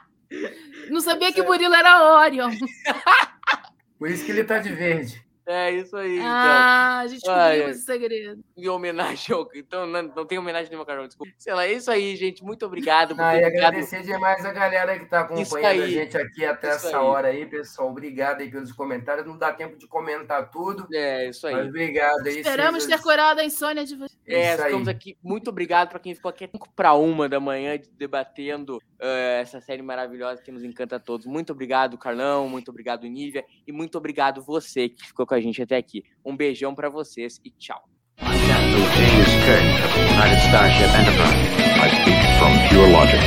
[0.89, 2.51] Não sabia que o Murilo era Orion.
[3.97, 5.23] Por isso que ele tá de verde.
[5.47, 6.15] É isso aí.
[6.17, 8.43] Então, Ah, a gente descobriu esse segredo.
[8.57, 9.47] em homenagem ao.
[9.53, 11.31] Então, não, não tem homenagem nenhuma, Carlão, desculpa.
[11.37, 12.43] Sei lá, é isso aí, gente.
[12.43, 13.53] Muito obrigado por Ah, e ficado.
[13.53, 17.03] agradecer demais a galera que tá Isso acompanhando a gente aqui até Isso essa aí.
[17.03, 17.89] hora aí, pessoal.
[17.91, 19.27] Obrigado aí pelos comentários.
[19.27, 21.53] Não dá tempo de comentar tudo, É, isso aí.
[21.53, 22.39] mas obrigado aí.
[22.39, 24.14] Esperamos seja- ter curado a insônia de vocês.
[24.27, 25.17] É, ficamos aqui.
[25.23, 29.81] Muito obrigado para quem ficou aqui 5 para uma da manhã debatendo eh, essa série
[29.81, 31.25] maravilhosa que nos encanta a todos.
[31.25, 32.49] Muito obrigado, Carlão.
[32.49, 33.45] Muito obrigado, Nívia.
[33.67, 36.03] E muito obrigado você que ficou com a gente até aqui.
[36.25, 37.87] Um beijão para vocês e tchau.
[38.17, 41.55] Captain James Kirk of the United Starship Enterprise.
[41.81, 43.21] I speak from pure logic.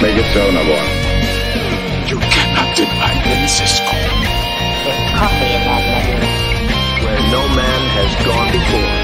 [0.00, 0.82] Make it so, Nabor.
[2.08, 3.90] You cannot deny me, Cisco.
[4.84, 6.20] There's coffee in that letter.
[7.04, 9.01] Where no man has gone